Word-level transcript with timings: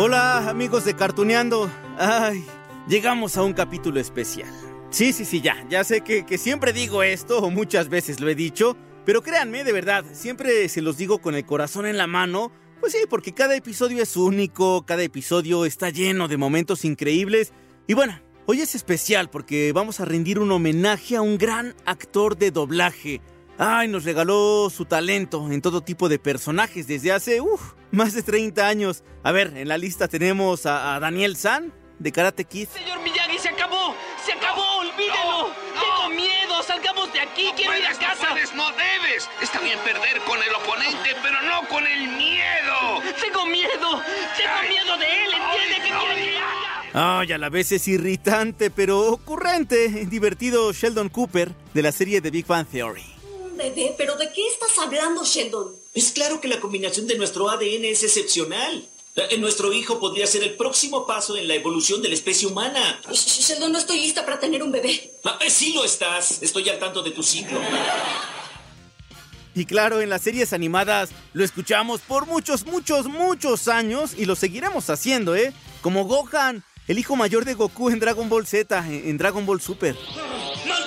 Hola 0.00 0.48
amigos 0.48 0.84
de 0.84 0.94
Cartuneando. 0.94 1.68
Ay, 1.98 2.46
llegamos 2.86 3.36
a 3.36 3.42
un 3.42 3.52
capítulo 3.52 3.98
especial. 3.98 4.48
Sí, 4.90 5.12
sí, 5.12 5.24
sí, 5.24 5.40
ya. 5.40 5.66
Ya 5.68 5.82
sé 5.82 6.02
que, 6.02 6.24
que 6.24 6.38
siempre 6.38 6.72
digo 6.72 7.02
esto, 7.02 7.40
o 7.40 7.50
muchas 7.50 7.88
veces 7.88 8.20
lo 8.20 8.28
he 8.28 8.36
dicho, 8.36 8.76
pero 9.04 9.22
créanme, 9.22 9.64
de 9.64 9.72
verdad, 9.72 10.04
siempre 10.12 10.68
se 10.68 10.82
los 10.82 10.98
digo 10.98 11.18
con 11.18 11.34
el 11.34 11.44
corazón 11.44 11.84
en 11.84 11.96
la 11.96 12.06
mano. 12.06 12.52
Pues 12.78 12.92
sí, 12.92 12.98
porque 13.10 13.34
cada 13.34 13.56
episodio 13.56 14.00
es 14.00 14.16
único, 14.16 14.86
cada 14.86 15.02
episodio 15.02 15.64
está 15.64 15.90
lleno 15.90 16.28
de 16.28 16.36
momentos 16.36 16.84
increíbles. 16.84 17.52
Y 17.88 17.94
bueno, 17.94 18.20
hoy 18.46 18.60
es 18.60 18.76
especial 18.76 19.30
porque 19.30 19.72
vamos 19.72 19.98
a 19.98 20.04
rendir 20.04 20.38
un 20.38 20.52
homenaje 20.52 21.16
a 21.16 21.22
un 21.22 21.38
gran 21.38 21.74
actor 21.86 22.38
de 22.38 22.52
doblaje. 22.52 23.20
Ay, 23.58 23.88
nos 23.88 24.04
regaló 24.04 24.70
su 24.70 24.84
talento 24.84 25.50
en 25.50 25.60
todo 25.60 25.80
tipo 25.80 26.08
de 26.08 26.20
personajes 26.20 26.86
desde 26.86 27.10
hace, 27.10 27.40
uff, 27.40 27.72
más 27.90 28.14
de 28.14 28.22
30 28.22 28.66
años. 28.68 29.02
A 29.24 29.32
ver, 29.32 29.56
en 29.56 29.66
la 29.66 29.76
lista 29.78 30.06
tenemos 30.06 30.64
a, 30.64 30.94
a 30.94 31.00
Daniel 31.00 31.36
San, 31.36 31.72
de 31.98 32.12
Karate 32.12 32.44
Kid. 32.44 32.68
Señor 32.68 33.00
Miyagi, 33.02 33.36
se 33.38 33.48
acabó. 33.48 33.96
Se 34.24 34.32
acabó, 34.32 34.62
olvídelo. 34.78 35.50
Tengo 35.74 36.14
miedo. 36.14 36.62
Salgamos 36.62 37.12
de 37.12 37.20
aquí. 37.20 37.50
Quiero 37.56 37.76
ir 37.76 37.84
a 37.84 37.90
puedes, 37.90 37.98
casa. 37.98 38.26
No 38.28 38.32
puedes, 38.34 38.54
no 38.54 38.70
debes. 38.70 39.28
Está 39.42 39.58
bien 39.58 39.78
perder 39.84 40.20
con 40.22 40.38
el 40.40 40.54
oponente, 40.54 41.16
pero 41.22 41.42
no 41.42 41.66
con 41.68 41.84
el 41.84 42.08
miedo. 42.16 43.02
Tengo 43.20 43.44
miedo. 43.46 44.02
Tengo 44.36 44.54
Ay. 44.60 44.68
miedo 44.68 44.96
de 44.98 45.24
él. 45.24 45.30
¿Entiende 45.34 45.90
no, 45.90 46.00
quiere 46.00 46.14
que 46.24 46.34
ya. 46.34 46.38
haga? 46.92 47.18
Ay, 47.20 47.32
a 47.32 47.38
la 47.38 47.48
vez 47.48 47.72
es 47.72 47.88
irritante, 47.88 48.70
pero 48.70 49.00
ocurrente, 49.00 49.88
divertido 50.06 50.72
Sheldon 50.72 51.08
Cooper, 51.08 51.50
de 51.74 51.82
la 51.82 51.90
serie 51.90 52.20
de 52.20 52.30
Big 52.30 52.46
Bang 52.46 52.66
Theory. 52.66 53.17
Bebé, 53.70 53.94
¿pero 53.96 54.16
de 54.16 54.30
qué 54.32 54.46
estás 54.48 54.76
hablando, 54.78 55.24
Sheldon? 55.24 55.74
Es 55.94 56.12
claro 56.12 56.40
que 56.40 56.48
la 56.48 56.60
combinación 56.60 57.06
de 57.06 57.16
nuestro 57.16 57.48
ADN 57.50 57.84
es 57.84 58.02
excepcional. 58.02 58.88
Eh, 59.30 59.36
Nuestro 59.38 59.72
hijo 59.72 59.98
podría 59.98 60.26
ser 60.28 60.44
el 60.44 60.54
próximo 60.56 61.04
paso 61.06 61.36
en 61.36 61.48
la 61.48 61.54
evolución 61.54 62.00
de 62.02 62.08
la 62.08 62.14
especie 62.14 62.46
humana. 62.46 63.00
Sh- 63.10 63.48
Sheldon, 63.48 63.72
no 63.72 63.78
estoy 63.78 63.98
lista 64.00 64.24
para 64.24 64.38
tener 64.38 64.62
un 64.62 64.70
bebé. 64.70 65.12
Ah, 65.24 65.38
eh, 65.44 65.50
sí 65.50 65.72
lo 65.72 65.84
estás. 65.84 66.40
Estoy 66.42 66.68
al 66.68 66.78
tanto 66.78 67.02
de 67.02 67.10
tu 67.10 67.22
ciclo. 67.22 67.58
Y 69.54 69.64
claro, 69.64 70.00
en 70.00 70.08
las 70.08 70.22
series 70.22 70.52
animadas 70.52 71.10
lo 71.32 71.44
escuchamos 71.44 72.00
por 72.02 72.26
muchos, 72.26 72.64
muchos, 72.64 73.06
muchos 73.06 73.66
años 73.66 74.12
y 74.16 74.24
lo 74.24 74.36
seguiremos 74.36 74.88
haciendo, 74.88 75.34
¿eh? 75.34 75.52
Como 75.82 76.04
Gohan, 76.04 76.62
el 76.86 76.98
hijo 77.00 77.16
mayor 77.16 77.44
de 77.44 77.54
Goku 77.54 77.90
en 77.90 77.98
Dragon 77.98 78.28
Ball 78.28 78.46
Z, 78.46 78.78
en 78.86 79.08
en 79.08 79.18
Dragon 79.18 79.44
Ball 79.44 79.60
Super. 79.60 79.96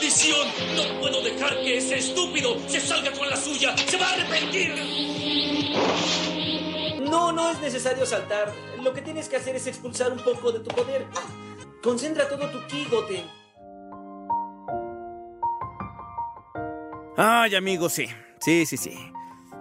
¡Maldición! 0.01 0.47
No 0.75 0.99
puedo 0.99 1.21
dejar 1.21 1.57
que 1.57 1.77
ese 1.77 1.99
estúpido 1.99 2.57
se 2.67 2.79
salga 2.79 3.11
con 3.11 3.29
la 3.29 3.35
suya. 3.35 3.77
¡Se 3.77 3.97
va 3.97 4.09
a 4.09 4.13
arrepentir! 4.13 4.73
No, 7.07 7.31
no 7.31 7.51
es 7.51 7.61
necesario 7.61 8.03
saltar. 8.07 8.51
Lo 8.81 8.93
que 8.93 9.03
tienes 9.03 9.29
que 9.29 9.35
hacer 9.35 9.55
es 9.55 9.67
expulsar 9.67 10.11
un 10.11 10.17
poco 10.23 10.51
de 10.51 10.61
tu 10.61 10.73
poder. 10.73 11.05
Concentra 11.83 12.27
todo 12.27 12.49
tu 12.49 12.65
ki, 12.65 12.85
Goten. 12.85 13.25
Ay, 17.15 17.53
amigos, 17.53 17.93
sí. 17.93 18.07
Sí, 18.39 18.65
sí, 18.65 18.77
sí. 18.77 18.97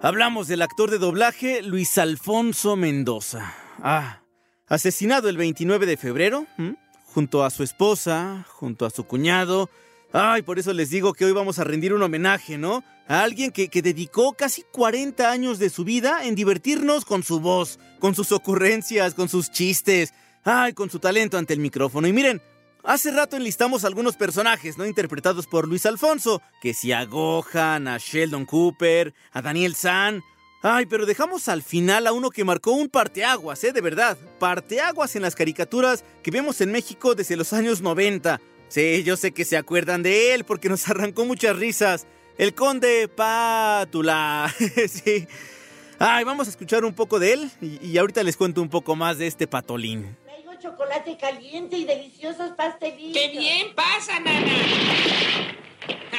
Hablamos 0.01 0.47
del 0.47 0.63
actor 0.63 0.89
de 0.89 0.97
doblaje 0.97 1.61
Luis 1.61 1.99
Alfonso 1.99 2.75
Mendoza. 2.75 3.53
Ah, 3.83 4.23
asesinado 4.65 5.29
el 5.29 5.37
29 5.37 5.85
de 5.85 5.97
febrero, 5.97 6.47
¿m? 6.57 6.77
junto 7.13 7.43
a 7.43 7.51
su 7.51 7.61
esposa, 7.61 8.43
junto 8.49 8.87
a 8.87 8.89
su 8.89 9.03
cuñado. 9.03 9.69
Ay, 10.13 10.41
por 10.41 10.59
eso 10.59 10.73
les 10.73 10.89
digo 10.89 11.13
que 11.13 11.25
hoy 11.25 11.31
vamos 11.31 11.57
a 11.59 11.63
rendir 11.63 11.93
un 11.93 12.03
homenaje, 12.03 12.57
¿no? 12.57 12.83
A 13.07 13.23
alguien 13.23 13.51
que, 13.51 13.69
que 13.69 13.81
dedicó 13.81 14.33
casi 14.33 14.63
40 14.71 15.31
años 15.31 15.57
de 15.57 15.69
su 15.69 15.85
vida 15.85 16.25
en 16.25 16.35
divertirnos 16.35 17.05
con 17.05 17.23
su 17.23 17.39
voz, 17.39 17.79
con 17.99 18.13
sus 18.13 18.31
ocurrencias, 18.31 19.13
con 19.13 19.29
sus 19.29 19.51
chistes, 19.51 20.13
ay, 20.43 20.73
con 20.73 20.89
su 20.89 20.99
talento 20.99 21.37
ante 21.37 21.53
el 21.53 21.59
micrófono. 21.59 22.07
Y 22.07 22.13
miren, 22.13 22.41
Hace 22.83 23.11
rato 23.11 23.37
enlistamos 23.37 23.85
algunos 23.85 24.15
personajes, 24.15 24.75
¿no? 24.75 24.87
Interpretados 24.87 25.45
por 25.45 25.67
Luis 25.67 25.85
Alfonso, 25.85 26.41
que 26.63 26.73
si 26.73 26.91
a 26.91 27.05
Gohan, 27.05 27.87
a 27.87 27.99
Sheldon 27.99 28.45
Cooper, 28.45 29.13
a 29.31 29.43
Daniel 29.43 29.75
San. 29.75 30.23
Ay, 30.63 30.87
pero 30.87 31.05
dejamos 31.05 31.47
al 31.47 31.61
final 31.61 32.07
a 32.07 32.11
uno 32.11 32.31
que 32.31 32.43
marcó 32.43 32.71
un 32.71 32.89
parteaguas, 32.89 33.63
¿eh? 33.63 33.71
De 33.71 33.81
verdad. 33.81 34.17
Parteaguas 34.39 35.15
en 35.15 35.21
las 35.21 35.35
caricaturas 35.35 36.03
que 36.23 36.31
vemos 36.31 36.59
en 36.59 36.71
México 36.71 37.13
desde 37.13 37.35
los 37.35 37.53
años 37.53 37.81
90. 37.81 38.41
Sí, 38.71 39.03
yo 39.03 39.17
sé 39.17 39.33
que 39.33 39.43
se 39.43 39.57
acuerdan 39.57 40.01
de 40.01 40.33
él 40.33 40.45
porque 40.45 40.69
nos 40.69 40.87
arrancó 40.89 41.25
muchas 41.25 41.57
risas. 41.57 42.07
El 42.37 42.55
conde 42.55 43.09
Pátula. 43.09 44.53
sí. 44.87 45.27
Ay, 45.99 46.23
vamos 46.23 46.47
a 46.47 46.51
escuchar 46.51 46.85
un 46.85 46.93
poco 46.93 47.19
de 47.19 47.33
él 47.33 47.51
y, 47.59 47.85
y 47.85 47.97
ahorita 47.97 48.23
les 48.23 48.37
cuento 48.37 48.61
un 48.61 48.69
poco 48.69 48.95
más 48.95 49.17
de 49.17 49.27
este 49.27 49.45
patolín. 49.45 50.15
Traigo 50.23 50.53
chocolate 50.57 51.17
caliente 51.17 51.75
y 51.75 51.83
deliciosos 51.83 52.51
pastelitos. 52.51 53.21
¡Qué 53.21 53.37
bien 53.37 53.75
pasa, 53.75 54.21
nana! 54.21 54.47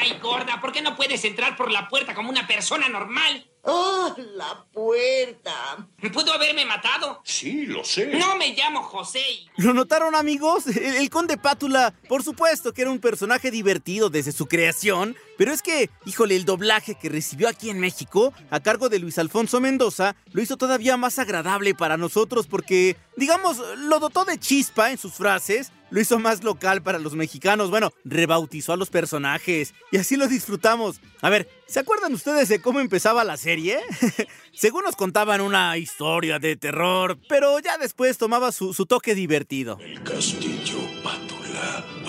Ay, 0.01 0.19
gorda, 0.21 0.61
¿por 0.61 0.73
qué 0.73 0.83
no 0.83 0.97
puedes 0.97 1.25
entrar 1.25 1.57
por 1.57 1.71
la 1.71 1.89
puerta 1.89 2.15
como 2.15 2.31
una 2.31 2.47
persona 2.47 2.89
normal? 2.89 3.47
¡Oh, 3.65 4.13
la 4.35 4.67
puerta! 4.73 5.89
Pudo 6.13 6.33
haberme 6.33 6.65
matado. 6.65 7.21
Sí, 7.25 7.65
lo 7.67 7.85
sé. 7.85 8.07
No 8.19 8.35
me 8.37 8.55
llamo 8.55 8.83
José. 8.83 9.23
¿Lo 9.57 9.73
notaron 9.73 10.17
amigos? 10.17 10.67
El, 10.67 10.97
el 10.97 11.11
conde 11.11 11.39
Pátula, 11.39 11.95
por 12.09 12.25
supuesto 12.25 12.73
que 12.73 12.83
era 12.83 12.91
un 12.91 12.99
personaje 12.99 13.53
divertido 13.53 14.11
desde 14.11 14.33
su 14.33 14.47
creación, 14.47 15.17
pero 15.39 15.53
es 15.53 15.63
que, 15.63 15.91
híjole, 16.07 16.35
el 16.35 16.45
doblaje 16.45 16.97
que 16.97 17.09
recibió 17.09 17.49
aquí 17.49 17.71
en 17.71 17.79
México, 17.79 18.33
a 18.51 18.59
cargo 18.59 18.89
de 18.89 18.99
Luis 18.99 19.19
Alfonso 19.19 19.61
Mendoza, 19.61 20.17
lo 20.33 20.43
hizo 20.43 20.57
todavía 20.57 20.97
más 20.97 21.21
agradable 21.21 21.75
para 21.75 21.97
nosotros 21.97 22.49
porque, 22.49 22.97
digamos, 23.17 23.59
lo 23.77 24.01
dotó 24.01 24.25
de 24.25 24.41
chispa 24.41 24.91
en 24.91 24.99
sus 24.99 25.15
frases, 25.15 25.71
lo 25.93 26.01
hizo 26.01 26.19
más 26.19 26.43
local 26.43 26.83
para 26.83 26.99
los 26.99 27.15
mexicanos, 27.15 27.71
bueno, 27.71 27.93
rebautizó 28.05 28.73
a 28.73 28.77
los 28.79 28.89
personajes 28.89 29.75
y 29.91 29.99
así 29.99 30.17
lo 30.17 30.27
disfrutamos. 30.27 31.01
A 31.21 31.29
ver, 31.29 31.49
¿se 31.67 31.81
acuerdan 31.81 32.15
ustedes 32.15 32.49
de 32.49 32.63
cómo 32.63 32.81
empezaba 32.81 33.25
la 33.25 33.37
serie? 33.37 33.79
Según 34.55 34.85
nos 34.85 34.97
contaban 34.97 35.43
una 35.43 35.77
historia 35.77 36.39
de 36.39 36.57
terror, 36.57 37.19
pero 37.29 37.59
ya 37.59 37.77
después 37.77 38.17
tomaba 38.17 38.53
su, 38.53 38.73
toque 38.87 39.15
divertido. 39.15 39.79
El 39.81 40.03
castillo 40.03 40.79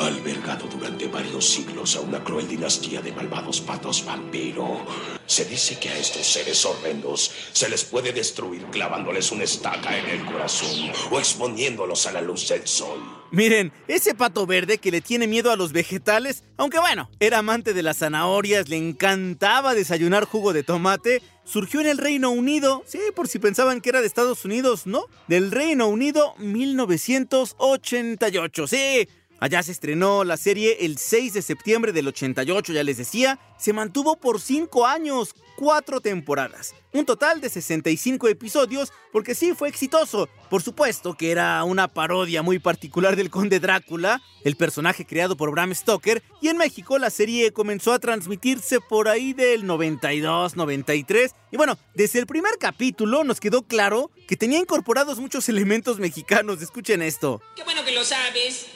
ha 0.04 0.08
albergado 0.08 0.68
durante 0.68 1.08
varios 1.08 1.50
siglos 1.50 1.96
a 1.96 2.02
una 2.02 2.22
cruel 2.24 2.48
dinastía 2.48 3.02
de 3.02 3.12
malvados 3.14 3.62
patos 3.62 4.06
vampiro. 4.06 4.86
Se 5.26 5.46
dice 5.46 5.80
que 5.80 5.90
a 5.90 5.98
estos 5.98 6.28
seres 6.28 6.64
horrendos 6.66 7.32
se 7.54 7.70
les 7.70 7.86
puede 7.86 8.12
destruir 8.12 8.66
clavándoles 8.66 9.32
una 9.32 9.46
estaca 9.46 9.98
en 9.98 10.10
el 10.10 10.26
corazón 10.26 10.92
o 11.10 11.20
exponiéndolos 11.20 12.06
a 12.08 12.12
la 12.12 12.20
luz 12.22 12.50
del 12.50 12.68
sol. 12.68 13.00
Miren, 13.32 13.72
ese 13.88 14.14
pato 14.14 14.46
verde 14.46 14.78
que 14.78 14.92
le 14.92 15.00
tiene 15.02 15.26
miedo 15.26 15.52
a 15.52 15.56
los 15.56 15.72
vegetales, 15.72 16.44
aunque 16.58 16.80
bueno, 16.80 17.10
era 17.20 17.40
amante 17.40 17.74
de 17.74 17.82
las 17.82 17.98
zanahorias, 17.98 18.70
le 18.70 18.78
encantaba 18.78 19.74
desayunar 19.74 20.26
jugo 20.26 20.54
de 20.54 20.62
tomate, 20.62 21.24
surgió 21.44 21.82
en 21.82 21.88
el 21.88 21.98
Reino 21.98 22.30
Unido, 22.30 22.84
sí, 22.86 23.00
por 23.16 23.28
si 23.28 23.40
pensaban 23.40 23.82
que 23.82 23.90
era 23.90 24.02
de 24.02 24.08
Estados 24.08 24.46
Unidos, 24.46 24.86
¿no? 24.86 25.08
Del 25.28 25.50
Reino 25.50 25.88
Unido 25.88 26.36
1988, 26.38 28.68
sí. 28.68 29.08
Allá 29.44 29.62
se 29.62 29.74
estrenó 29.74 30.24
la 30.24 30.38
serie 30.38 30.86
el 30.86 30.98
6 30.98 31.34
de 31.34 31.42
septiembre 31.42 31.92
del 31.92 32.08
88, 32.08 32.72
ya 32.72 32.82
les 32.82 32.96
decía. 32.96 33.40
Se 33.58 33.74
mantuvo 33.74 34.16
por 34.16 34.40
5 34.40 34.88
años, 34.88 35.36
4 35.58 36.00
temporadas. 36.00 36.74
Un 36.94 37.06
total 37.06 37.42
de 37.42 37.50
65 37.50 38.30
episodios, 38.30 38.94
porque 39.12 39.36
sí 39.36 39.52
fue 39.54 39.68
exitoso. 39.68 40.30
Por 40.50 40.62
supuesto 40.62 41.16
que 41.16 41.30
era 41.30 41.62
una 41.66 41.90
parodia 41.90 42.42
muy 42.42 42.60
particular 42.60 43.18
del 43.18 43.30
conde 43.30 43.60
Drácula, 43.60 44.22
el 44.46 44.56
personaje 44.56 45.06
creado 45.06 45.36
por 45.36 45.52
Bram 45.52 45.76
Stoker, 45.76 46.24
y 46.40 46.48
en 46.48 46.56
México 46.56 46.98
la 46.98 47.10
serie 47.10 47.52
comenzó 47.52 47.92
a 47.92 48.00
transmitirse 48.00 48.80
por 48.80 49.10
ahí 49.10 49.34
del 49.34 49.66
92, 49.66 50.56
93. 50.56 51.36
Y 51.52 51.58
bueno, 51.58 51.78
desde 51.96 52.20
el 52.20 52.28
primer 52.28 52.58
capítulo 52.60 53.26
nos 53.26 53.42
quedó 53.42 53.64
claro 53.64 54.10
que 54.26 54.38
tenía 54.38 54.60
incorporados 54.60 55.20
muchos 55.20 55.50
elementos 55.50 56.00
mexicanos. 56.00 56.62
Escuchen 56.62 57.02
esto. 57.02 57.42
Qué 57.58 57.66
bueno 57.66 57.84
que 57.84 57.92
lo 57.92 58.06
sabes. 58.06 58.68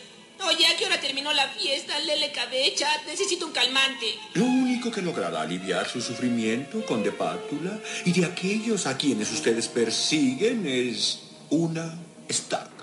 Oye, 0.48 0.66
¿a 0.66 0.78
qué 0.78 0.86
hora 0.86 1.02
terminó 1.02 1.34
la 1.34 1.50
fiesta? 1.50 2.00
Lele 2.00 2.32
Cabecha, 2.32 2.88
necesito 3.06 3.46
un 3.46 3.52
calmante. 3.52 4.18
Lo 4.36 4.46
único 4.46 4.90
que 4.90 5.02
logrará 5.02 5.42
aliviar 5.42 5.90
su 5.90 6.02
sufrimiento 6.02 6.86
con 6.86 7.04
de 7.04 7.12
pátula 7.12 7.78
y 8.06 8.14
de 8.14 8.26
aquellos 8.26 8.88
a 8.88 8.98
quienes 8.98 9.30
ustedes 9.34 9.68
persiguen 9.68 10.66
es 10.66 11.20
una 11.50 12.00
estaca. 12.30 12.77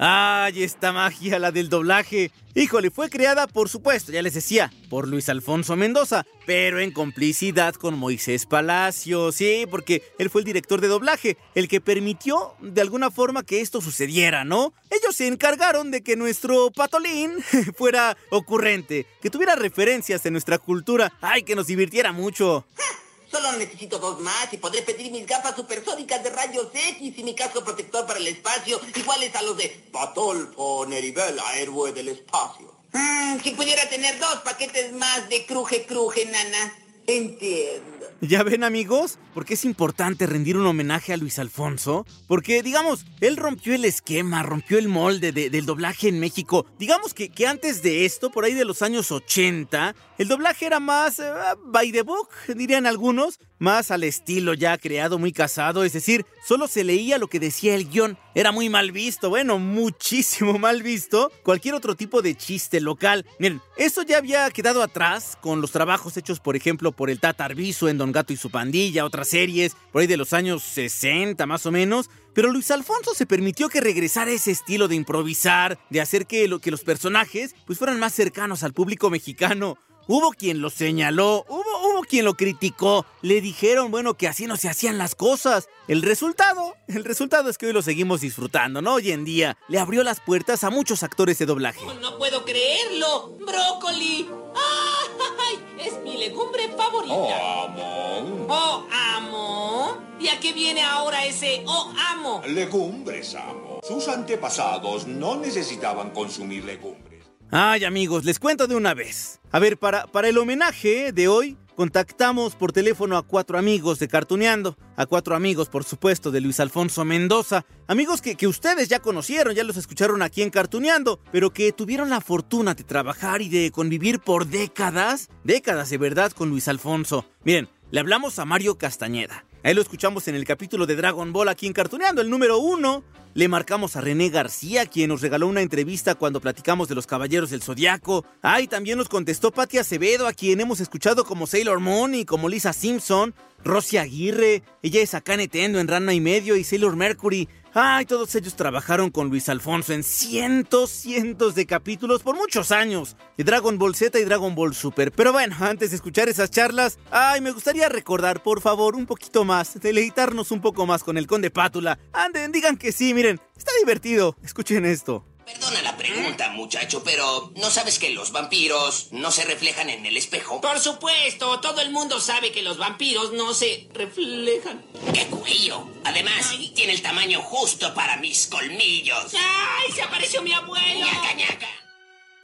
¡Ay, 0.00 0.62
esta 0.62 0.92
magia, 0.92 1.40
la 1.40 1.50
del 1.50 1.68
doblaje! 1.68 2.30
Híjole, 2.54 2.92
fue 2.92 3.10
creada, 3.10 3.48
por 3.48 3.68
supuesto, 3.68 4.12
ya 4.12 4.22
les 4.22 4.34
decía, 4.34 4.72
por 4.88 5.08
Luis 5.08 5.28
Alfonso 5.28 5.74
Mendoza, 5.74 6.24
pero 6.46 6.78
en 6.78 6.92
complicidad 6.92 7.74
con 7.74 7.98
Moisés 7.98 8.46
Palacio, 8.46 9.32
sí, 9.32 9.66
porque 9.68 10.04
él 10.20 10.30
fue 10.30 10.42
el 10.42 10.44
director 10.44 10.80
de 10.80 10.86
doblaje, 10.86 11.36
el 11.56 11.66
que 11.66 11.80
permitió 11.80 12.54
de 12.60 12.80
alguna 12.80 13.10
forma 13.10 13.42
que 13.42 13.60
esto 13.60 13.80
sucediera, 13.80 14.44
¿no? 14.44 14.72
Ellos 14.90 15.16
se 15.16 15.26
encargaron 15.26 15.90
de 15.90 16.02
que 16.02 16.14
nuestro 16.14 16.70
patolín 16.70 17.32
fuera 17.76 18.16
ocurrente, 18.30 19.04
que 19.20 19.30
tuviera 19.30 19.56
referencias 19.56 20.24
en 20.26 20.32
nuestra 20.32 20.58
cultura, 20.58 21.12
ay, 21.20 21.42
que 21.42 21.56
nos 21.56 21.66
divirtiera 21.66 22.12
mucho. 22.12 22.64
Solo 23.30 23.52
necesito 23.52 23.98
dos 23.98 24.20
más 24.20 24.52
y 24.52 24.56
podré 24.56 24.82
pedir 24.82 25.12
mis 25.12 25.26
gafas 25.26 25.54
supersónicas 25.54 26.22
de 26.24 26.30
rayos 26.30 26.68
X 26.72 27.18
y 27.18 27.22
mi 27.22 27.34
casco 27.34 27.62
protector 27.62 28.06
para 28.06 28.18
el 28.18 28.26
espacio, 28.26 28.80
iguales 28.94 29.34
a 29.34 29.42
los 29.42 29.56
de 29.56 29.68
Patolfo 29.92 30.86
Neribella, 30.86 31.42
héroe 31.56 31.92
del 31.92 32.08
espacio. 32.08 32.74
Mm, 32.92 33.40
si 33.42 33.50
pudiera 33.50 33.86
tener 33.88 34.18
dos 34.18 34.36
paquetes 34.36 34.92
más 34.94 35.28
de 35.28 35.44
cruje 35.44 35.84
cruje, 35.84 36.24
nana. 36.24 36.87
Entiendo. 37.08 37.84
¿Ya 38.20 38.42
ven 38.42 38.64
amigos? 38.64 39.18
Porque 39.32 39.54
es 39.54 39.64
importante 39.64 40.26
rendir 40.26 40.56
un 40.56 40.66
homenaje 40.66 41.12
a 41.12 41.16
Luis 41.16 41.38
Alfonso. 41.38 42.04
Porque, 42.26 42.62
digamos, 42.62 43.06
él 43.20 43.36
rompió 43.36 43.74
el 43.74 43.84
esquema, 43.84 44.42
rompió 44.42 44.78
el 44.78 44.88
molde 44.88 45.32
de- 45.32 45.48
del 45.50 45.64
doblaje 45.66 46.08
en 46.08 46.20
México. 46.20 46.66
Digamos 46.78 47.14
que, 47.14 47.28
que 47.30 47.46
antes 47.46 47.80
de 47.82 48.04
esto, 48.04 48.30
por 48.30 48.44
ahí 48.44 48.54
de 48.54 48.64
los 48.64 48.82
años 48.82 49.10
80, 49.10 49.94
el 50.18 50.28
doblaje 50.28 50.66
era 50.66 50.80
más 50.80 51.18
eh, 51.18 51.24
by 51.66 51.90
the 51.92 52.02
book, 52.02 52.28
dirían 52.54 52.86
algunos. 52.86 53.38
Más 53.58 53.90
al 53.90 54.04
estilo 54.04 54.54
ya 54.54 54.78
creado, 54.78 55.18
muy 55.18 55.32
casado. 55.32 55.82
Es 55.82 55.92
decir, 55.92 56.24
solo 56.46 56.68
se 56.68 56.84
leía 56.84 57.18
lo 57.18 57.28
que 57.28 57.40
decía 57.40 57.74
el 57.74 57.88
guion. 57.88 58.16
Era 58.34 58.52
muy 58.52 58.68
mal 58.68 58.92
visto, 58.92 59.30
bueno, 59.30 59.58
muchísimo 59.58 60.58
mal 60.58 60.82
visto. 60.82 61.32
Cualquier 61.42 61.74
otro 61.74 61.96
tipo 61.96 62.22
de 62.22 62.36
chiste 62.36 62.80
local. 62.80 63.26
Miren, 63.38 63.60
eso 63.76 64.02
ya 64.02 64.18
había 64.18 64.48
quedado 64.50 64.82
atrás 64.82 65.36
con 65.40 65.60
los 65.60 65.72
trabajos 65.72 66.16
hechos, 66.16 66.38
por 66.38 66.54
ejemplo, 66.54 66.92
por 66.92 67.10
el 67.10 67.18
Tata 67.18 67.44
Arbizu 67.44 67.88
en 67.88 67.98
Don 67.98 68.12
Gato 68.12 68.32
y 68.32 68.36
su 68.36 68.50
pandilla, 68.50 69.04
otras 69.04 69.28
series, 69.28 69.76
por 69.92 70.02
ahí 70.02 70.06
de 70.06 70.16
los 70.16 70.32
años 70.32 70.62
60 70.62 71.44
más 71.46 71.66
o 71.66 71.72
menos. 71.72 72.10
Pero 72.34 72.52
Luis 72.52 72.70
Alfonso 72.70 73.14
se 73.14 73.26
permitió 73.26 73.68
que 73.68 73.80
regresara 73.80 74.30
ese 74.30 74.52
estilo 74.52 74.86
de 74.86 74.94
improvisar, 74.94 75.78
de 75.90 76.00
hacer 76.00 76.26
que, 76.26 76.46
lo, 76.46 76.60
que 76.60 76.70
los 76.70 76.84
personajes 76.84 77.56
pues 77.66 77.80
fueran 77.80 77.98
más 77.98 78.14
cercanos 78.14 78.62
al 78.62 78.72
público 78.72 79.10
mexicano. 79.10 79.76
Hubo 80.10 80.30
quien 80.30 80.62
lo 80.62 80.70
señaló, 80.70 81.44
hubo, 81.48 81.90
hubo 81.92 82.00
quien 82.00 82.24
lo 82.24 82.32
criticó, 82.32 83.04
le 83.20 83.42
dijeron, 83.42 83.90
bueno, 83.90 84.14
que 84.14 84.26
así 84.26 84.46
no 84.46 84.56
se 84.56 84.70
hacían 84.70 84.96
las 84.96 85.14
cosas. 85.14 85.68
El 85.86 86.00
resultado, 86.00 86.76
el 86.86 87.04
resultado 87.04 87.50
es 87.50 87.58
que 87.58 87.66
hoy 87.66 87.74
lo 87.74 87.82
seguimos 87.82 88.22
disfrutando, 88.22 88.80
¿no? 88.80 88.94
Hoy 88.94 89.12
en 89.12 89.26
día 89.26 89.58
le 89.68 89.78
abrió 89.78 90.02
las 90.02 90.20
puertas 90.20 90.64
a 90.64 90.70
muchos 90.70 91.02
actores 91.02 91.38
de 91.38 91.44
doblaje. 91.44 91.84
No 92.00 92.16
puedo 92.16 92.42
creerlo. 92.46 93.36
¡Brócoli! 93.38 94.26
¡Ay! 94.56 95.58
Es 95.78 96.02
mi 96.02 96.16
legumbre 96.16 96.70
favorita. 96.74 97.14
Oh, 97.14 97.66
amo. 97.66 98.46
¡Oh, 98.48 98.86
amo! 98.90 99.98
¿Y 100.18 100.28
a 100.28 100.40
qué 100.40 100.54
viene 100.54 100.82
ahora 100.82 101.26
ese 101.26 101.64
oh, 101.66 101.92
amo? 102.12 102.42
Legumbres, 102.46 103.34
amo. 103.34 103.80
Sus 103.86 104.08
antepasados 104.08 105.06
no 105.06 105.36
necesitaban 105.36 106.12
consumir 106.12 106.64
legumbres. 106.64 107.07
Ay, 107.50 107.84
amigos, 107.84 108.26
les 108.26 108.38
cuento 108.38 108.66
de 108.66 108.76
una 108.76 108.92
vez. 108.92 109.40
A 109.52 109.58
ver, 109.58 109.78
para, 109.78 110.06
para 110.06 110.28
el 110.28 110.36
homenaje 110.36 111.12
de 111.12 111.28
hoy, 111.28 111.56
contactamos 111.76 112.54
por 112.54 112.72
teléfono 112.72 113.16
a 113.16 113.22
cuatro 113.22 113.56
amigos 113.58 113.98
de 113.98 114.06
Cartuneando. 114.06 114.76
A 114.96 115.06
cuatro 115.06 115.34
amigos, 115.34 115.70
por 115.70 115.82
supuesto, 115.84 116.30
de 116.30 116.42
Luis 116.42 116.60
Alfonso 116.60 117.06
Mendoza. 117.06 117.64
Amigos 117.86 118.20
que, 118.20 118.34
que 118.34 118.46
ustedes 118.46 118.88
ya 118.88 118.98
conocieron, 118.98 119.54
ya 119.54 119.64
los 119.64 119.78
escucharon 119.78 120.20
aquí 120.20 120.42
en 120.42 120.50
Cartuneando, 120.50 121.20
pero 121.32 121.50
que 121.50 121.72
tuvieron 121.72 122.10
la 122.10 122.20
fortuna 122.20 122.74
de 122.74 122.84
trabajar 122.84 123.40
y 123.40 123.48
de 123.48 123.70
convivir 123.70 124.20
por 124.20 124.46
décadas, 124.46 125.30
décadas 125.42 125.88
de 125.88 125.96
verdad 125.96 126.32
con 126.32 126.50
Luis 126.50 126.68
Alfonso. 126.68 127.24
Miren, 127.44 127.70
le 127.90 128.00
hablamos 128.00 128.38
a 128.38 128.44
Mario 128.44 128.76
Castañeda. 128.76 129.46
Ahí 129.64 129.74
lo 129.74 129.82
escuchamos 129.82 130.28
en 130.28 130.36
el 130.36 130.44
capítulo 130.44 130.86
de 130.86 130.94
Dragon 130.94 131.32
Ball 131.32 131.48
aquí 131.48 131.66
en 131.66 131.72
Cartuneando, 131.72 132.22
el 132.22 132.30
número 132.30 132.58
uno. 132.58 133.02
Le 133.34 133.48
marcamos 133.48 133.96
a 133.96 134.00
René 134.00 134.30
García, 134.30 134.86
quien 134.86 135.08
nos 135.08 135.20
regaló 135.20 135.48
una 135.48 135.62
entrevista 135.62 136.14
cuando 136.14 136.40
platicamos 136.40 136.88
de 136.88 136.94
los 136.94 137.08
Caballeros 137.08 137.50
del 137.50 137.62
Zodiaco. 137.62 138.24
Ay, 138.40 138.68
también 138.68 138.98
nos 138.98 139.08
contestó 139.08 139.50
Patti 139.50 139.78
Acevedo, 139.78 140.28
a 140.28 140.32
quien 140.32 140.60
hemos 140.60 140.80
escuchado 140.80 141.24
como 141.24 141.48
Sailor 141.48 141.80
Moon 141.80 142.14
y 142.14 142.24
como 142.24 142.48
Lisa 142.48 142.72
Simpson. 142.72 143.34
Rosy 143.64 143.96
Aguirre, 143.96 144.62
ella 144.82 145.02
es 145.02 145.14
Akane 145.14 145.48
Tendo 145.48 145.80
en 145.80 145.88
Ranma 145.88 146.14
y 146.14 146.20
Medio 146.20 146.56
y 146.56 146.62
Sailor 146.62 146.94
Mercury. 146.94 147.48
Ay, 147.80 148.06
todos 148.06 148.34
ellos 148.34 148.56
trabajaron 148.56 149.08
con 149.10 149.28
Luis 149.28 149.48
Alfonso 149.48 149.92
en 149.92 150.02
cientos, 150.02 150.90
cientos 150.90 151.54
de 151.54 151.64
capítulos 151.64 152.24
por 152.24 152.34
muchos 152.34 152.72
años. 152.72 153.16
De 153.36 153.44
Dragon 153.44 153.78
Ball 153.78 153.94
Z 153.94 154.18
y 154.18 154.24
Dragon 154.24 154.56
Ball 154.56 154.74
Super. 154.74 155.12
Pero 155.12 155.30
bueno, 155.30 155.54
antes 155.60 155.90
de 155.90 155.96
escuchar 155.96 156.28
esas 156.28 156.50
charlas, 156.50 156.98
ay, 157.12 157.40
me 157.40 157.52
gustaría 157.52 157.88
recordar, 157.88 158.42
por 158.42 158.60
favor, 158.62 158.96
un 158.96 159.06
poquito 159.06 159.44
más, 159.44 159.78
deleitarnos 159.78 160.50
un 160.50 160.60
poco 160.60 160.86
más 160.86 161.04
con 161.04 161.16
el 161.18 161.28
Conde 161.28 161.52
Pátula. 161.52 162.00
Anden, 162.12 162.50
digan 162.50 162.76
que 162.76 162.90
sí, 162.90 163.14
miren, 163.14 163.40
está 163.56 163.70
divertido. 163.78 164.36
Escuchen 164.42 164.84
esto. 164.84 165.24
Perdona 165.48 165.80
la 165.80 165.96
pregunta, 165.96 166.50
muchacho, 166.50 167.02
pero 167.02 167.50
¿no 167.56 167.70
sabes 167.70 167.98
que 167.98 168.10
los 168.10 168.32
vampiros 168.32 169.08
no 169.12 169.30
se 169.30 169.46
reflejan 169.46 169.88
en 169.88 170.04
el 170.04 170.14
espejo? 170.18 170.60
Por 170.60 170.78
supuesto, 170.78 171.58
todo 171.60 171.80
el 171.80 171.90
mundo 171.90 172.20
sabe 172.20 172.52
que 172.52 172.60
los 172.60 172.76
vampiros 172.76 173.32
no 173.32 173.54
se 173.54 173.88
reflejan. 173.94 174.84
¡Qué 175.14 175.26
cuello! 175.28 175.88
Además, 176.04 176.54
tiene 176.74 176.92
el 176.92 177.00
tamaño 177.00 177.40
justo 177.40 177.94
para 177.94 178.18
mis 178.18 178.46
colmillos. 178.46 179.32
¡Ay, 179.32 179.90
se 179.92 180.02
apareció 180.02 180.42
mi 180.42 180.52
abuelo! 180.52 181.06
¡Ñaca, 181.06 181.32
ñaca! 181.32 181.68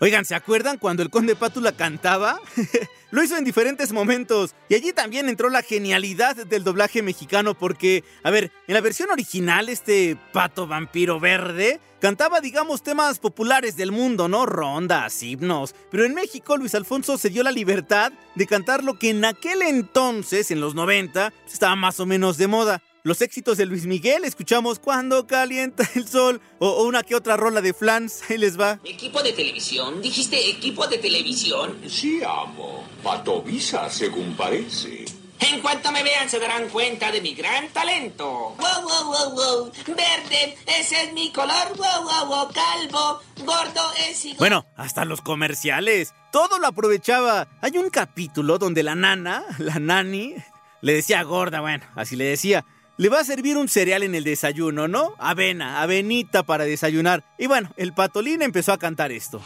Oigan, 0.01 0.25
¿se 0.25 0.35
acuerdan 0.35 0.79
cuando 0.79 1.03
el 1.03 1.11
Conde 1.11 1.37
Pátula 1.37 1.73
cantaba? 1.73 2.41
Lo 3.13 3.23
hizo 3.23 3.37
en 3.37 3.45
diferentes 3.45 3.93
momentos. 3.93 4.55
Y 4.69 4.75
allí 4.75 4.93
también 4.93 5.29
entró 5.29 5.49
la 5.49 5.63
genialidad 5.63 6.35
del 6.35 6.65
doblaje 6.65 7.01
mexicano 7.01 7.55
porque, 7.55 8.03
a 8.25 8.31
ver, 8.31 8.51
en 8.67 8.75
la 8.75 8.81
versión 8.81 9.11
original, 9.11 9.69
este 9.69 10.17
pato 10.33 10.67
vampiro 10.67 11.21
verde 11.21 11.81
cantaba, 12.01 12.41
digamos, 12.41 12.83
temas 12.83 13.21
populares 13.21 13.77
del 13.77 13.93
mundo, 13.93 14.29
¿no? 14.29 14.47
Rondas, 14.47 15.23
himnos. 15.23 15.77
Pero 15.93 16.05
en 16.05 16.15
México, 16.15 16.57
Luis 16.57 16.75
Alfonso 16.75 17.17
se 17.17 17.31
dio 17.31 17.45
la 17.45 17.53
libertad 17.53 18.13
de 18.35 18.47
cantar 18.49 18.83
lo 18.83 18.99
que 18.99 19.11
en 19.11 19.25
aquel 19.25 19.63
entonces, 19.63 20.51
en 20.51 20.61
los 20.61 20.75
90, 20.75 21.33
estaba 21.47 21.77
más 21.77 22.01
o 22.01 22.07
menos 22.07 22.37
de 22.37 22.49
moda. 22.49 22.83
Los 23.07 23.21
éxitos 23.21 23.59
de 23.59 23.67
Luis 23.67 23.85
Miguel, 23.85 24.25
escuchamos 24.25 24.79
Cuando 24.79 25.27
calienta 25.27 25.87
el 25.95 26.09
sol 26.09 26.41
o, 26.59 26.71
o 26.71 26.85
una 26.85 27.03
que 27.03 27.15
otra 27.15 27.37
rola 27.37 27.61
de 27.61 27.75
Flans, 27.75 28.23
ahí 28.31 28.39
les 28.39 28.59
va. 28.59 28.81
¿Equipo 28.83 29.23
de 29.23 29.35
televisión? 29.35 30.01
¿Dijiste 30.01 30.49
equipo 30.49 30.87
de 30.87 30.97
televisión? 30.97 31.79
Sí, 31.87 32.23
amo. 32.27 32.89
Patovisa, 33.03 33.91
según 33.91 34.35
parece. 34.35 35.05
En 35.39 35.61
cuanto 35.61 35.93
me 35.93 36.03
vean 36.03 36.31
se 36.31 36.39
darán 36.39 36.71
cuenta 36.71 37.13
de 37.13 37.21
mi 37.21 37.35
gran 37.35 37.69
talento. 37.75 38.57
Wow, 38.57 38.83
wow, 38.83 39.05
wow, 39.05 39.35
wow. 39.35 39.73
Verde, 39.89 40.57
ese 40.67 41.03
es 41.03 41.13
mi 41.13 41.31
color. 41.31 41.77
Wow, 41.77 42.05
wow, 42.05 42.27
wow. 42.27 42.49
Calvo, 42.55 43.21
gordo 43.45 43.93
es 44.09 44.25
igual. 44.25 44.39
Bueno, 44.39 44.67
hasta 44.79 45.05
los 45.05 45.21
comerciales. 45.21 46.15
Todo 46.33 46.59
lo 46.59 46.69
aprovechaba. 46.69 47.49
Hay 47.61 47.77
un 47.77 47.91
capítulo 47.91 48.57
donde 48.57 48.83
la 48.83 48.95
nana, 48.95 49.45
la 49.59 49.79
nani, 49.79 50.37
le 50.81 50.95
decía 50.95 51.23
gorda, 51.23 51.61
bueno, 51.61 51.85
así 51.97 52.17
le 52.17 52.25
decía. 52.25 52.65
Le 52.97 53.09
va 53.09 53.19
a 53.19 53.25
servir 53.25 53.57
un 53.57 53.69
cereal 53.69 54.05
en 54.05 54.15
el 54.15 54.23
desayuno, 54.23 54.87
¿no? 54.87 55.17
Avena, 55.19 55.83
avenita 55.83 56.45
para 56.45 56.65
desayunar. 56.65 57.25
Y 57.39 57.47
bueno, 57.47 57.69
el 57.77 57.93
patolín 57.93 58.41
empezó 58.41 58.73
a 58.73 58.79
cantar 58.79 59.11
esto. 59.11 59.43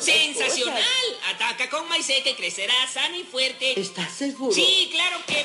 ¡Sensacional! 0.00 0.82
Ataca 1.34 1.68
con 1.68 1.86
maicete, 1.88 2.34
crecerá 2.34 2.72
sano 2.90 3.16
y 3.16 3.24
fuerte. 3.24 3.78
¿Estás 3.78 4.12
seguro? 4.12 4.52
Sí, 4.52 4.88
claro 4.90 5.18
que... 5.26 5.44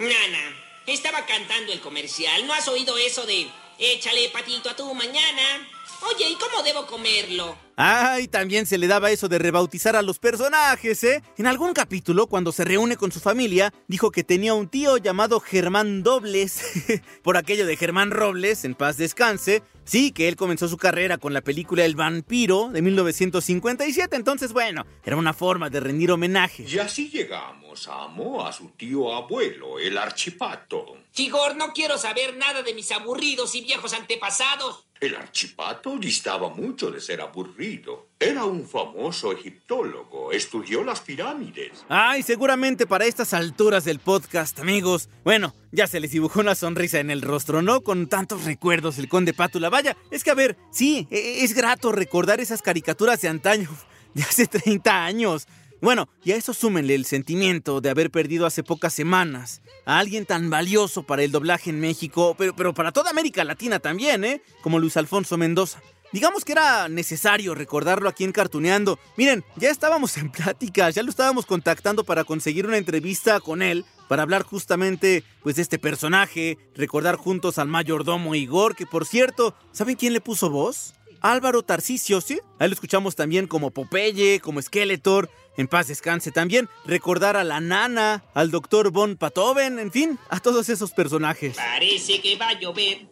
Nana, 0.00 0.56
estaba 0.86 1.24
cantando 1.26 1.72
el 1.72 1.80
comercial. 1.80 2.44
¿No 2.44 2.54
has 2.54 2.66
oído 2.66 2.98
eso 2.98 3.24
de 3.24 3.46
échale 3.78 4.28
patito 4.30 4.70
a 4.70 4.74
tu 4.74 4.92
mañana? 4.94 5.68
Oye, 6.12 6.28
¿y 6.28 6.34
cómo 6.34 6.64
debo 6.64 6.86
comerlo? 6.86 7.56
Ay, 7.76 8.28
también 8.28 8.66
se 8.66 8.78
le 8.78 8.86
daba 8.86 9.10
eso 9.10 9.28
de 9.28 9.38
rebautizar 9.38 9.96
a 9.96 10.02
los 10.02 10.20
personajes, 10.20 11.02
¿eh? 11.02 11.22
En 11.38 11.48
algún 11.48 11.72
capítulo, 11.72 12.28
cuando 12.28 12.52
se 12.52 12.64
reúne 12.64 12.96
con 12.96 13.10
su 13.10 13.18
familia, 13.18 13.74
dijo 13.88 14.12
que 14.12 14.22
tenía 14.22 14.54
un 14.54 14.68
tío 14.68 14.96
llamado 14.96 15.40
Germán 15.40 16.04
Dobles, 16.04 16.62
por 17.22 17.36
aquello 17.36 17.66
de 17.66 17.76
Germán 17.76 18.12
Robles, 18.12 18.64
en 18.64 18.76
paz 18.76 18.96
descanse. 18.96 19.62
Sí, 19.84 20.12
que 20.12 20.28
él 20.28 20.36
comenzó 20.36 20.68
su 20.68 20.78
carrera 20.78 21.18
con 21.18 21.34
la 21.34 21.42
película 21.42 21.84
El 21.84 21.94
vampiro 21.94 22.70
de 22.70 22.80
1957, 22.80 24.16
entonces 24.16 24.52
bueno, 24.52 24.86
era 25.04 25.16
una 25.16 25.34
forma 25.34 25.68
de 25.68 25.80
rendir 25.80 26.10
homenaje. 26.10 26.64
Y 26.66 26.78
así 26.78 27.10
llegamos, 27.10 27.88
amo, 27.88 28.46
a 28.46 28.52
su 28.52 28.70
tío 28.70 29.12
abuelo, 29.12 29.78
el 29.78 29.98
archipato. 29.98 30.96
Chigor, 31.12 31.56
no 31.56 31.72
quiero 31.72 31.98
saber 31.98 32.36
nada 32.36 32.62
de 32.62 32.72
mis 32.72 32.90
aburridos 32.92 33.54
y 33.56 33.62
viejos 33.62 33.92
antepasados. 33.92 34.86
El 35.04 35.16
archipato 35.16 35.98
distaba 35.98 36.48
mucho 36.48 36.90
de 36.90 36.98
ser 36.98 37.20
aburrido. 37.20 38.08
Era 38.18 38.46
un 38.46 38.66
famoso 38.66 39.32
egiptólogo. 39.32 40.32
Estudió 40.32 40.82
las 40.82 41.00
pirámides. 41.00 41.84
Ay, 41.90 42.22
seguramente 42.22 42.86
para 42.86 43.04
estas 43.04 43.34
alturas 43.34 43.84
del 43.84 43.98
podcast, 43.98 44.58
amigos. 44.60 45.10
Bueno, 45.22 45.54
ya 45.72 45.86
se 45.86 46.00
les 46.00 46.12
dibujó 46.12 46.40
una 46.40 46.54
sonrisa 46.54 47.00
en 47.00 47.10
el 47.10 47.20
rostro, 47.20 47.60
¿no? 47.60 47.82
Con 47.82 48.08
tantos 48.08 48.44
recuerdos 48.44 48.96
el 48.98 49.10
conde 49.10 49.34
Pátula. 49.34 49.68
Vaya, 49.68 49.94
es 50.10 50.24
que 50.24 50.30
a 50.30 50.34
ver, 50.34 50.56
sí, 50.70 51.06
e- 51.10 51.44
es 51.44 51.52
grato 51.52 51.92
recordar 51.92 52.40
esas 52.40 52.62
caricaturas 52.62 53.20
de 53.20 53.28
antaño, 53.28 53.68
de 54.14 54.22
hace 54.22 54.46
30 54.46 55.04
años. 55.04 55.46
Bueno, 55.84 56.08
y 56.24 56.32
a 56.32 56.36
eso 56.36 56.54
súmenle 56.54 56.94
el 56.94 57.04
sentimiento 57.04 57.82
de 57.82 57.90
haber 57.90 58.10
perdido 58.10 58.46
hace 58.46 58.62
pocas 58.62 58.94
semanas 58.94 59.60
a 59.84 59.98
alguien 59.98 60.24
tan 60.24 60.48
valioso 60.48 61.02
para 61.02 61.22
el 61.22 61.30
doblaje 61.30 61.68
en 61.68 61.78
México, 61.78 62.34
pero, 62.38 62.56
pero 62.56 62.72
para 62.72 62.90
toda 62.90 63.10
América 63.10 63.44
Latina 63.44 63.78
también, 63.80 64.24
¿eh? 64.24 64.40
Como 64.62 64.78
Luis 64.78 64.96
Alfonso 64.96 65.36
Mendoza. 65.36 65.82
Digamos 66.10 66.46
que 66.46 66.52
era 66.52 66.88
necesario 66.88 67.54
recordarlo 67.54 68.08
aquí 68.08 68.24
en 68.24 68.32
Cartuneando. 68.32 68.98
Miren, 69.18 69.44
ya 69.56 69.68
estábamos 69.68 70.16
en 70.16 70.30
pláticas, 70.32 70.94
ya 70.94 71.02
lo 71.02 71.10
estábamos 71.10 71.44
contactando 71.44 72.02
para 72.02 72.24
conseguir 72.24 72.66
una 72.66 72.78
entrevista 72.78 73.38
con 73.40 73.60
él, 73.60 73.84
para 74.08 74.22
hablar 74.22 74.42
justamente 74.42 75.22
pues 75.42 75.56
de 75.56 75.62
este 75.62 75.78
personaje, 75.78 76.56
recordar 76.74 77.16
juntos 77.16 77.58
al 77.58 77.68
mayordomo 77.68 78.34
Igor, 78.34 78.74
que 78.74 78.86
por 78.86 79.04
cierto, 79.04 79.54
¿saben 79.70 79.96
quién 79.96 80.14
le 80.14 80.22
puso 80.22 80.48
voz? 80.48 80.94
Álvaro 81.24 81.62
Tarcisio, 81.62 82.20
¿sí? 82.20 82.38
Ahí 82.58 82.68
lo 82.68 82.74
escuchamos 82.74 83.16
también 83.16 83.46
como 83.46 83.70
Popeye, 83.70 84.40
como 84.40 84.60
Skeletor, 84.60 85.30
en 85.56 85.68
paz 85.68 85.88
descanse 85.88 86.30
también, 86.32 86.68
recordar 86.84 87.38
a 87.38 87.44
la 87.44 87.60
nana, 87.60 88.24
al 88.34 88.50
doctor 88.50 88.90
Von 88.90 89.16
Patoven, 89.16 89.78
en 89.78 89.90
fin, 89.90 90.18
a 90.28 90.40
todos 90.40 90.68
esos 90.68 90.92
personajes. 90.92 91.56
Parece 91.56 92.20
que 92.20 92.36
va 92.36 92.50
a 92.50 92.60
llover. 92.60 93.06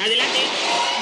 Adelante. 0.00 0.38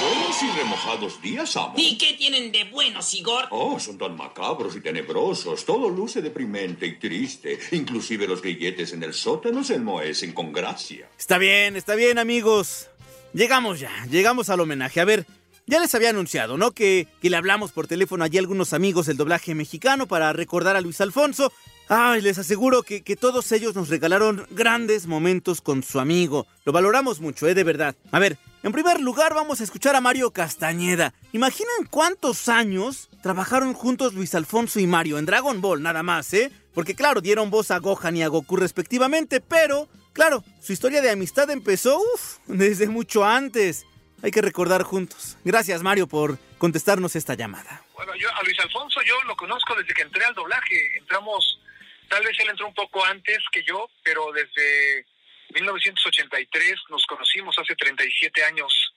Buenos 0.01 0.43
y 0.43 0.59
remojados 0.59 1.21
días, 1.21 1.55
amo. 1.59 1.75
¿Y 1.77 1.99
qué 1.99 2.15
tienen 2.15 2.51
de 2.51 2.65
buenos, 2.65 3.13
Igor? 3.13 3.45
Oh, 3.51 3.79
son 3.79 3.99
tan 3.99 4.17
macabros 4.17 4.75
y 4.75 4.81
tenebrosos. 4.81 5.67
Todo 5.67 5.91
luce 5.91 6.23
deprimente 6.23 6.87
y 6.87 6.99
triste. 6.99 7.59
Inclusive 7.73 8.27
los 8.27 8.41
grilletes 8.41 8.95
en 8.95 9.03
el 9.03 9.13
sótano 9.13 9.63
se 9.63 9.75
enmohecen 9.75 10.33
con 10.33 10.51
gracia. 10.51 11.11
Está 11.19 11.37
bien, 11.37 11.77
está 11.77 11.95
bien, 11.95 12.19
amigos. 12.19 12.89
Llegamos 13.35 13.81
ya, 13.81 13.91
llegamos 14.11 14.51
al 14.51 14.61
homenaje. 14.61 15.01
A 15.01 15.05
ver, 15.05 15.27
ya 15.67 15.81
les 15.81 15.95
había 15.95 16.11
anunciado, 16.11 16.57
¿no? 16.59 16.73
Que, 16.73 17.09
que 17.21 17.31
le 17.31 17.37
hablamos 17.37 17.73
por 17.73 17.87
teléfono 17.87 18.25
allí 18.25 18.39
a 18.39 18.41
algunos 18.41 18.73
amigos 18.73 19.07
del 19.07 19.17
doblaje 19.17 19.55
mexicano 19.55 20.07
para 20.07 20.33
recordar 20.33 20.77
a 20.77 20.81
Luis 20.81 21.01
Alfonso. 21.01 21.53
Ay, 21.89 22.23
les 22.23 22.39
aseguro 22.39 22.83
que, 22.83 23.03
que 23.03 23.17
todos 23.17 23.51
ellos 23.53 23.75
nos 23.75 23.89
regalaron 23.89 24.47
grandes 24.51 25.07
momentos 25.07 25.61
con 25.61 25.83
su 25.83 26.01
amigo. 26.01 26.47
Lo 26.65 26.73
valoramos 26.73 27.21
mucho, 27.21 27.47
¿eh? 27.49 27.55
De 27.55 27.65
verdad. 27.65 27.95
A 28.11 28.19
ver, 28.19 28.39
en 28.63 28.73
primer 28.73 29.01
lugar 29.01 29.35
vamos 29.35 29.61
a 29.61 29.65
escuchar 29.65 29.97
a 29.97 30.01
Mario 30.01 30.31
Castañeda. 30.31 31.13
Imaginen 31.33 31.87
cuántos 31.91 32.49
años 32.49 33.11
trabajaron 33.23 33.75
juntos 33.75 34.15
Luis 34.15 34.35
Alfonso 34.35 34.81
y 34.81 34.87
Mario 34.87 35.19
en 35.19 35.27
Dragon 35.27 35.61
Ball, 35.61 35.83
nada 35.83 36.03
más, 36.03 36.33
¿eh? 36.33 36.51
Porque 36.73 36.95
claro, 36.95 37.21
dieron 37.21 37.51
voz 37.51 37.71
a 37.71 37.79
Gohan 37.79 38.17
y 38.17 38.23
a 38.23 38.29
Goku 38.29 38.57
respectivamente, 38.57 39.41
pero, 39.41 39.89
claro, 40.13 40.43
su 40.63 40.73
historia 40.73 41.03
de 41.03 41.11
amistad 41.11 41.51
empezó, 41.51 41.99
uff, 41.99 42.39
desde 42.47 42.89
mucho 42.89 43.25
antes. 43.25 43.85
Hay 44.23 44.31
que 44.31 44.41
recordar 44.41 44.85
juntos. 44.85 45.37
Gracias, 45.45 45.83
Mario, 45.83 46.07
por 46.07 46.39
contestarnos 46.59 47.17
esta 47.17 47.35
llamada. 47.35 47.85
Bueno, 47.95 48.15
yo 48.15 48.33
a 48.33 48.43
Luis 48.45 48.59
Alfonso 48.61 49.03
yo 49.03 49.21
lo 49.25 49.37
conozco 49.37 49.75
desde 49.75 49.93
que 49.93 50.03
entré 50.03 50.25
al 50.25 50.35
doblaje. 50.35 50.97
Entramos, 50.97 51.61
tal 52.09 52.23
vez 52.25 52.39
él 52.39 52.49
entró 52.49 52.69
un 52.69 52.75
poco 52.75 53.05
antes 53.05 53.39
que 53.51 53.65
yo, 53.65 53.91
pero 54.05 54.31
desde 54.33 55.07
1983 55.51 56.75
nos 56.91 57.05
conocimos 57.07 57.59
hace 57.59 57.75
37 57.75 58.45
años. 58.45 58.95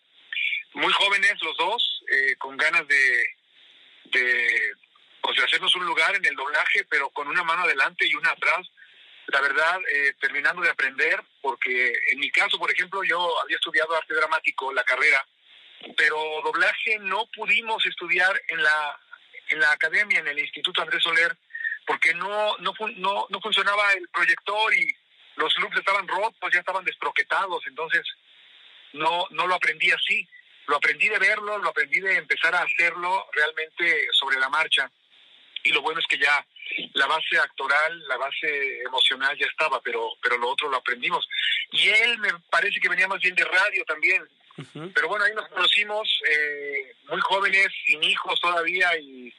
Muy 0.73 0.93
jóvenes 0.93 1.33
los 1.41 1.57
dos, 1.57 2.03
eh, 2.11 2.35
con 2.37 2.55
ganas 2.55 2.87
de, 2.87 3.25
de, 4.05 4.73
pues, 5.21 5.37
de 5.37 5.43
hacernos 5.43 5.75
un 5.75 5.85
lugar 5.85 6.15
en 6.15 6.25
el 6.25 6.35
doblaje, 6.35 6.85
pero 6.87 7.09
con 7.09 7.27
una 7.27 7.43
mano 7.43 7.63
adelante 7.63 8.05
y 8.05 8.13
una 8.13 8.29
atrás. 8.29 8.67
La 9.27 9.41
verdad, 9.41 9.79
eh, 9.91 10.13
terminando 10.19 10.61
de 10.61 10.69
aprender, 10.69 11.21
porque 11.41 11.93
en 12.11 12.19
mi 12.19 12.29
caso, 12.29 12.59
por 12.59 12.71
ejemplo, 12.71 13.03
yo 13.03 13.41
había 13.41 13.57
estudiado 13.57 13.95
arte 13.95 14.13
dramático, 14.13 14.71
la 14.73 14.83
carrera, 14.83 15.25
pero 15.97 16.17
doblaje 16.43 16.99
no 16.99 17.25
pudimos 17.35 17.85
estudiar 17.85 18.39
en 18.49 18.61
la 18.61 18.99
en 19.47 19.59
la 19.59 19.71
academia, 19.71 20.19
en 20.19 20.27
el 20.27 20.39
Instituto 20.39 20.81
Andrés 20.81 21.03
Soler, 21.03 21.37
porque 21.85 22.13
no 22.13 22.57
no 22.59 22.73
no, 22.95 23.27
no 23.29 23.41
funcionaba 23.41 23.93
el 23.93 24.07
proyector 24.09 24.73
y 24.73 24.95
los 25.35 25.55
loops 25.57 25.77
estaban 25.77 26.07
rotos, 26.07 26.51
ya 26.53 26.59
estaban 26.59 26.85
desproquetados, 26.85 27.65
entonces 27.67 28.03
no 28.93 29.27
no 29.31 29.47
lo 29.47 29.55
aprendí 29.55 29.91
así. 29.91 30.27
Lo 30.67 30.77
aprendí 30.77 31.07
de 31.07 31.19
verlo, 31.19 31.59
lo 31.59 31.69
aprendí 31.69 31.99
de 31.99 32.17
empezar 32.17 32.55
a 32.55 32.63
hacerlo 32.63 33.27
realmente 33.33 34.07
sobre 34.11 34.39
la 34.39 34.49
marcha. 34.49 34.89
Y 35.63 35.71
lo 35.71 35.81
bueno 35.81 35.99
es 35.99 36.07
que 36.07 36.17
ya 36.17 36.45
la 36.93 37.07
base 37.07 37.37
actoral, 37.37 38.07
la 38.07 38.17
base 38.17 38.81
emocional 38.81 39.37
ya 39.37 39.45
estaba, 39.45 39.81
pero 39.81 40.11
pero 40.21 40.37
lo 40.37 40.49
otro 40.49 40.69
lo 40.69 40.77
aprendimos. 40.77 41.27
Y 41.71 41.87
él 41.89 42.17
me 42.19 42.29
parece 42.49 42.79
que 42.79 42.89
venía 42.89 43.07
más 43.07 43.21
bien 43.21 43.35
de 43.35 43.45
radio 43.45 43.83
también. 43.85 44.27
Pero 44.93 45.09
bueno, 45.09 45.25
ahí 45.25 45.33
nos 45.35 45.49
conocimos 45.49 46.07
eh, 46.29 46.95
muy 47.09 47.19
jóvenes, 47.19 47.67
sin 47.85 48.01
hijos 48.03 48.39
todavía, 48.39 48.97
y, 48.97 49.33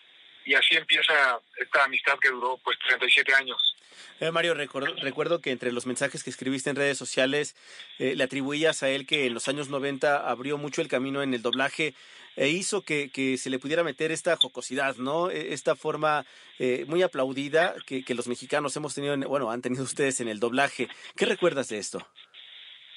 y 0.44 0.54
así 0.54 0.76
empieza 0.76 1.40
esta 1.56 1.84
amistad 1.84 2.18
que 2.18 2.28
duró 2.28 2.58
pues 2.62 2.78
37 2.86 3.34
años. 3.34 3.76
Eh, 4.20 4.30
Mario, 4.30 4.54
recuerdo, 4.54 4.94
recuerdo 4.96 5.40
que 5.40 5.50
entre 5.50 5.72
los 5.72 5.86
mensajes 5.86 6.22
que 6.22 6.30
escribiste 6.30 6.70
en 6.70 6.76
redes 6.76 6.96
sociales 6.96 7.54
eh, 7.98 8.14
le 8.14 8.24
atribuías 8.24 8.82
a 8.82 8.88
él 8.88 9.06
que 9.06 9.26
en 9.26 9.34
los 9.34 9.48
años 9.48 9.68
90 9.68 10.28
abrió 10.28 10.56
mucho 10.56 10.80
el 10.80 10.88
camino 10.88 11.22
en 11.22 11.34
el 11.34 11.42
doblaje 11.42 11.94
e 12.36 12.48
hizo 12.48 12.82
que, 12.82 13.10
que 13.10 13.36
se 13.38 13.50
le 13.50 13.58
pudiera 13.58 13.82
meter 13.82 14.12
esta 14.12 14.36
jocosidad, 14.36 14.96
¿no? 14.96 15.30
E- 15.30 15.52
Esta 15.54 15.74
forma 15.74 16.24
eh, 16.58 16.84
muy 16.86 17.02
aplaudida 17.02 17.74
que, 17.86 18.04
que 18.04 18.14
los 18.14 18.28
mexicanos 18.28 18.76
hemos 18.76 18.94
tenido, 18.94 19.14
en- 19.14 19.20
bueno, 19.22 19.50
han 19.50 19.62
tenido 19.62 19.82
ustedes 19.84 20.20
en 20.20 20.28
el 20.28 20.38
doblaje. 20.40 20.88
¿Qué 21.16 21.24
recuerdas 21.26 21.68
de 21.68 21.78
esto? 21.78 22.06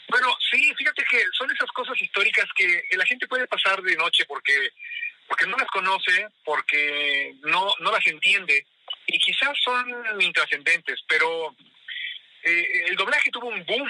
Bueno, 0.09 0.27
sí, 0.51 0.73
fíjate 0.75 1.03
que 1.09 1.21
son 1.37 1.49
esas 1.51 1.69
cosas 1.71 2.01
históricas 2.01 2.45
que 2.55 2.83
la 2.97 3.05
gente 3.05 3.27
puede 3.27 3.47
pasar 3.47 3.81
de 3.81 3.95
noche 3.95 4.25
porque 4.27 4.71
porque 5.27 5.45
no 5.45 5.55
las 5.57 5.67
conoce, 5.67 6.27
porque 6.43 7.35
no 7.43 7.71
no 7.79 7.91
las 7.91 8.05
entiende 8.07 8.65
y 9.05 9.19
quizás 9.19 9.55
son 9.63 9.85
intrascendentes, 10.19 10.99
pero 11.07 11.55
eh, 12.43 12.85
el 12.87 12.95
doblaje 12.95 13.29
tuvo 13.29 13.49
un 13.49 13.63
boom, 13.65 13.87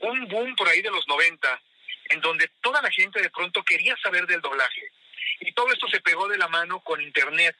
un 0.00 0.26
boom 0.28 0.56
por 0.56 0.68
ahí 0.68 0.82
de 0.82 0.90
los 0.90 1.06
90, 1.06 1.62
en 2.10 2.20
donde 2.20 2.48
toda 2.60 2.82
la 2.82 2.90
gente 2.90 3.22
de 3.22 3.30
pronto 3.30 3.62
quería 3.62 3.96
saber 4.02 4.26
del 4.26 4.40
doblaje. 4.40 4.92
Y 5.40 5.52
todo 5.52 5.72
esto 5.72 5.88
se 5.88 6.00
pegó 6.00 6.28
de 6.28 6.36
la 6.36 6.48
mano 6.48 6.80
con 6.80 7.00
Internet, 7.00 7.56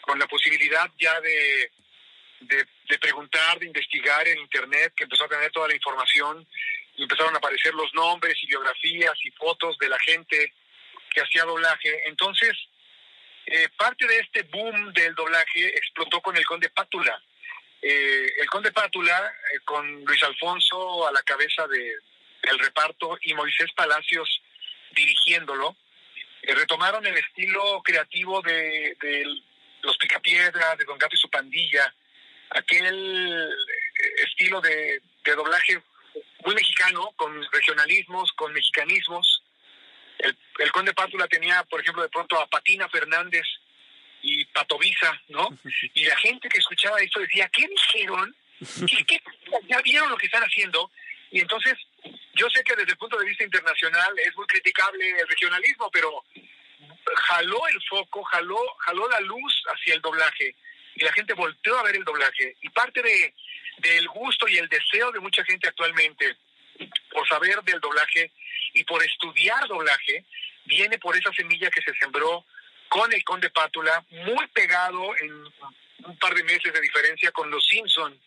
con 0.00 0.18
la 0.18 0.26
posibilidad 0.26 0.90
ya 0.98 1.20
de, 1.20 1.70
de, 2.40 2.98
preguntar, 2.98 3.58
de 3.58 3.66
investigar 3.66 4.26
en 4.26 4.38
Internet, 4.38 4.94
que 4.96 5.04
empezó 5.04 5.24
a 5.24 5.28
tener 5.28 5.52
toda 5.52 5.68
la 5.68 5.74
información 5.74 6.46
y 6.96 7.02
empezaron 7.02 7.34
a 7.34 7.38
aparecer 7.38 7.74
los 7.74 7.92
nombres 7.94 8.34
y 8.42 8.46
biografías 8.46 9.14
y 9.24 9.30
fotos 9.32 9.76
de 9.78 9.88
la 9.88 9.98
gente 10.00 10.52
que 11.10 11.20
hacía 11.20 11.44
doblaje. 11.44 12.08
Entonces, 12.08 12.56
eh, 13.46 13.68
parte 13.76 14.06
de 14.06 14.20
este 14.20 14.42
boom 14.44 14.92
del 14.94 15.14
doblaje 15.14 15.68
explotó 15.68 16.20
con 16.22 16.36
el 16.36 16.46
Conde 16.46 16.70
Pátula. 16.70 17.22
Eh, 17.82 18.26
el 18.40 18.48
Conde 18.48 18.72
Pátula, 18.72 19.32
eh, 19.54 19.60
con 19.64 20.04
Luis 20.04 20.22
Alfonso 20.22 21.06
a 21.06 21.12
la 21.12 21.22
cabeza 21.22 21.66
de, 21.66 21.94
del 22.42 22.58
reparto 22.58 23.18
y 23.22 23.34
Moisés 23.34 23.70
Palacios 23.74 24.42
dirigiéndolo, 24.92 25.76
eh, 26.42 26.54
retomaron 26.54 27.06
el 27.06 27.16
estilo 27.16 27.82
creativo 27.82 28.40
de, 28.42 28.96
de 29.00 29.24
los 29.82 29.96
Picapiedra, 29.98 30.76
de 30.76 30.84
Don 30.84 30.98
Gato 30.98 31.14
y 31.14 31.18
su 31.18 31.28
pandilla, 31.28 31.94
aquel 32.50 33.52
eh, 33.52 34.22
estilo 34.24 34.60
de, 34.60 35.00
de 35.24 35.34
doblaje 35.34 35.82
muy 36.44 36.54
mexicano, 36.54 37.12
con 37.16 37.46
regionalismos, 37.52 38.32
con 38.32 38.52
mexicanismos. 38.52 39.42
El, 40.18 40.36
el 40.58 40.72
Conde 40.72 40.92
Pátula 40.92 41.26
tenía, 41.28 41.62
por 41.64 41.80
ejemplo, 41.80 42.02
de 42.02 42.08
pronto 42.08 42.38
a 42.38 42.46
Patina 42.46 42.88
Fernández 42.88 43.44
y 44.22 44.44
Patovisa, 44.46 45.20
¿no? 45.28 45.48
Y 45.94 46.04
la 46.04 46.16
gente 46.16 46.48
que 46.48 46.58
escuchaba 46.58 47.00
esto 47.00 47.20
decía, 47.20 47.48
¿qué 47.48 47.66
dijeron? 47.66 48.34
¿Qué, 48.86 49.04
qué? 49.04 49.22
¿Ya 49.68 49.80
vieron 49.82 50.10
lo 50.10 50.16
que 50.16 50.26
están 50.26 50.42
haciendo? 50.42 50.90
Y 51.30 51.40
entonces, 51.40 51.74
yo 52.34 52.48
sé 52.50 52.62
que 52.64 52.76
desde 52.76 52.92
el 52.92 52.98
punto 52.98 53.18
de 53.18 53.26
vista 53.26 53.44
internacional 53.44 54.18
es 54.18 54.34
muy 54.36 54.46
criticable 54.46 55.10
el 55.20 55.28
regionalismo, 55.28 55.90
pero 55.90 56.24
jaló 57.28 57.66
el 57.68 57.82
foco, 57.88 58.22
jaló, 58.24 58.58
jaló 58.78 59.08
la 59.08 59.20
luz 59.20 59.62
hacia 59.74 59.94
el 59.94 60.00
doblaje 60.00 60.54
y 60.94 61.04
la 61.04 61.12
gente 61.12 61.34
volteó 61.34 61.78
a 61.78 61.82
ver 61.82 61.96
el 61.96 62.04
doblaje. 62.04 62.56
Y 62.62 62.68
parte 62.70 63.02
de 63.02 63.34
del 63.78 64.08
gusto 64.08 64.46
y 64.48 64.58
el 64.58 64.68
deseo 64.68 65.10
de 65.10 65.20
mucha 65.20 65.42
gente 65.44 65.68
actualmente 65.68 66.36
por 67.10 67.26
saber 67.28 67.62
del 67.62 67.80
doblaje 67.80 68.30
y 68.74 68.84
por 68.84 69.02
estudiar 69.02 69.66
doblaje 69.68 70.24
viene 70.64 70.98
por 70.98 71.16
esa 71.16 71.32
semilla 71.32 71.70
que 71.70 71.82
se 71.82 71.94
sembró 71.98 72.44
con 72.88 73.12
el 73.12 73.22
Conde 73.24 73.50
Pátula, 73.50 74.04
muy 74.10 74.46
pegado 74.48 75.16
en 75.18 75.32
un 76.04 76.18
par 76.18 76.34
de 76.34 76.44
meses 76.44 76.72
de 76.72 76.80
diferencia 76.80 77.30
con 77.32 77.50
los 77.50 77.66
Simpson, 77.66 78.18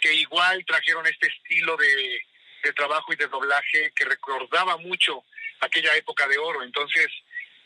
que 0.00 0.12
igual 0.14 0.64
trajeron 0.66 1.06
este 1.06 1.28
estilo 1.28 1.76
de, 1.76 2.20
de 2.62 2.72
trabajo 2.72 3.12
y 3.12 3.16
de 3.16 3.26
doblaje 3.26 3.92
que 3.94 4.04
recordaba 4.04 4.76
mucho 4.78 5.24
aquella 5.60 5.94
época 5.96 6.26
de 6.28 6.38
oro. 6.38 6.62
Entonces, 6.62 7.06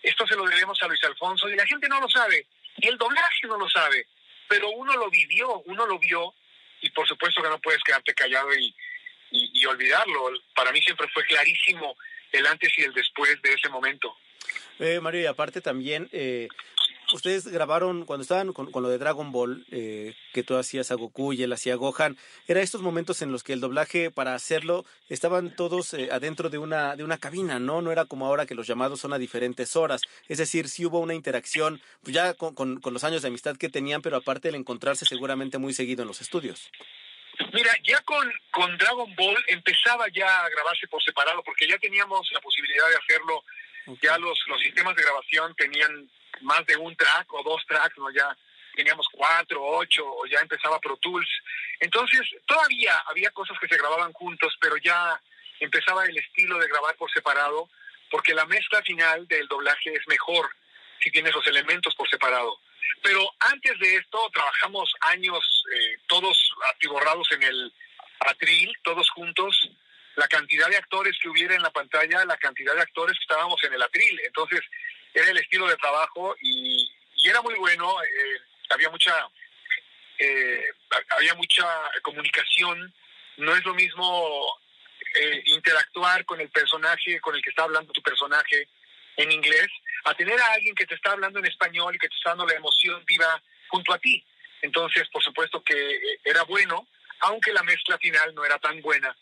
esto 0.03 0.27
se 0.27 0.37
lo 0.37 0.45
debemos 0.45 0.81
a 0.83 0.89
Luis 0.89 1.03
Alfonso 1.05 1.49
y 1.49 1.57
la 1.57 1.67
gente 1.67 1.89
no 1.89 2.01
lo 2.01 2.09
sabe, 2.09 2.47
y 2.77 2.89
el 2.89 2.99
doblaje 2.99 3.47
no 3.47 3.59
lo 3.59 3.69
sabe, 3.69 4.07
pero 4.49 4.71
uno 4.71 4.95
lo 4.97 5.11
vivió, 5.11 5.61
uno 5.67 5.87
lo 5.87 5.99
vio 5.99 6.35
y 6.81 6.91
por 6.91 7.07
supuesto 7.09 7.43
que 7.43 7.49
no 7.49 7.59
puedes 7.59 7.83
quedarte 7.83 8.15
callado 8.15 8.55
y, 8.55 8.75
y, 9.31 9.65
olvidarlo. 9.67 10.31
Para 10.55 10.73
mí 10.73 10.81
siempre 10.83 11.09
fue 11.13 11.25
clarísimo 11.25 11.97
el 12.33 12.47
antes 12.47 12.73
y 12.79 12.83
el 12.83 12.93
después 12.93 13.41
de 13.43 13.53
ese 13.53 13.69
momento. 13.69 14.17
Eh, 14.79 15.01
Mario, 15.01 15.23
y 15.23 15.27
aparte 15.27 15.61
también, 15.61 16.09
eh, 16.13 16.49
ustedes 17.17 17.49
grabaron, 17.49 18.05
cuando 18.05 18.23
estaban 18.23 18.53
con, 18.53 18.71
con 18.71 18.83
lo 18.83 18.89
de 18.89 18.99
Dragon 18.99 19.33
Ball, 19.33 19.67
eh, 19.71 20.15
que 20.33 20.43
tú 20.43 20.57
hacías 20.57 20.91
a 20.91 20.95
Goku 20.95 21.33
y 21.33 21.43
él 21.43 21.53
hacía 21.53 21.73
a 21.73 21.77
Gohan, 21.77 22.17
era 22.47 22.61
estos 22.61 22.83
momentos 22.83 23.23
en 23.23 23.33
los 23.33 23.43
que 23.43 23.53
el 23.53 23.61
doblaje, 23.61 24.11
para 24.11 24.35
hacerlo, 24.35 24.85
estaban 25.09 25.57
todos 25.57 25.95
eh, 25.95 26.09
adentro 26.13 26.49
de 26.49 26.59
una, 26.59 26.95
de 26.97 27.05
una 27.05 27.19
cabina, 27.19 27.59
¿no? 27.59 27.83
No 27.83 27.91
era 27.91 28.05
como 28.05 28.27
ahora 28.27 28.47
que 28.47 28.55
los 28.55 28.67
llamados 28.67 29.01
son 29.01 29.13
a 29.13 29.19
diferentes 29.19 29.75
horas. 29.75 30.03
Es 30.29 30.39
decir, 30.39 30.69
sí 30.69 30.87
hubo 30.87 31.01
una 31.01 31.15
interacción, 31.15 31.81
pues 32.03 32.15
ya 32.15 32.35
con, 32.35 32.55
con, 32.55 32.81
con 32.81 32.93
los 32.93 33.05
años 33.05 33.23
de 33.23 33.29
amistad 33.29 33.57
que 33.57 33.69
tenían, 33.69 34.03
pero 34.03 34.17
aparte 34.17 34.49
el 34.49 34.55
encontrarse 34.55 35.05
seguramente 35.05 35.59
muy 35.59 35.73
seguido 35.73 36.03
en 36.03 36.09
los 36.09 36.21
estudios. 36.21 36.71
Mira, 37.53 37.73
ya 37.85 38.01
con, 38.03 38.33
con 38.51 38.77
Dragon 38.79 39.15
Ball 39.15 39.37
empezaba 39.49 40.07
ya 40.09 40.45
a 40.45 40.49
grabarse 40.49 40.87
por 40.89 41.03
separado, 41.03 41.43
porque 41.45 41.69
ya 41.69 41.79
teníamos 41.79 42.31
la 42.33 42.41
posibilidad 42.41 42.89
de 42.89 42.97
hacerlo, 42.97 43.45
ya 44.03 44.19
los, 44.19 44.39
los 44.49 44.61
sistemas 44.61 44.97
de 44.97 45.03
grabación 45.03 45.55
tenían 45.55 46.11
más 46.43 46.65
de 46.67 46.77
un 46.77 46.95
track 46.97 47.33
o 47.33 47.43
dos 47.43 47.65
tracks, 47.67 47.97
¿no? 47.99 48.11
Ya 48.11 48.37
teníamos 48.75 49.07
cuatro, 49.11 49.65
ocho, 49.65 50.05
o 50.07 50.27
ya 50.27 50.41
empezaba 50.41 50.79
Pro 50.81 50.97
Tools. 50.99 51.29
Entonces, 51.81 52.21
todavía 52.47 52.99
había 53.09 53.31
cosas 53.31 53.59
que 53.59 53.69
se 53.69 53.77
grababan 53.79 54.13
juntos, 54.13 54.57
pero 54.61 54.77
ya 54.77 55.21
empezaba 55.61 56.05
el 56.05 56.17
estilo 56.17 56.59
de 56.59 56.69
grabar 56.69 56.95
por 56.97 57.11
separado, 57.11 57.69
porque 58.11 58.35
la 58.35 58.45
mezcla 58.45 58.83
final 58.83 59.27
del 59.29 59.49
doblaje 59.49 59.95
es 59.95 60.07
mejor 60.07 60.49
si 61.01 61.11
tienes 61.11 61.35
los 61.35 61.47
elementos 61.47 61.95
por 61.95 62.09
separado. 62.09 62.59
Pero 63.03 63.29
antes 63.41 63.79
de 63.79 63.97
esto 63.97 64.31
trabajamos 64.33 64.93
años 65.01 65.65
eh, 65.73 65.97
todos 66.07 66.53
atiborrados 66.75 67.31
en 67.33 67.43
el 67.43 67.73
atril, 68.21 68.73
todos 68.83 69.09
juntos, 69.11 69.71
la 70.17 70.29
cantidad 70.29 70.69
de 70.69 70.77
actores 70.77 71.17
que 71.21 71.29
hubiera 71.29 71.55
en 71.55 71.63
la 71.63 71.71
pantalla, 71.71 72.25
la 72.25 72.37
cantidad 72.39 72.75
de 72.75 72.83
actores 72.83 73.17
que 73.19 73.23
estábamos 73.23 73.63
en 73.65 73.75
el 73.75 73.83
atril. 73.83 74.21
Entonces 74.25 74.61
era 75.17 75.31
el 75.31 75.39
estilo 75.39 75.67
de 75.67 75.77
trabajo 75.77 76.37
y, 76.43 76.91
y 77.17 77.29
era 77.29 77.41
muy 77.41 77.55
bueno, 77.55 78.03
eh, 78.03 78.39
había 78.71 78.91
mucha 78.91 79.13
eh, 80.19 80.65
había 81.11 81.35
mucha 81.35 81.67
comunicación, 82.03 82.95
no 83.39 83.55
es 83.55 83.65
lo 83.65 83.75
mismo 83.75 84.59
eh, 85.15 85.43
interactuar 85.47 86.25
con 86.25 86.41
el 86.41 86.51
personaje 86.51 87.21
con 87.21 87.35
el 87.35 87.43
que 87.43 87.51
está 87.51 87.65
hablando 87.65 87.93
tu 87.93 88.03
personaje 88.03 88.69
en 89.17 89.33
inglés, 89.33 89.69
a 90.05 90.15
tener 90.15 90.39
a 90.39 90.53
alguien 90.53 90.75
que 90.75 90.87
te 90.87 90.95
está 90.95 91.13
hablando 91.13 91.39
en 91.39 91.47
español 91.47 91.95
y 91.95 91.99
que 91.99 92.09
te 92.09 92.15
está 92.15 92.31
dando 92.31 92.47
la 92.47 92.55
emoción 92.55 93.03
viva 93.07 93.43
junto 93.69 93.95
a 93.95 93.99
ti. 93.99 94.23
Entonces, 94.61 95.09
por 95.09 95.23
supuesto 95.23 95.63
que 95.63 96.19
era 96.25 96.43
bueno, 96.45 96.87
aunque 97.21 97.53
la 97.53 97.63
mezcla 97.63 97.97
final 97.99 98.35
no 98.35 98.45
era 98.45 98.59
tan 98.59 98.81
buena, 98.83 99.17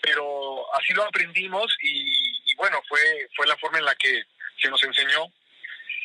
pero 0.00 0.74
así 0.74 0.92
lo 0.92 1.04
aprendimos 1.04 1.72
y, 1.82 2.50
y 2.50 2.54
bueno, 2.56 2.82
fue, 2.88 3.28
fue 3.36 3.46
la 3.46 3.56
forma 3.56 3.78
en 3.78 3.84
la 3.84 3.94
que 3.94 4.24
se 4.60 4.68
nos 4.68 4.82
enseñó 4.82 5.32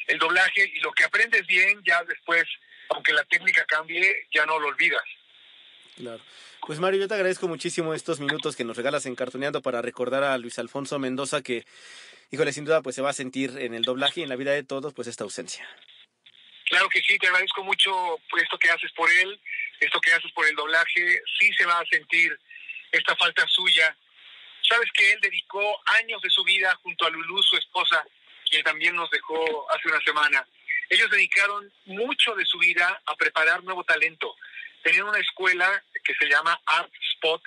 el 0.08 0.17
doblaje 0.20 0.72
y 0.74 0.79
lo 0.79 0.91
que 0.91 1.03
aprendes 1.03 1.46
bien 1.48 1.81
ya 1.86 2.03
después, 2.03 2.43
aunque 2.89 3.13
la 3.13 3.24
técnica 3.25 3.63
cambie, 3.65 4.27
ya 4.34 4.46
no 4.46 4.60
lo 4.60 4.67
olvidas. 4.67 5.03
Claro. 5.96 6.22
Pues 6.65 6.79
Mario, 6.79 7.01
yo 7.01 7.08
te 7.08 7.15
agradezco 7.15 7.48
muchísimo 7.48 7.93
estos 7.93 8.20
minutos 8.20 8.55
que 8.55 8.63
nos 8.63 8.77
regalas 8.77 9.05
en 9.05 9.15
Cartoneando 9.15 9.62
para 9.62 9.81
recordar 9.81 10.24
a 10.24 10.38
Luis 10.38 10.60
Alfonso 10.60 11.00
Mendoza 11.00 11.41
que, 11.41 11.65
híjole, 12.31 12.53
sin 12.53 12.65
duda 12.65 12.81
pues 12.81 12.96
se 12.96 13.01
va 13.01 13.10
a 13.10 13.13
sentir 13.13 13.58
en 13.58 13.74
el 13.74 13.84
doblaje 13.84 14.20
y 14.20 14.24
en 14.24 14.29
la 14.29 14.36
vida 14.36 14.51
de 14.51 14.63
todos 14.63 14.93
pues 14.93 15.08
esta 15.08 15.24
ausencia. 15.24 15.67
Claro 16.65 16.88
que 16.89 17.01
sí, 17.01 17.17
te 17.17 17.27
agradezco 17.27 17.63
mucho 17.63 17.91
por 18.29 18.39
esto 18.39 18.58
que 18.58 18.70
haces 18.70 18.91
por 18.93 19.10
él, 19.12 19.39
esto 19.79 20.00
que 20.00 20.13
haces 20.13 20.31
por 20.34 20.48
el 20.48 20.55
doblaje, 20.55 21.22
sí 21.39 21.51
se 21.58 21.65
va 21.65 21.79
a 21.79 21.86
sentir 21.86 22.38
esta 22.91 23.15
falta 23.15 23.46
suya. 23.48 23.96
Sabes 24.62 24.89
que 24.93 25.12
él 25.12 25.20
dedicó 25.22 25.81
años 26.00 26.22
de 26.22 26.29
su 26.29 26.43
vida 26.43 26.74
junto 26.84 27.05
a 27.05 27.10
Lulú, 27.10 27.41
su 27.43 27.58
esposa, 27.58 28.05
que 28.51 28.62
también 28.63 28.96
nos 28.96 29.10
dejó 29.10 29.72
hace 29.72 29.88
una 29.88 30.01
semana. 30.01 30.46
Ellos 30.89 31.10
dedicaron 31.10 31.72
mucho 31.86 32.36
de 32.36 32.46
su 32.46 32.60
vida 32.60 33.02
a 33.06 33.15
preparar 33.15 33.63
nuevo 33.63 33.84
talento. 33.86 34.36
Tenían 34.84 35.08
una 35.08 35.19
escuela 35.19 35.82
que 36.04 36.13
se 36.15 36.28
llama 36.28 36.60
Art 36.65 36.91
Spot, 37.13 37.41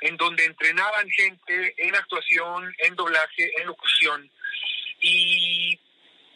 en 0.00 0.16
donde 0.16 0.44
entrenaban 0.44 1.10
gente 1.10 1.74
en 1.76 1.94
actuación, 1.96 2.72
en 2.78 2.94
doblaje, 2.94 3.52
en 3.60 3.66
locución. 3.66 4.30
Y 5.00 5.74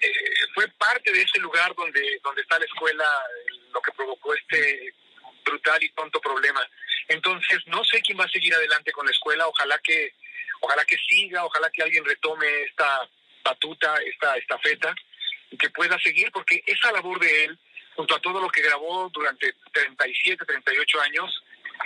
eh, 0.01 0.11
fue 0.55 0.67
parte 0.69 1.13
de 1.13 1.23
ese 1.23 1.39
lugar 1.39 1.73
donde, 1.77 2.19
donde 2.25 2.43
está 2.43 2.59
la 2.59 2.65
escuela 2.65 3.05
lo 3.73 3.81
que 3.81 3.93
provocó 3.93 4.35
este 4.35 4.95
brutal 5.45 5.83
y 5.83 5.91
tonto 5.91 6.21
problema. 6.21 6.61
Entonces, 7.07 7.59
no 7.67 7.85
sé 7.85 8.01
quién 8.03 8.19
va 8.19 8.25
a 8.25 8.31
seguir 8.31 8.53
adelante 8.53 8.91
con 8.91 9.07
la 9.07 9.13
escuela. 9.13 9.47
Ojalá 9.47 9.79
que, 9.79 10.13
ojalá 10.61 10.85
que 10.85 10.97
siga, 11.09 11.45
ojalá 11.45 11.71
que 11.71 11.83
alguien 11.83 12.05
retome 12.05 12.47
esta 12.63 13.09
batuta, 13.49 13.95
esta 14.05 14.37
estafeta, 14.37 14.95
y 15.51 15.57
que 15.57 15.71
pueda 15.71 15.99
seguir, 15.99 16.31
porque 16.33 16.63
esa 16.67 16.93
labor 16.93 17.19
de 17.21 17.45
él, 17.45 17.59
junto 17.97 18.15
a 18.15 18.21
todo 18.21 18.41
lo 18.41 18.49
que 18.49 18.63
grabó 18.63 19.09
durante 19.13 19.55
37, 19.73 20.45
38 20.45 21.01
años, 21.01 21.43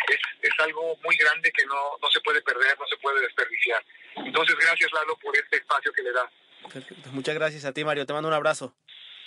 es, 0.08 0.18
es 0.42 0.60
algo 0.60 0.96
muy 1.04 1.16
grande 1.16 1.52
que 1.52 1.64
no, 1.66 1.98
no 2.00 2.10
se 2.10 2.20
puede 2.20 2.42
perder, 2.42 2.78
no 2.78 2.86
se 2.86 2.96
puede 2.96 3.20
desperdiciar. 3.20 3.84
Entonces, 4.16 4.56
gracias 4.56 4.92
Lalo 4.92 5.16
por 5.16 5.36
este 5.36 5.56
espacio 5.56 5.92
que 5.92 6.02
le 6.02 6.12
da. 6.12 6.30
Perfecto. 6.72 7.10
Muchas 7.12 7.34
gracias 7.34 7.64
a 7.64 7.72
ti, 7.72 7.84
Mario. 7.84 8.06
Te 8.06 8.12
mando 8.12 8.28
un 8.28 8.34
abrazo. 8.34 8.74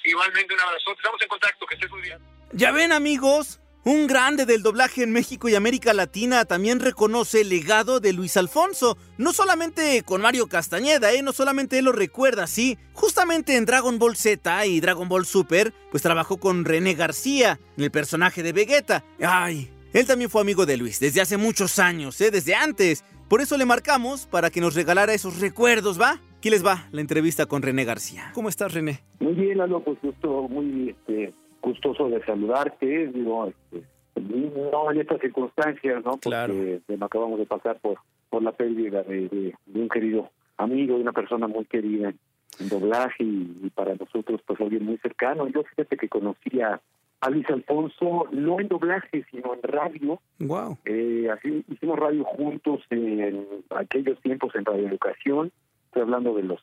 Igualmente 0.03 0.53
un 0.53 0.59
abrazo. 0.59 0.91
Estamos 0.91 1.21
en 1.21 1.27
contacto, 1.27 1.65
que 1.65 1.75
estés 1.75 1.89
muy 1.89 2.01
bien. 2.01 2.19
Ya 2.51 2.71
ven, 2.71 2.91
amigos. 2.91 3.59
Un 3.87 4.07
grande 4.07 4.47
del 4.47 4.63
doblaje 4.63 5.03
en 5.03 5.11
México 5.11 5.47
y 5.47 5.53
América 5.53 5.93
Latina 5.93 6.45
también 6.45 6.79
reconoce 6.79 7.41
el 7.41 7.49
legado 7.49 7.99
de 7.99 8.13
Luis 8.13 8.35
Alfonso. 8.35 8.97
No 9.19 9.31
solamente 9.31 10.01
con 10.01 10.21
Mario 10.21 10.47
Castañeda, 10.47 11.13
¿eh? 11.13 11.21
no 11.21 11.33
solamente 11.33 11.77
él 11.77 11.85
lo 11.85 11.91
recuerda, 11.91 12.47
sí. 12.47 12.79
Justamente 12.93 13.55
en 13.55 13.65
Dragon 13.65 13.99
Ball 13.99 14.15
Z 14.15 14.65
y 14.65 14.79
Dragon 14.79 15.07
Ball 15.07 15.27
Super, 15.27 15.71
pues 15.91 16.01
trabajó 16.01 16.37
con 16.37 16.65
René 16.65 16.95
García, 16.95 17.59
en 17.77 17.83
el 17.83 17.91
personaje 17.91 18.41
de 18.41 18.53
Vegeta. 18.53 19.03
Ay, 19.21 19.69
él 19.93 20.07
también 20.07 20.31
fue 20.31 20.41
amigo 20.41 20.65
de 20.65 20.77
Luis 20.77 20.99
desde 20.99 21.21
hace 21.21 21.37
muchos 21.37 21.77
años, 21.77 22.19
¿eh? 22.21 22.31
desde 22.31 22.55
antes. 22.55 23.03
Por 23.29 23.39
eso 23.39 23.55
le 23.55 23.65
marcamos 23.65 24.25
para 24.25 24.49
que 24.49 24.61
nos 24.61 24.73
regalara 24.73 25.13
esos 25.13 25.39
recuerdos, 25.39 26.01
¿va? 26.01 26.19
Aquí 26.39 26.49
les 26.49 26.65
va 26.65 26.87
la 26.91 27.01
entrevista 27.01 27.45
con 27.45 27.61
René 27.61 27.85
García. 27.85 28.31
¿Cómo 28.33 28.49
estás, 28.49 28.73
René? 28.73 29.03
Muy 29.19 29.35
bien, 29.35 29.59
Lalo, 29.59 29.83
pues 29.83 29.99
gusto, 30.01 30.47
muy 30.49 30.89
este, 30.89 31.35
gustoso 31.65 32.07
de 32.09 32.23
saludarte, 32.25 33.07
digo, 33.07 33.47
este, 33.47 33.85
no 34.21 34.91
en 34.91 35.01
estas 35.01 35.19
circunstancias, 35.19 35.95
¿no? 36.05 36.11
Porque 36.11 36.29
Claro. 36.29 36.53
acabamos 37.01 37.39
de 37.39 37.45
pasar 37.45 37.79
por, 37.79 37.97
por 38.29 38.41
la 38.43 38.51
pérdida 38.53 39.03
de, 39.03 39.27
de- 39.27 39.53
de 39.65 39.81
un 39.81 39.89
querido 39.89 40.29
amigo, 40.57 40.95
de 40.95 41.01
una 41.01 41.11
persona 41.11 41.47
muy 41.47 41.65
querida 41.65 42.13
en 42.59 42.69
doblaje 42.69 43.23
y, 43.23 43.59
y 43.63 43.69
para 43.71 43.95
nosotros 43.95 44.39
pues 44.47 44.61
alguien 44.61 44.85
muy 44.85 44.97
cercano. 44.99 45.47
Yo 45.49 45.63
fíjate 45.63 45.97
que 45.97 46.07
conocí 46.07 46.61
a, 46.61 46.79
a 47.19 47.29
Luis 47.29 47.49
Alfonso, 47.49 48.27
no 48.31 48.59
en 48.61 48.69
doblaje, 48.69 49.25
sino 49.31 49.53
en 49.53 49.61
radio. 49.63 50.21
Wow. 50.39 50.77
Eh, 50.85 51.27
así 51.33 51.65
hicimos 51.69 51.99
radio 51.99 52.23
juntos 52.23 52.81
en 52.91 53.45
aquellos 53.71 54.19
tiempos 54.21 54.55
en 54.55 54.63
Radio 54.63 54.87
Educación, 54.87 55.51
estoy 55.87 56.03
hablando 56.03 56.33
de 56.35 56.43
los 56.43 56.61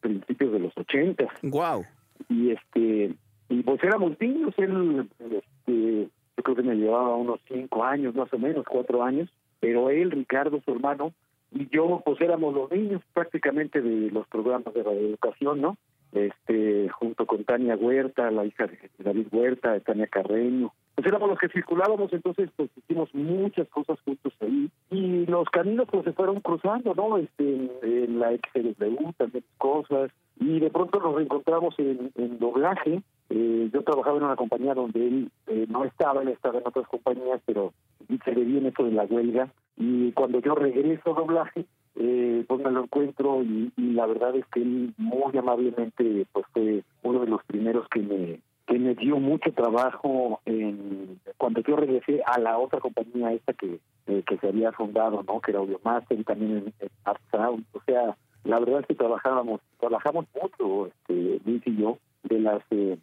principios 0.00 0.52
de 0.52 0.58
los 0.60 0.72
80 0.78 1.24
Wow. 1.42 1.84
y 2.30 2.52
este 2.52 3.14
y 3.48 3.62
pues 3.62 3.82
éramos 3.82 4.18
niños 4.20 4.54
él 4.58 5.08
este 5.20 6.08
yo 6.36 6.42
creo 6.42 6.56
que 6.56 6.62
me 6.62 6.76
llevaba 6.76 7.16
unos 7.16 7.40
cinco 7.48 7.84
años 7.84 8.14
más 8.14 8.32
o 8.32 8.38
menos 8.38 8.64
cuatro 8.68 9.02
años 9.02 9.28
pero 9.60 9.90
él 9.90 10.10
Ricardo 10.10 10.60
su 10.64 10.72
hermano 10.72 11.12
y 11.52 11.68
yo 11.68 12.02
pues 12.04 12.20
éramos 12.20 12.54
los 12.54 12.70
niños 12.70 13.02
prácticamente 13.12 13.80
de 13.80 14.10
los 14.10 14.26
programas 14.28 14.74
de 14.74 14.82
radioeducación 14.82 15.60
no 15.60 15.76
este 16.12 16.88
junto 16.90 17.26
con 17.26 17.44
Tania 17.44 17.76
Huerta 17.76 18.30
la 18.30 18.44
hija 18.44 18.66
de 18.66 18.78
David 18.98 19.28
Huerta 19.32 19.78
Tania 19.80 20.06
Carreño 20.06 20.72
pues 20.96 21.06
éramos 21.06 21.28
los 21.28 21.38
que 21.38 21.48
circulábamos 21.48 22.12
entonces 22.12 22.50
pues 22.56 22.70
hicimos 22.76 23.14
muchas 23.14 23.68
cosas 23.68 24.00
juntos 24.00 24.32
ahí 24.40 24.68
y 24.90 25.26
los 25.26 25.48
caminos 25.50 25.86
pues 25.90 26.04
se 26.04 26.12
fueron 26.12 26.40
cruzando 26.40 26.94
no 26.94 27.18
este 27.18 27.70
en, 27.82 28.18
la 28.18 28.32
XLW 28.32 29.12
también 29.16 29.44
cosas 29.58 30.10
y 30.38 30.60
de 30.60 30.70
pronto 30.70 31.00
nos 31.00 31.14
reencontramos 31.14 31.74
en, 31.78 32.10
en 32.14 32.38
doblaje. 32.38 33.02
Eh, 33.30 33.70
yo 33.72 33.82
trabajaba 33.82 34.18
en 34.18 34.24
una 34.24 34.36
compañía 34.36 34.74
donde 34.74 35.06
él 35.06 35.30
eh, 35.46 35.66
no 35.68 35.84
estaba, 35.84 36.22
él 36.22 36.28
estaba 36.28 36.58
en 36.58 36.66
otras 36.66 36.86
compañías, 36.88 37.40
pero 37.46 37.72
se 38.24 38.32
le 38.32 38.44
viene 38.44 38.68
esto 38.68 38.84
de 38.84 38.92
la 38.92 39.04
huelga. 39.04 39.48
Y 39.76 40.12
cuando 40.12 40.40
yo 40.40 40.54
regreso 40.54 41.10
a 41.10 41.20
doblaje, 41.20 41.64
eh, 41.96 42.44
pues 42.46 42.62
me 42.62 42.70
lo 42.70 42.84
encuentro 42.84 43.42
y, 43.42 43.72
y 43.76 43.92
la 43.92 44.06
verdad 44.06 44.36
es 44.36 44.46
que 44.46 44.60
él 44.60 44.92
muy 44.98 45.36
amablemente 45.36 46.26
pues 46.32 46.44
fue 46.52 46.82
uno 47.02 47.20
de 47.20 47.26
los 47.26 47.42
primeros 47.44 47.88
que 47.88 48.00
me 48.00 48.40
que 48.66 48.78
me 48.78 48.94
dio 48.94 49.18
mucho 49.18 49.52
trabajo 49.52 50.40
en 50.44 51.20
cuando 51.36 51.60
yo 51.62 51.76
regresé 51.76 52.22
a 52.26 52.38
la 52.38 52.58
otra 52.58 52.80
compañía 52.80 53.32
esta 53.32 53.52
que 53.52 53.78
eh, 54.06 54.22
que 54.26 54.38
se 54.38 54.48
había 54.48 54.72
fundado 54.72 55.22
no 55.22 55.40
que 55.40 55.52
era 55.52 55.60
Audiomaster 55.60 56.18
y 56.18 56.24
también 56.24 56.52
en, 56.58 56.74
en 56.80 56.88
Art 57.04 57.20
Sound. 57.30 57.64
O 57.72 57.80
sea 57.86 58.16
la 58.44 58.60
verdad 58.60 58.80
es 58.80 58.86
que 58.86 58.94
trabajábamos, 58.94 59.60
trabajamos 59.80 60.26
mucho, 60.40 60.86
este, 60.86 61.40
Luis 61.44 61.62
y 61.66 61.76
yo, 61.76 61.98
de 62.22 62.38
las 62.38 62.62
eh, 62.70 62.96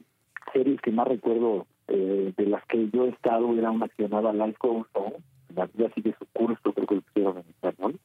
series 0.54 0.80
que 0.80 0.92
más 0.92 1.06
recuerdo 1.08 1.66
eh, 1.90 2.34
de 2.38 2.46
las 2.46 2.66
que 2.66 2.90
yo 2.92 3.06
he 3.06 3.10
estado 3.10 3.54
era 3.58 3.70
una 3.72 3.90
que 3.90 4.04
llamaba 4.04 4.32
Life 4.32 4.58
Goes 4.62 4.88
On, 4.94 5.14
la 5.54 5.66
vida 5.66 5.92
sigue 5.96 6.16
su 6.18 6.26
curso, 6.32 6.72
creo 6.74 6.88
que 6.88 6.96
lo 6.96 7.02
pusieron 7.02 7.38
en 7.40 7.46
español, 7.50 8.00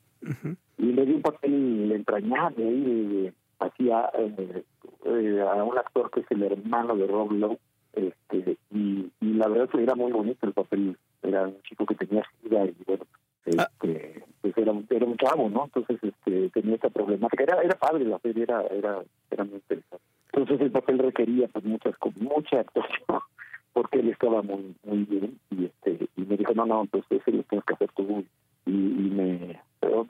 y 0.79 0.87
le 0.87 1.07
di 1.07 1.13
un 1.13 1.23
papel 1.23 1.93
entrañable 1.93 2.67
ahí, 2.67 2.81
de- 2.83 3.33
hacía 3.59 4.11
eh, 4.15 4.65
eh, 5.05 5.41
a 5.41 5.65
un 5.65 5.79
actor 5.79 6.11
que 6.11 6.21
es 6.21 6.31
el 6.31 6.43
hermano 6.43 6.97
de 6.97 7.07
Rob 7.07 7.33
Lowe, 7.33 7.59
este, 7.93 8.57
y, 8.71 9.11
y 9.21 9.35
la 9.35 9.49
verdad 9.49 9.69
que 9.69 9.83
era 9.83 9.95
muy 9.95 10.13
bonito 10.13 10.47
el 10.47 10.53
papel, 10.53 10.97
era 11.23 11.43
un 11.43 11.61
chico 11.63 11.87
que 11.87 11.95
tenía 11.95 12.25
sida 12.43 12.65
y 12.65 12.77
bueno, 12.87 13.05
este, 13.45 14.25
pues 14.41 14.57
era, 14.57 14.73
era 14.91 15.07
un 15.07 15.17
chavo, 15.17 15.49
¿no? 15.49 15.65
Entonces 15.65 15.99
este, 16.03 16.51
tenía 16.51 16.77
esa 16.77 16.91
problemática, 16.91 17.43
era, 17.43 17.63
era 17.63 17.75
padre 17.75 18.05
la 18.05 18.19
serie, 18.19 18.45
era, 18.45 18.63
era, 18.67 19.03
era 19.31 19.45
muy 19.45 19.55
interesante. 19.55 20.05
Entonces 20.33 20.61
el 20.61 20.71
papel 20.71 20.99
requería 20.99 21.49
pues 21.49 21.65
muchas 21.65 21.95
mucha 22.17 22.61
actuación 22.61 23.07
porque 23.73 24.01
él 24.01 24.11
estaba 24.11 24.43
muy 24.43 24.75
muy 24.85 25.05
bien 25.05 25.39
y 25.51 25.65
este 25.67 26.09
y 26.17 26.23
me 26.23 26.37
dijo 26.37 26.53
no 26.55 26.67
no 26.67 26.87
pues 26.87 27.05
ese 27.11 27.33
lo 27.33 27.43
tienes 27.45 27.65
que 27.65 27.75
hacer 27.75 27.91
tú 27.97 28.25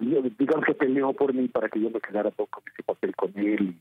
yo- 0.09 0.23
digamos 0.38 0.64
que 0.64 0.75
peleó 0.75 1.12
por 1.12 1.33
mí 1.35 1.49
para 1.49 1.68
que 1.68 1.81
yo 1.81 1.90
me 1.90 2.01
quedara 2.01 2.31
poco 2.31 2.62
ese 2.73 2.83
papel 2.83 3.14
con 3.14 3.33
él 3.37 3.75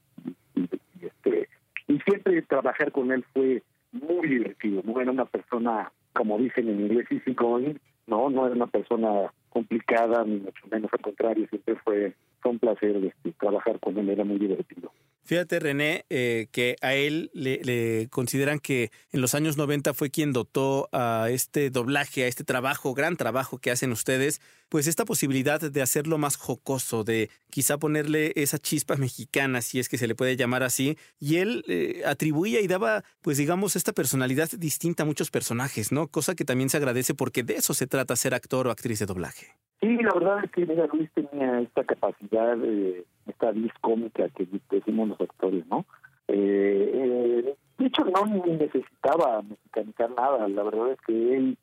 y, 0.55 0.67
este 1.05 1.47
y 1.87 1.99
siempre 1.99 2.41
trabajar 2.43 2.91
con 2.91 3.11
él 3.11 3.23
fue 3.33 3.63
muy 3.91 4.27
divertido 4.27 4.81
no 4.85 4.99
era 4.99 5.11
una 5.11 5.25
persona 5.25 5.91
como 6.13 6.37
dicen 6.37 6.67
en 6.69 6.81
inglés 6.81 7.07
easy 7.11 7.33
going 7.33 7.75
no 8.07 8.29
no 8.29 8.45
era 8.45 8.55
una 8.55 8.67
persona 8.67 9.31
complicada 9.49 10.23
ni 10.25 10.37
mucho 10.37 10.65
menos 10.71 10.91
al 10.93 11.01
contrario 11.01 11.47
siempre 11.49 11.75
fue 11.83 12.13
fue 12.41 12.51
un 12.51 12.59
placer 12.59 12.95
este, 12.97 13.31
trabajar 13.39 13.79
con 13.79 13.97
él 13.97 14.09
era 14.09 14.23
muy 14.23 14.37
divertido 14.37 14.91
Fíjate, 15.27 15.59
René, 15.59 16.05
eh, 16.09 16.47
que 16.53 16.77
a 16.81 16.93
él 16.93 17.29
le, 17.33 17.59
le 17.61 18.07
consideran 18.09 18.59
que 18.59 18.91
en 19.11 19.19
los 19.19 19.35
años 19.35 19.57
90 19.57 19.93
fue 19.93 20.09
quien 20.09 20.31
dotó 20.31 20.87
a 20.93 21.27
este 21.29 21.69
doblaje, 21.69 22.23
a 22.23 22.27
este 22.27 22.45
trabajo, 22.45 22.93
gran 22.93 23.17
trabajo 23.17 23.57
que 23.57 23.69
hacen 23.69 23.91
ustedes, 23.91 24.39
pues 24.69 24.87
esta 24.87 25.03
posibilidad 25.03 25.59
de 25.59 25.81
hacerlo 25.81 26.17
más 26.17 26.37
jocoso, 26.37 27.03
de 27.03 27.29
quizá 27.49 27.77
ponerle 27.77 28.31
esa 28.37 28.57
chispa 28.57 28.95
mexicana, 28.95 29.59
si 29.59 29.79
es 29.79 29.89
que 29.89 29.97
se 29.97 30.07
le 30.07 30.15
puede 30.15 30.37
llamar 30.37 30.63
así, 30.63 30.97
y 31.19 31.37
él 31.37 31.65
eh, 31.67 32.03
atribuía 32.05 32.61
y 32.61 32.67
daba, 32.67 33.03
pues 33.21 33.37
digamos, 33.37 33.75
esta 33.75 33.91
personalidad 33.91 34.47
distinta 34.57 35.03
a 35.03 35.05
muchos 35.05 35.29
personajes, 35.29 35.91
¿no? 35.91 36.07
Cosa 36.07 36.35
que 36.35 36.45
también 36.45 36.69
se 36.69 36.77
agradece 36.77 37.13
porque 37.13 37.43
de 37.43 37.55
eso 37.55 37.73
se 37.73 37.85
trata 37.85 38.15
ser 38.15 38.33
actor 38.33 38.65
o 38.67 38.71
actriz 38.71 38.99
de 38.99 39.05
doblaje. 39.05 39.47
Sí, 39.81 39.93
la 39.97 40.13
verdad 40.13 40.45
es 40.45 40.51
que 40.51 40.65
mira, 40.65 40.87
Luis 40.87 41.09
tenía 41.13 41.59
esta 41.59 41.83
capacidad, 41.83 42.57
eh, 42.63 43.05
esta 43.29 43.51
vis 43.51 43.71
cómica 43.81 44.29
que 44.29 44.47
decimos 44.69 45.09
los 45.09 45.21
actores, 45.21 45.65
¿no? 45.67 45.85
Eh, 46.27 46.91
eh, 46.93 47.55
de 47.77 47.85
hecho, 47.85 48.03
no 48.05 48.25
necesitaba 48.25 49.41
mexicanizar 49.43 50.09
nada. 50.11 50.47
La 50.47 50.63
verdad 50.63 50.91
es 50.91 51.01
que 51.01 51.37
él, 51.37 51.57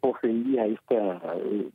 poseía 0.00 0.64
esta, 0.66 1.20
eh, 1.36 1.68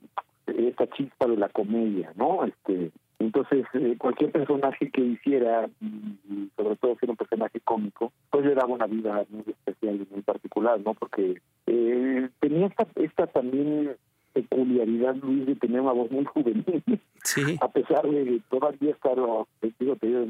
esta 0.47 0.87
chispa 0.87 1.27
de 1.27 1.37
la 1.37 1.49
comedia, 1.49 2.11
¿no? 2.15 2.45
Este, 2.45 2.91
entonces, 3.19 3.65
eh, 3.73 3.95
cualquier 3.97 4.31
personaje 4.31 4.89
que 4.89 5.01
hiciera, 5.01 5.69
y 5.81 6.49
sobre 6.55 6.75
todo 6.77 6.93
si 6.93 7.05
era 7.05 7.11
un 7.11 7.17
personaje 7.17 7.59
cómico, 7.61 8.11
pues 8.29 8.45
le 8.45 8.55
daba 8.55 8.73
una 8.73 8.87
vida 8.87 9.25
muy 9.29 9.43
especial 9.47 9.95
y 9.95 10.07
muy 10.11 10.21
particular, 10.21 10.79
¿no? 10.83 10.93
Porque 10.93 11.39
eh, 11.67 12.29
tenía 12.39 12.67
esta, 12.67 12.87
esta 12.95 13.27
también 13.27 13.95
peculiaridad, 14.33 15.15
Luis, 15.15 15.45
de 15.45 15.55
tener 15.55 15.81
una 15.81 15.93
voz 15.93 16.11
muy 16.11 16.25
juvenil. 16.25 16.83
A 17.61 17.67
pesar 17.69 18.07
de 18.07 18.41
todavía 18.49 18.91
estar, 18.91 19.15
digo, 19.79 19.95
te 19.95 20.27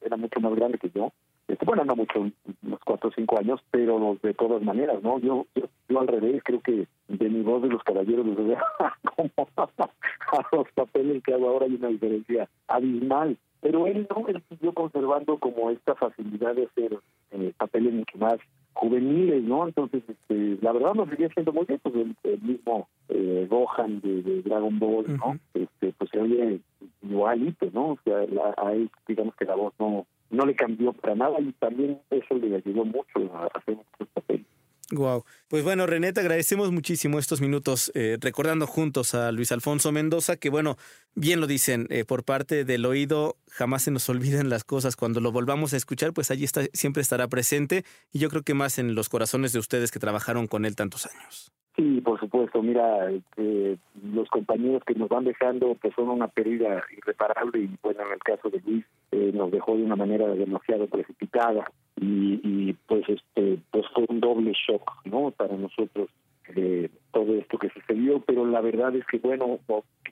era 0.00 0.16
mucho 0.16 0.40
más 0.40 0.54
grande 0.54 0.78
que 0.78 0.90
yo. 0.90 1.12
Este, 1.48 1.64
bueno, 1.64 1.84
no 1.84 1.96
mucho, 1.96 2.20
unos 2.62 2.80
cuatro 2.84 3.08
o 3.08 3.12
cinco 3.12 3.38
años, 3.38 3.60
pero 3.70 4.18
de 4.22 4.34
todas 4.34 4.62
maneras, 4.62 5.02
¿no? 5.02 5.18
Yo, 5.18 5.46
yo, 5.54 5.64
yo 5.88 6.00
al 6.00 6.06
revés, 6.06 6.42
creo 6.44 6.60
que 6.60 6.86
de 7.08 7.28
mi 7.30 7.40
voz 7.40 7.62
de 7.62 7.68
los 7.68 7.82
caballeros 7.82 8.26
veo 8.36 8.58
como 9.16 9.48
a 9.56 10.46
los 10.52 10.70
papeles 10.74 11.22
que 11.22 11.32
hago 11.32 11.48
ahora 11.48 11.64
hay 11.64 11.74
una 11.74 11.88
diferencia 11.88 12.48
abismal. 12.66 13.38
Pero 13.60 13.86
él 13.86 14.06
no, 14.10 14.28
él 14.28 14.42
siguió 14.50 14.72
conservando 14.72 15.38
como 15.38 15.70
esta 15.70 15.94
facilidad 15.94 16.54
de 16.54 16.66
hacer 16.66 16.98
eh, 17.32 17.52
papeles 17.56 17.94
mucho 17.94 18.18
más 18.18 18.36
juveniles, 18.74 19.42
¿no? 19.42 19.66
Entonces, 19.66 20.02
este, 20.06 20.58
la 20.60 20.72
verdad 20.72 20.94
nos 20.94 21.08
seguía 21.08 21.28
siendo 21.30 21.52
muy 21.52 21.64
bien, 21.64 21.80
pues 21.82 21.94
el 21.94 22.42
mismo 22.42 22.87
eh, 23.18 23.46
Gohan 23.50 24.00
de, 24.00 24.22
de 24.22 24.42
Dragon 24.42 24.78
Ball, 24.78 25.16
¿no? 25.16 25.38
Este, 25.54 25.92
pues 25.98 26.10
se 26.10 26.18
oye 26.20 26.60
igualito, 27.02 27.68
¿no? 27.72 27.90
O 27.92 27.98
sea, 28.04 28.18
la- 28.26 28.54
a 28.56 28.72
él, 28.72 28.90
digamos 29.06 29.34
que 29.36 29.44
la 29.44 29.54
voz 29.56 29.74
no 29.78 30.06
no 30.30 30.44
le 30.44 30.54
cambió 30.54 30.92
para 30.92 31.14
nada 31.14 31.40
y 31.40 31.52
también 31.54 32.00
eso 32.10 32.34
le 32.34 32.54
ayudó 32.54 32.84
mucho 32.84 33.18
a 33.34 33.46
hacer 33.46 33.76
muchos 33.76 34.08
papeles. 34.12 34.44
Wow. 34.90 35.24
Pues 35.48 35.64
bueno, 35.64 35.86
René, 35.86 36.12
te 36.12 36.20
agradecemos 36.20 36.70
muchísimo 36.70 37.18
estos 37.18 37.40
minutos 37.40 37.90
eh, 37.94 38.16
recordando 38.20 38.66
juntos 38.66 39.14
a 39.14 39.32
Luis 39.32 39.52
Alfonso 39.52 39.90
Mendoza, 39.92 40.36
que 40.36 40.50
bueno, 40.50 40.76
bien 41.14 41.40
lo 41.40 41.46
dicen, 41.46 41.86
eh, 41.90 42.04
por 42.04 42.24
parte 42.24 42.64
del 42.66 42.84
oído 42.84 43.36
jamás 43.50 43.82
se 43.84 43.90
nos 43.90 44.06
olvidan 44.10 44.50
las 44.50 44.64
cosas. 44.64 44.96
Cuando 44.96 45.20
lo 45.20 45.32
volvamos 45.32 45.72
a 45.72 45.78
escuchar, 45.78 46.12
pues 46.12 46.30
allí 46.30 46.44
está, 46.44 46.62
siempre 46.74 47.00
estará 47.02 47.26
presente 47.28 47.84
y 48.12 48.18
yo 48.18 48.28
creo 48.28 48.42
que 48.42 48.52
más 48.54 48.78
en 48.78 48.94
los 48.94 49.08
corazones 49.08 49.52
de 49.54 49.58
ustedes 49.60 49.90
que 49.90 49.98
trabajaron 49.98 50.46
con 50.46 50.64
él 50.66 50.76
tantos 50.76 51.06
años. 51.06 51.52
Sí, 51.78 52.00
por 52.00 52.18
supuesto. 52.18 52.60
Mira, 52.60 53.08
eh, 53.36 53.76
los 54.02 54.28
compañeros 54.30 54.82
que 54.84 54.94
nos 54.94 55.08
van 55.08 55.24
dejando 55.24 55.76
pues 55.80 55.94
son 55.94 56.08
una 56.08 56.26
pérdida 56.26 56.82
irreparable 56.96 57.60
y 57.60 57.70
bueno, 57.80 58.00
en 58.04 58.14
el 58.14 58.18
caso 58.18 58.50
de 58.50 58.60
Luis 58.66 58.84
eh, 59.12 59.30
nos 59.32 59.52
dejó 59.52 59.76
de 59.76 59.84
una 59.84 59.94
manera 59.94 60.26
demasiado 60.26 60.88
precipitada 60.88 61.70
y, 61.94 62.40
y 62.42 62.72
pues 62.88 63.08
este 63.08 63.60
pues 63.70 63.86
fue 63.94 64.06
un 64.08 64.18
doble 64.18 64.54
shock, 64.54 64.90
¿no? 65.04 65.30
Para 65.30 65.56
nosotros 65.56 66.08
eh, 66.56 66.90
todo 67.12 67.34
esto 67.34 67.58
que 67.58 67.70
sucedió, 67.70 68.18
pero 68.26 68.44
la 68.44 68.60
verdad 68.60 68.96
es 68.96 69.06
que 69.06 69.18
bueno, 69.18 69.60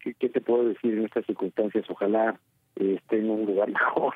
¿qué, 0.05 0.15
qué 0.15 0.29
te 0.29 0.41
puedo 0.41 0.69
decir 0.69 0.97
en 0.97 1.07
estas 1.07 1.27
circunstancias? 1.27 1.85
Ojalá 1.91 2.39
eh, 2.77 2.99
esté 3.03 3.19
en 3.19 3.29
un 3.29 3.45
lugar 3.45 3.69
mejor 3.73 4.15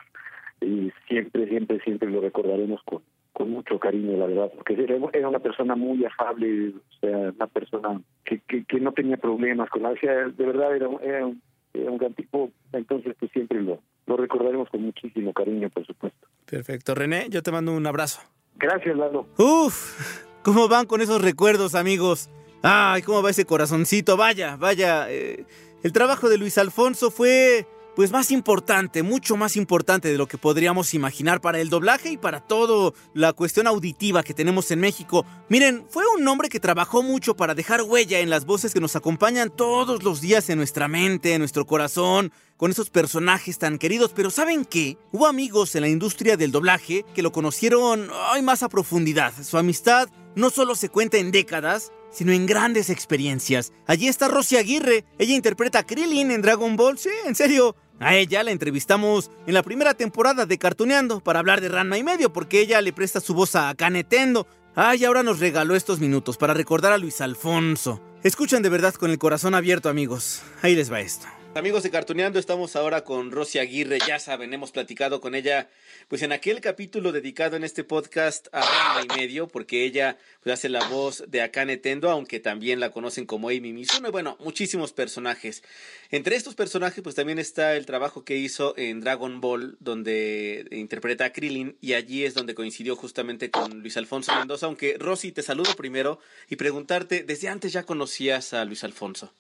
y 0.61 0.93
siempre, 1.09 1.49
siempre, 1.49 1.81
siempre 1.81 2.09
lo 2.11 2.21
recordaremos 2.21 2.81
con 2.85 3.03
con 3.41 3.51
mucho 3.51 3.79
cariño, 3.79 4.19
la 4.19 4.27
verdad, 4.27 4.51
porque 4.55 4.75
era, 4.75 5.29
una 5.29 5.39
persona 5.39 5.75
muy 5.75 6.05
afable, 6.05 6.69
o 6.77 7.01
sea, 7.01 7.17
una 7.35 7.47
persona 7.47 7.99
que, 8.23 8.41
que, 8.47 8.65
que 8.67 8.81
no 8.81 8.93
tenía 8.93 9.17
problemas 9.17 9.71
con 9.71 9.83
la, 9.83 9.91
de 9.95 10.45
verdad 10.45 10.77
era, 10.77 10.89
un- 10.89 11.03
era, 11.03 11.25
un, 11.27 11.41
era 11.73 11.91
un 11.91 11.97
gran 11.97 12.13
tipo, 12.13 12.51
entonces 12.75 13.17
pues 13.19 13.33
siempre 13.33 13.63
lo, 13.63 13.81
lo 14.07 14.17
recordaremos 14.19 14.69
con 14.69 14.83
muchísimo 14.83 15.33
cariño, 15.33 15.71
por 15.71 15.87
supuesto. 15.87 16.29
Perfecto. 16.45 16.95
René, 16.95 17.29
yo 17.31 17.43
te 17.43 17.51
mando 17.51 17.73
un 17.73 17.87
abrazo. 17.87 18.21
Gracias, 18.57 18.95
Lalo. 18.95 19.27
Uf, 19.39 20.23
¿cómo 20.43 20.69
van 20.69 20.85
con 20.85 21.01
esos 21.01 21.23
recuerdos, 21.23 21.75
amigos? 21.75 22.29
Ay, 22.63 23.01
¿cómo 23.01 23.23
va 23.23 23.31
ese 23.31 23.47
corazoncito? 23.47 24.19
Vaya, 24.19 24.57
vaya. 24.57 25.11
eh, 25.11 25.47
el 25.83 25.93
trabajo 25.93 26.29
de 26.29 26.37
Luis 26.37 26.59
Alfonso 26.59 27.11
fue, 27.11 27.65
pues, 27.97 28.13
más 28.13 28.31
importante, 28.31 29.03
mucho 29.03 29.37
más 29.37 29.57
importante 29.57 30.09
de 30.09 30.19
lo 30.19 30.27
que 30.27 30.39
podríamos 30.39 30.95
imaginar 30.95 31.41
para 31.41 31.61
el 31.61 31.71
doblaje 31.71 32.11
y 32.11 32.17
para 32.17 32.41
todo 32.41 32.95
la 33.15 33.33
cuestión 33.33 33.67
auditiva 33.67 34.23
que 34.23 34.35
tenemos 34.35 34.71
en 34.71 34.81
México. 34.81 35.27
Miren, 35.49 35.85
fue 35.89 36.05
un 36.17 36.27
hombre 36.27 36.49
que 36.49 36.61
trabajó 36.61 37.03
mucho 37.03 37.37
para 37.37 37.55
dejar 37.55 37.83
huella 37.83 38.21
en 38.21 38.31
las 38.31 38.47
voces 38.47 38.73
que 38.73 38.81
nos 38.81 38.97
acompañan 38.97 39.51
todos 39.51 40.03
los 40.03 40.21
días 40.21 40.49
en 40.51 40.59
nuestra 40.59 40.89
mente, 40.89 41.35
en 41.35 41.41
nuestro 41.41 41.67
corazón, 41.67 42.33
con 42.57 42.71
esos 42.71 42.91
personajes 42.91 43.59
tan 43.59 43.79
queridos. 43.79 44.13
Pero 44.15 44.31
¿saben 44.31 44.65
qué? 44.65 44.97
Hubo 45.13 45.27
amigos 45.27 45.75
en 45.75 45.83
la 45.83 45.89
industria 45.89 46.37
del 46.37 46.53
doblaje 46.53 47.05
que 47.15 47.23
lo 47.23 47.33
conocieron 47.33 48.09
ay, 48.31 48.43
más 48.43 48.63
a 48.63 48.69
profundidad. 48.69 49.33
Su 49.43 49.59
amistad 49.59 50.09
no 50.35 50.51
solo 50.51 50.75
se 50.75 50.89
cuenta 50.89 51.19
en 51.19 51.33
décadas, 51.33 51.93
sino 52.11 52.33
en 52.33 52.47
grandes 52.47 52.91
experiencias. 52.91 53.73
Allí 53.87 54.09
está 54.09 54.29
Rosy 54.29 54.57
Aguirre. 54.57 55.05
Ella 55.19 55.35
interpreta 55.35 55.81
a 55.81 55.87
Krillin 55.87 56.31
en 56.31 56.43
Dragon 56.43 56.77
Ball. 56.77 56.99
Sí, 56.99 57.11
en 57.27 57.35
serio. 57.35 57.77
A 57.99 58.15
ella 58.15 58.43
la 58.43 58.51
entrevistamos 58.51 59.31
en 59.47 59.55
la 59.55 59.63
primera 59.63 59.95
temporada 59.95 60.47
de 60.47 60.59
Cartuneando 60.59 61.21
para 61.21 61.39
hablar 61.39 61.61
de 61.61 61.69
Ranma 61.69 61.99
y 61.99 62.03
medio, 62.03 62.33
porque 62.33 62.61
ella 62.61 62.81
le 62.81 62.95
presta 62.95 63.21
su 63.21 63.35
voz 63.35 63.55
a 63.57 63.75
Kanetendo. 63.75 64.47
Ay, 64.75 65.05
ahora 65.05 65.23
nos 65.23 65.41
regaló 65.41 65.77
estos 65.77 66.01
minutos 66.01 66.37
para 66.39 66.55
recordar 66.55 66.93
a 66.93 66.99
Luis 66.99 67.21
Alfonso. 67.21 68.01
Escuchan 68.23 68.63
de 68.63 68.69
verdad 68.69 68.95
con 68.95 69.11
el 69.11 69.19
corazón 69.19 69.55
abierto, 69.55 69.89
amigos. 69.89 70.43
Ahí 70.63 70.77
les 70.77 70.91
va 70.91 71.01
esto. 71.01 71.27
Amigos 71.53 71.83
de 71.83 71.91
Cartuneando, 71.91 72.39
estamos 72.39 72.77
ahora 72.77 73.03
con 73.03 73.33
Rosy 73.33 73.59
Aguirre, 73.59 73.99
ya 74.07 74.21
saben, 74.21 74.55
hemos 74.55 74.71
platicado 74.71 75.21
con 75.21 75.35
ella, 75.35 75.69
pues 76.07 76.23
en 76.23 76.31
aquel 76.31 76.61
capítulo 76.61 77.11
dedicado 77.11 77.57
en 77.57 77.65
este 77.65 77.83
podcast 77.83 78.47
a 78.53 78.61
Ranma 78.61 79.03
y 79.03 79.19
medio, 79.19 79.49
porque 79.49 79.85
ella 79.85 80.17
pues, 80.45 80.55
hace 80.55 80.69
la 80.69 80.87
voz 80.87 81.25
de 81.27 81.43
Akane 81.43 81.77
Tendo, 81.77 82.09
aunque 82.09 82.39
también 82.39 82.79
la 82.79 82.93
conocen 82.93 83.27
como 83.27 83.49
Amy 83.49 83.73
Mizuno, 83.73 84.13
bueno, 84.13 84.37
muchísimos 84.39 84.93
personajes. 84.93 85.65
Entre 86.13 86.37
estos 86.37 86.55
personajes, 86.55 87.03
pues 87.03 87.17
también 87.17 87.41
está 87.41 87.75
el 87.75 87.85
trabajo 87.85 88.25
que 88.25 88.37
hizo 88.37 88.75
en 88.79 89.01
Dragon 89.01 89.41
Ball, 89.41 89.77
donde 89.81 90.69
interpreta 90.71 91.25
a 91.25 91.33
Krillin, 91.33 91.77
y 91.81 91.95
allí 91.95 92.25
es 92.25 92.35
donde 92.35 92.55
coincidió 92.55 92.95
justamente 92.95 93.51
con 93.51 93.81
Luis 93.81 93.97
Alfonso 93.97 94.33
Mendoza, 94.37 94.67
aunque 94.67 94.97
Rosy, 95.01 95.33
te 95.33 95.43
saludo 95.43 95.75
primero 95.75 96.21
y 96.49 96.55
preguntarte, 96.55 97.25
¿desde 97.25 97.49
antes 97.49 97.73
ya 97.73 97.83
conocías 97.83 98.55
a 98.55 98.65
Luis 98.65 98.85
Alfonso? 98.85 99.33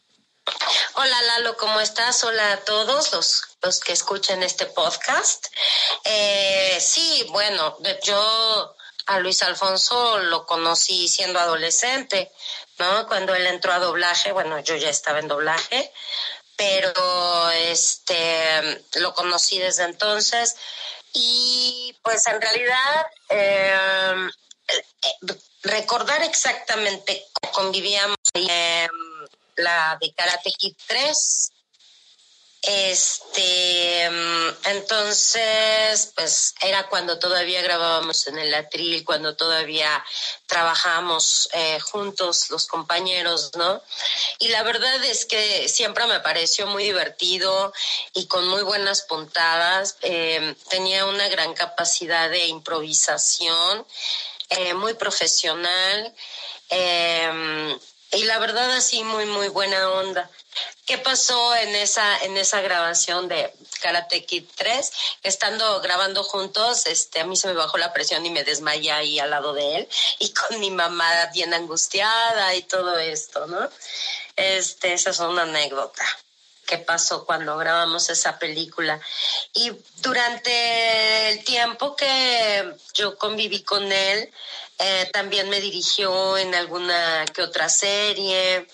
Hola 1.02 1.22
Lalo, 1.22 1.56
¿cómo 1.56 1.80
estás? 1.80 2.22
Hola 2.24 2.52
a 2.52 2.56
todos 2.58 3.10
los, 3.12 3.42
los 3.62 3.80
que 3.80 3.94
escuchen 3.94 4.42
este 4.42 4.66
podcast. 4.66 5.46
Eh, 6.04 6.76
sí, 6.78 7.26
bueno, 7.30 7.78
yo 8.02 8.76
a 9.06 9.18
Luis 9.20 9.42
Alfonso 9.42 10.18
lo 10.18 10.44
conocí 10.44 11.08
siendo 11.08 11.38
adolescente, 11.38 12.30
¿no? 12.76 13.08
Cuando 13.08 13.34
él 13.34 13.46
entró 13.46 13.72
a 13.72 13.78
doblaje, 13.78 14.32
bueno, 14.32 14.60
yo 14.60 14.76
ya 14.76 14.90
estaba 14.90 15.20
en 15.20 15.28
doblaje, 15.28 15.90
pero 16.54 17.50
este 17.50 18.84
lo 18.96 19.14
conocí 19.14 19.58
desde 19.58 19.84
entonces 19.84 20.56
y 21.14 21.98
pues 22.02 22.26
en 22.26 22.42
realidad 22.42 23.06
eh, 23.30 24.28
recordar 25.62 26.22
exactamente 26.24 27.26
cómo 27.40 27.52
convivíamos 27.54 28.18
eh, 28.34 28.86
la 29.60 29.98
de 30.00 30.12
Karate 30.14 30.50
Kid 30.52 30.74
3 30.86 31.52
este, 32.62 34.04
entonces, 34.64 36.12
pues 36.14 36.54
era 36.60 36.88
cuando 36.88 37.18
todavía 37.18 37.62
grabábamos 37.62 38.26
en 38.26 38.38
el 38.38 38.52
atril, 38.52 39.02
cuando 39.02 39.34
todavía 39.34 40.04
trabajábamos 40.46 41.48
eh, 41.54 41.80
juntos 41.80 42.50
los 42.50 42.66
compañeros, 42.66 43.52
¿no? 43.56 43.82
Y 44.40 44.48
la 44.48 44.62
verdad 44.62 45.02
es 45.04 45.24
que 45.24 45.70
siempre 45.70 46.06
me 46.06 46.20
pareció 46.20 46.66
muy 46.66 46.84
divertido 46.84 47.72
y 48.12 48.26
con 48.26 48.46
muy 48.46 48.62
buenas 48.62 49.02
puntadas. 49.02 49.96
Eh, 50.02 50.54
tenía 50.68 51.06
una 51.06 51.28
gran 51.28 51.54
capacidad 51.54 52.28
de 52.28 52.46
improvisación, 52.46 53.86
eh, 54.50 54.74
muy 54.74 54.92
profesional. 54.94 56.14
Y 58.12 58.24
la 58.24 58.38
verdad 58.38 58.70
así 58.72 59.04
muy, 59.04 59.26
muy 59.26 59.48
buena 59.48 59.90
onda. 59.90 60.30
¿Qué 60.86 60.98
pasó 60.98 61.54
en 61.54 61.74
esa, 61.76 62.24
en 62.24 62.36
esa 62.36 62.60
grabación 62.60 63.28
de 63.28 63.52
Karate 63.80 64.24
Kid 64.24 64.44
3? 64.56 64.92
Estando 65.22 65.80
grabando 65.80 66.24
juntos, 66.24 66.86
este, 66.86 67.20
a 67.20 67.24
mí 67.24 67.36
se 67.36 67.46
me 67.46 67.54
bajó 67.54 67.78
la 67.78 67.92
presión 67.92 68.26
y 68.26 68.30
me 68.30 68.42
desmayé 68.42 68.90
ahí 68.90 69.18
al 69.20 69.30
lado 69.30 69.52
de 69.52 69.76
él 69.76 69.88
y 70.18 70.32
con 70.32 70.58
mi 70.58 70.70
mamá 70.70 71.08
bien 71.32 71.54
angustiada 71.54 72.54
y 72.56 72.62
todo 72.62 72.98
esto, 72.98 73.46
¿no? 73.46 73.68
Este, 74.34 74.94
esa 74.94 75.10
es 75.10 75.20
una 75.20 75.42
anécdota 75.42 76.04
que 76.66 76.78
pasó 76.78 77.24
cuando 77.24 77.56
grabamos 77.56 78.10
esa 78.10 78.38
película. 78.38 79.00
Y 79.54 79.72
durante 79.96 81.30
el 81.30 81.44
tiempo 81.44 81.96
que 81.96 82.74
yo 82.94 83.18
conviví 83.18 83.62
con 83.62 83.90
él, 83.90 84.32
eh, 84.82 85.10
también 85.12 85.50
me 85.50 85.60
dirigió 85.60 86.38
en 86.38 86.54
alguna 86.54 87.26
que 87.34 87.42
otra 87.42 87.68
serie. 87.68 88.66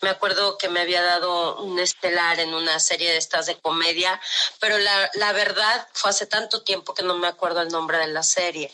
Me 0.00 0.08
acuerdo 0.08 0.56
que 0.56 0.70
me 0.70 0.80
había 0.80 1.02
dado 1.02 1.62
un 1.62 1.78
estelar 1.78 2.40
en 2.40 2.54
una 2.54 2.80
serie 2.80 3.10
de 3.12 3.18
estas 3.18 3.44
de 3.44 3.58
comedia, 3.60 4.18
pero 4.58 4.78
la, 4.78 5.10
la 5.14 5.32
verdad 5.32 5.86
fue 5.92 6.10
hace 6.10 6.26
tanto 6.26 6.62
tiempo 6.62 6.94
que 6.94 7.02
no 7.02 7.14
me 7.16 7.28
acuerdo 7.28 7.60
el 7.60 7.68
nombre 7.68 7.98
de 7.98 8.06
la 8.06 8.22
serie. 8.22 8.72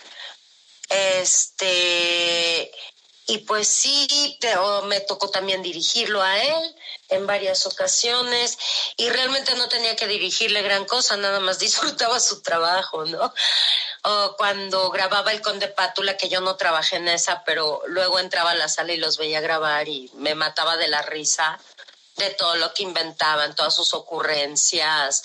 Este, 0.89 2.71
y 3.29 3.39
pues 3.39 3.67
sí, 3.67 4.39
me 4.85 5.01
tocó 5.01 5.29
también 5.29 5.61
dirigirlo 5.61 6.23
a 6.23 6.41
él 6.41 6.77
en 7.09 7.27
varias 7.27 7.67
ocasiones 7.67 8.57
y 8.97 9.09
realmente 9.11 9.55
no 9.57 9.69
tenía 9.69 9.97
que 9.97 10.07
dirigirle 10.07 10.63
gran 10.63 10.85
cosa, 10.85 11.17
nada 11.17 11.41
más 11.41 11.59
disfrutaba 11.59 12.21
su 12.21 12.43
trabajo, 12.43 13.05
¿no? 13.05 13.35
O 14.09 14.37
cuando 14.37 14.89
grababa 14.91 15.33
el 15.33 15.43
Conde 15.43 15.67
Pátula, 15.67 16.17
que 16.17 16.29
yo 16.29 16.41
no 16.41 16.55
trabajé 16.55 16.97
en 16.97 17.09
esa, 17.09 17.43
pero 17.45 17.83
luego 17.89 18.21
entraba 18.21 18.53
a 18.53 18.55
la 18.55 18.69
sala 18.69 18.93
y 18.93 18.99
los 18.99 19.19
veía 19.19 19.41
grabar 19.41 19.89
y 19.89 20.09
me 20.15 20.37
mataba 20.37 20.77
de 20.77 20.87
la 20.87 21.03
risa 21.03 21.59
de 22.15 22.31
todo 22.31 22.55
lo 22.55 22.73
que 22.73 22.85
inventaban, 22.85 23.57
todas 23.57 23.75
sus 23.75 23.95
ocurrencias. 23.95 25.25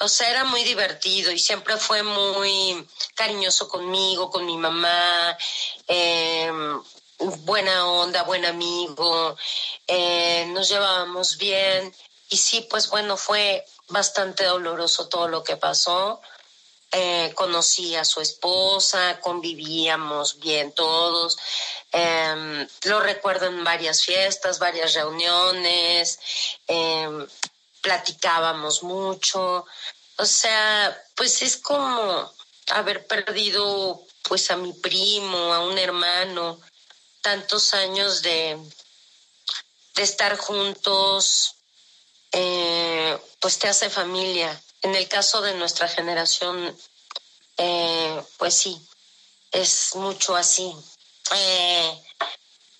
O 0.00 0.08
sea, 0.08 0.28
era 0.28 0.44
muy 0.44 0.64
divertido 0.64 1.32
y 1.32 1.38
siempre 1.38 1.78
fue 1.78 2.02
muy 2.02 2.86
cariñoso 3.14 3.68
conmigo, 3.68 4.30
con 4.30 4.44
mi 4.44 4.58
mamá. 4.58 5.38
Eh, 5.88 6.52
buena 7.18 7.86
onda, 7.86 8.22
buen 8.24 8.44
amigo, 8.44 9.34
eh, 9.86 10.44
nos 10.48 10.68
llevábamos 10.68 11.38
bien 11.38 11.94
y 12.28 12.36
sí, 12.36 12.66
pues 12.68 12.90
bueno, 12.90 13.16
fue 13.16 13.64
bastante 13.88 14.44
doloroso 14.44 15.08
todo 15.08 15.26
lo 15.28 15.42
que 15.42 15.56
pasó. 15.56 16.20
Eh, 16.96 17.32
conocí 17.34 17.96
a 17.96 18.04
su 18.04 18.20
esposa, 18.20 19.18
convivíamos 19.20 20.38
bien 20.38 20.70
todos. 20.70 21.36
Em, 21.90 22.68
lo 22.84 23.00
recuerdo 23.00 23.46
en 23.46 23.64
varias 23.64 24.04
fiestas, 24.04 24.60
varias 24.60 24.94
reuniones, 24.94 26.20
em, 26.68 27.26
platicábamos 27.80 28.84
mucho. 28.84 29.66
O 30.18 30.24
sea, 30.24 30.96
pues 31.16 31.42
es 31.42 31.56
como 31.56 32.32
haber 32.70 33.06
perdido 33.08 34.00
pues 34.22 34.50
a 34.52 34.56
mi 34.56 34.72
primo, 34.72 35.52
a 35.52 35.66
un 35.66 35.76
hermano, 35.76 36.60
tantos 37.22 37.74
años 37.74 38.22
de, 38.22 38.56
de 39.96 40.02
estar 40.02 40.36
juntos, 40.36 41.56
eh, 42.30 43.18
pues 43.40 43.58
te 43.58 43.66
hace 43.66 43.90
familia. 43.90 44.60
En 44.84 44.94
el 44.94 45.08
caso 45.08 45.40
de 45.40 45.54
nuestra 45.54 45.88
generación, 45.88 46.76
eh, 47.56 48.22
pues 48.36 48.54
sí, 48.54 48.78
es 49.50 49.94
mucho 49.94 50.36
así. 50.36 50.76
Eh, 51.34 52.02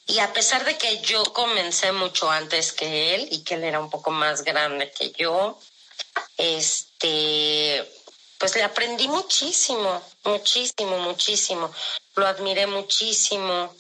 y 0.07 0.19
a 0.19 0.31
pesar 0.35 0.67
de 0.67 0.77
que 0.77 1.01
yo 1.01 1.25
comencé 1.33 1.93
mucho 1.93 2.31
antes 2.31 2.75
que 2.75 3.15
él 3.15 3.29
y 3.31 3.43
que 3.43 3.55
él 3.55 3.65
era 3.65 3.81
un 3.81 3.89
poco 3.89 4.11
más 4.11 4.45
grande 4.45 4.93
que 4.93 5.13
yo, 5.13 5.59
este, 6.37 7.91
pues 8.37 8.55
le 8.55 8.65
aprendí 8.65 9.09
muchísimo, 9.09 10.03
muchísimo, 10.25 10.99
muchísimo. 10.99 11.73
Lo 12.17 12.27
admiré 12.27 12.67
muchísimo. 12.67 13.75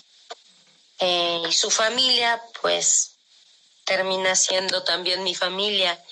Eh, 0.99 1.43
y 1.47 1.53
su 1.53 1.71
familia, 1.71 2.43
pues, 2.63 3.17
termina 3.85 4.35
siendo 4.35 4.83
también 4.83 5.23
mi 5.23 5.35
familia, 5.35 6.03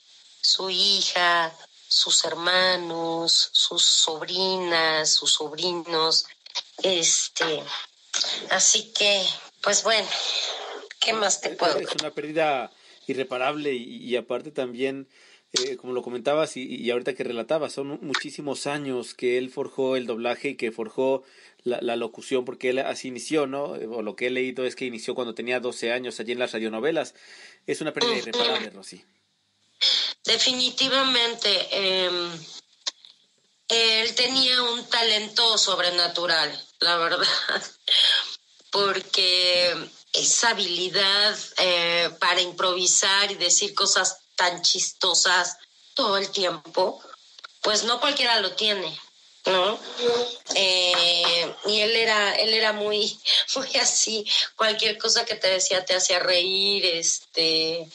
su 0.43 0.69
hija, 0.69 1.51
sus 1.93 2.25
hermanos, 2.25 3.51
sus 3.53 3.83
sobrinas, 3.83 5.13
sus 5.13 5.33
sobrinos, 5.33 6.27
este, 6.83 7.63
así 8.51 8.93
que, 8.93 9.23
pues 9.63 9.83
bueno, 9.83 10.09
¿qué 11.01 11.13
más 11.13 11.41
te 11.41 11.51
puedo? 11.51 11.79
Es 11.79 11.95
una 12.01 12.11
pérdida 12.11 12.73
irreparable 13.07 13.75
y 13.75 14.17
aparte 14.17 14.51
también 14.51 15.09
eh, 15.55 15.77
como 15.77 15.93
lo 15.93 16.03
comentabas 16.03 16.57
y, 16.57 16.63
y, 16.65 16.91
ahorita 16.91 17.13
que 17.13 17.25
relatabas, 17.25 17.75
son 17.75 17.99
muchísimos 18.01 18.67
años 18.67 19.13
que 19.13 19.37
él 19.37 19.51
forjó 19.51 19.97
el 19.97 20.07
doblaje 20.07 20.51
y 20.51 20.55
que 20.55 20.73
forjó 20.73 21.25
la, 21.63 21.79
la, 21.83 21.95
locución, 21.97 22.47
porque 22.47 22.71
él 22.71 22.79
así 22.79 23.09
inició, 23.09 23.47
¿no? 23.47 23.65
O 23.65 24.01
lo 24.01 24.17
que 24.17 24.29
he 24.29 24.31
leído 24.31 24.65
es 24.65 24.77
que 24.77 24.87
inició 24.87 25.15
cuando 25.15 25.35
tenía 25.35 25.61
12 25.61 25.93
años 25.93 26.19
allí 26.19 26.33
en 26.33 26.39
las 26.39 26.53
radionovelas. 26.53 27.15
Es 27.67 27.83
una 27.83 27.93
pérdida 27.93 28.17
irreparable, 28.17 28.71
Rosy. 28.71 29.05
Definitivamente. 30.25 31.69
Eh, 31.71 32.31
él 33.69 34.15
tenía 34.15 34.63
un 34.63 34.85
talento 34.87 35.57
sobrenatural, 35.57 36.69
la 36.81 36.97
verdad, 36.99 37.27
porque 38.71 39.75
esa 40.13 40.51
habilidad 40.51 41.39
eh, 41.57 42.11
para 42.21 42.43
improvisar 42.43 43.31
y 43.31 43.37
decir 43.37 43.75
cosas 43.75 44.19
tan 44.37 44.61
chistosas 44.63 45.57
todo 45.95 46.19
el 46.19 46.31
tiempo, 46.31 47.03
pues 47.63 47.85
no 47.85 47.99
cualquiera 48.01 48.41
lo 48.41 48.55
tiene, 48.55 48.99
¿no? 49.47 49.79
Eh, 50.55 51.55
y 51.67 51.81
él 51.81 51.97
era, 51.97 52.35
él 52.35 52.53
era 52.53 52.73
muy, 52.73 53.19
muy 53.57 53.77
así, 53.77 54.27
cualquier 54.55 54.99
cosa 54.99 55.25
que 55.25 55.37
te 55.37 55.49
decía 55.49 55.85
te 55.85 55.95
hacía 55.95 56.19
reír, 56.19 56.85
este, 56.85 57.89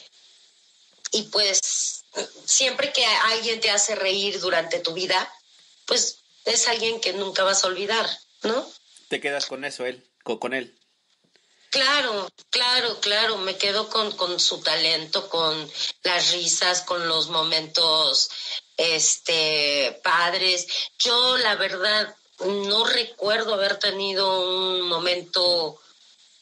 y 1.12 1.22
pues 1.24 1.97
siempre 2.44 2.92
que 2.92 3.04
alguien 3.04 3.60
te 3.60 3.70
hace 3.70 3.94
reír 3.94 4.40
durante 4.40 4.80
tu 4.80 4.92
vida, 4.94 5.32
pues 5.86 6.18
es 6.44 6.68
alguien 6.68 7.00
que 7.00 7.12
nunca 7.12 7.44
vas 7.44 7.64
a 7.64 7.68
olvidar, 7.68 8.08
¿no? 8.42 8.66
Te 9.08 9.20
quedas 9.20 9.46
con 9.46 9.64
eso, 9.64 9.86
él, 9.86 10.04
con 10.22 10.54
él. 10.54 10.78
Claro, 11.70 12.30
claro, 12.50 12.98
claro, 13.00 13.36
me 13.38 13.58
quedo 13.58 13.90
con, 13.90 14.12
con 14.12 14.40
su 14.40 14.60
talento, 14.60 15.28
con 15.28 15.70
las 16.02 16.32
risas, 16.32 16.82
con 16.82 17.06
los 17.08 17.28
momentos 17.28 18.30
este 18.76 20.00
padres. 20.02 20.66
Yo 20.98 21.36
la 21.38 21.56
verdad 21.56 22.14
no 22.40 22.84
recuerdo 22.84 23.54
haber 23.54 23.78
tenido 23.78 24.40
un 24.40 24.82
momento 24.82 25.78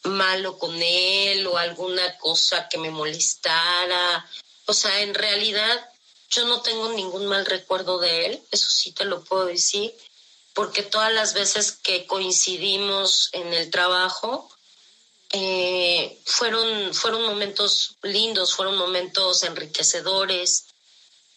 malo 0.05 0.59
con 0.59 0.81
él 0.81 1.47
o 1.47 1.59
alguna 1.59 2.17
cosa 2.19 2.69
que 2.69 2.79
me 2.79 2.91
molestara. 2.91 4.25
O 4.67 4.73
sea, 4.73 5.03
en 5.03 5.15
realidad 5.15 5.91
yo 6.29 6.45
no 6.47 6.61
tengo 6.63 6.91
ningún 6.93 7.27
mal 7.27 7.47
recuerdo 7.47 7.99
de 7.99 8.27
él, 8.27 8.43
eso 8.51 8.69
sí 8.69 8.93
te 8.93 9.05
lo 9.05 9.23
puedo 9.25 9.47
decir, 9.47 9.95
porque 10.55 10.83
todas 10.83 11.13
las 11.13 11.35
veces 11.35 11.73
que 11.73 12.07
coincidimos 12.07 13.29
en 13.33 13.53
el 13.53 13.71
trabajo, 13.71 14.49
eh, 15.33 16.19
fueron, 16.25 16.95
fueron 16.95 17.23
momentos 17.27 17.97
lindos, 18.03 18.55
fueron 18.55 18.77
momentos 18.77 19.43
enriquecedores, 19.43 20.67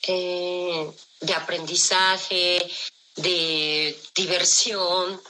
eh, 0.03 0.91
de 1.19 1.33
aprendizaje, 1.33 2.71
de 3.15 3.99
diversión. 4.15 5.21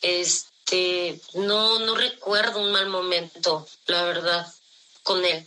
Este, 0.00 1.20
no, 1.34 1.78
no 1.80 1.94
recuerdo 1.94 2.60
un 2.60 2.72
mal 2.72 2.88
momento, 2.88 3.66
la 3.86 4.04
verdad, 4.04 4.52
con 5.02 5.24
él. 5.24 5.46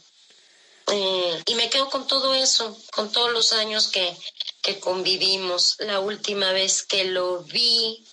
Eh, 0.91 1.43
y 1.45 1.55
me 1.55 1.69
quedo 1.69 1.89
con 1.89 2.07
todo 2.07 2.33
eso, 2.33 2.77
con 2.91 3.11
todos 3.11 3.31
los 3.31 3.51
años 3.51 3.87
que, 3.87 4.15
que 4.61 4.79
convivimos. 4.79 5.75
La 5.79 5.99
última 5.99 6.51
vez 6.51 6.83
que 6.83 7.05
lo 7.05 7.43
vi, 7.43 8.05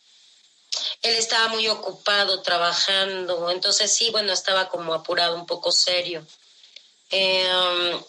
él 1.03 1.15
estaba 1.15 1.49
muy 1.49 1.69
ocupado 1.69 2.43
trabajando, 2.43 3.51
entonces 3.51 3.93
sí, 3.93 4.11
bueno, 4.11 4.33
estaba 4.33 4.69
como 4.69 4.95
apurado, 4.95 5.37
un 5.37 5.47
poco 5.47 5.71
serio. 5.71 6.27
Eh, 7.11 8.01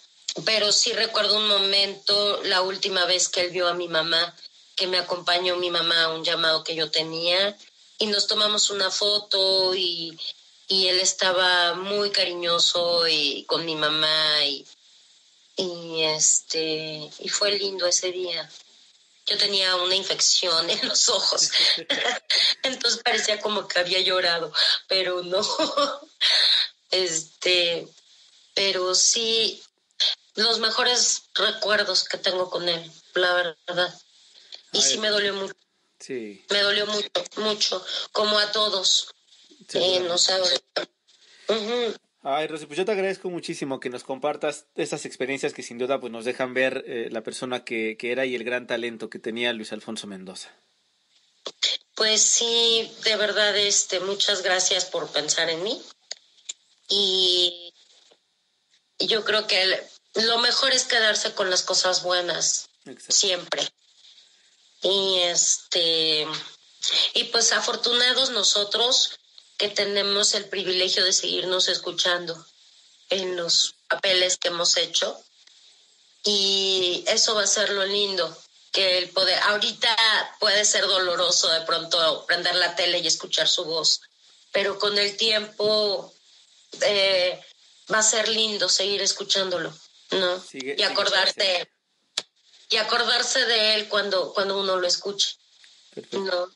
pero 0.43 0.71
sí 0.71 0.91
recuerdo 0.93 1.37
un 1.37 1.47
momento, 1.47 2.41
la 2.43 2.61
última 2.61 3.05
vez 3.05 3.29
que 3.29 3.41
él 3.41 3.51
vio 3.51 3.67
a 3.67 3.73
mi 3.73 3.87
mamá, 3.87 4.35
que 4.75 4.87
me 4.87 4.97
acompañó 4.97 5.55
mi 5.55 5.69
mamá 5.69 6.03
a 6.03 6.13
un 6.13 6.23
llamado 6.23 6.63
que 6.63 6.75
yo 6.75 6.91
tenía, 6.91 7.57
y 7.97 8.07
nos 8.07 8.27
tomamos 8.27 8.69
una 8.69 8.91
foto 8.91 9.73
y, 9.75 10.17
y 10.67 10.87
él 10.87 10.99
estaba 10.99 11.73
muy 11.75 12.11
cariñoso 12.11 13.07
y 13.07 13.43
con 13.45 13.65
mi 13.65 13.75
mamá 13.75 14.45
y, 14.45 14.65
y 15.57 16.03
este 16.03 17.09
y 17.19 17.29
fue 17.29 17.51
lindo 17.51 17.85
ese 17.87 18.11
día. 18.11 18.49
Yo 19.27 19.37
tenía 19.37 19.75
una 19.77 19.95
infección 19.95 20.69
en 20.69 20.87
los 20.87 21.09
ojos, 21.09 21.49
entonces 22.63 23.01
parecía 23.03 23.39
como 23.41 23.67
que 23.67 23.79
había 23.79 23.99
llorado, 24.01 24.51
pero 24.87 25.21
no. 25.23 25.41
Este, 26.91 27.85
pero 28.53 28.95
sí, 28.95 29.61
los 30.35 30.59
mejores 30.59 31.23
recuerdos 31.33 32.05
que 32.05 32.17
tengo 32.17 32.49
con 32.49 32.69
él, 32.69 32.91
la 33.15 33.33
verdad. 33.33 34.01
Y 34.71 34.81
sí 34.81 34.97
me 34.97 35.09
dolió 35.09 35.33
mucho. 35.33 35.55
Sí. 35.99 36.45
Me 36.49 36.61
dolió 36.61 36.85
mucho, 36.85 37.09
mucho, 37.37 37.85
como 38.11 38.37
a 38.39 38.51
todos. 38.51 39.14
Eh, 39.73 39.99
no 40.07 40.17
sabes. 40.17 40.63
Ujú. 41.47 41.95
Ay, 42.23 42.47
Rosy, 42.47 42.65
pues 42.65 42.77
yo 42.77 42.85
te 42.85 42.91
agradezco 42.91 43.29
muchísimo 43.29 43.79
que 43.79 43.89
nos 43.89 44.03
compartas 44.03 44.65
estas 44.75 45.05
experiencias 45.05 45.53
que 45.53 45.61
sin 45.61 45.77
duda 45.77 45.99
pues 45.99 46.11
nos 46.11 46.25
dejan 46.25 46.53
ver 46.55 46.83
eh, 46.87 47.09
la 47.11 47.21
persona 47.21 47.63
que, 47.63 47.97
que 47.99 48.11
era 48.11 48.25
y 48.25 48.33
el 48.35 48.43
gran 48.43 48.65
talento 48.65 49.09
que 49.11 49.19
tenía 49.19 49.53
Luis 49.53 49.71
Alfonso 49.73 50.07
Mendoza. 50.07 50.49
Pues 51.95 52.21
sí, 52.21 52.91
de 53.03 53.15
verdad, 53.15 53.55
este, 53.57 53.99
muchas 53.99 54.41
gracias 54.41 54.85
por 54.85 55.11
pensar 55.11 55.49
en 55.49 55.61
mí. 55.63 55.81
Y 56.89 57.73
yo 58.99 59.23
creo 59.23 59.45
que 59.47 59.61
el- 59.61 59.79
lo 60.15 60.37
mejor 60.39 60.71
es 60.73 60.85
quedarse 60.85 61.33
con 61.33 61.49
las 61.49 61.61
cosas 61.61 62.01
buenas, 62.03 62.69
siempre. 63.07 63.61
Y 64.81 65.19
este, 65.23 66.25
y 67.13 67.23
pues 67.25 67.51
afortunados 67.51 68.29
nosotros 68.31 69.17
que 69.57 69.69
tenemos 69.69 70.33
el 70.33 70.45
privilegio 70.45 71.03
de 71.05 71.13
seguirnos 71.13 71.67
escuchando 71.67 72.45
en 73.09 73.35
los 73.35 73.75
papeles 73.87 74.37
que 74.37 74.49
hemos 74.49 74.77
hecho. 74.77 75.19
Y 76.23 77.03
eso 77.07 77.35
va 77.35 77.43
a 77.43 77.47
ser 77.47 77.69
lo 77.69 77.85
lindo, 77.85 78.35
que 78.71 78.97
el 78.97 79.09
poder, 79.09 79.37
ahorita 79.43 79.95
puede 80.39 80.65
ser 80.65 80.85
doloroso 80.87 81.49
de 81.49 81.61
pronto 81.61 82.25
prender 82.25 82.55
la 82.55 82.75
tele 82.75 82.99
y 82.99 83.07
escuchar 83.07 83.47
su 83.47 83.63
voz, 83.63 84.01
pero 84.51 84.79
con 84.79 84.97
el 84.97 85.15
tiempo 85.17 86.11
eh, 86.81 87.39
va 87.93 87.99
a 87.99 88.03
ser 88.03 88.27
lindo 88.27 88.67
seguir 88.67 89.01
escuchándolo, 89.01 89.71
¿no? 90.11 90.41
Sigue- 90.43 90.75
y 90.77 90.81
acordarse, 90.83 91.69
y 92.71 92.77
acordarse 92.77 93.45
de 93.45 93.75
él 93.75 93.87
cuando, 93.87 94.33
cuando 94.33 94.59
uno 94.59 94.77
lo 94.77 94.87
escuche. 94.87 95.37
No. 96.11 96.51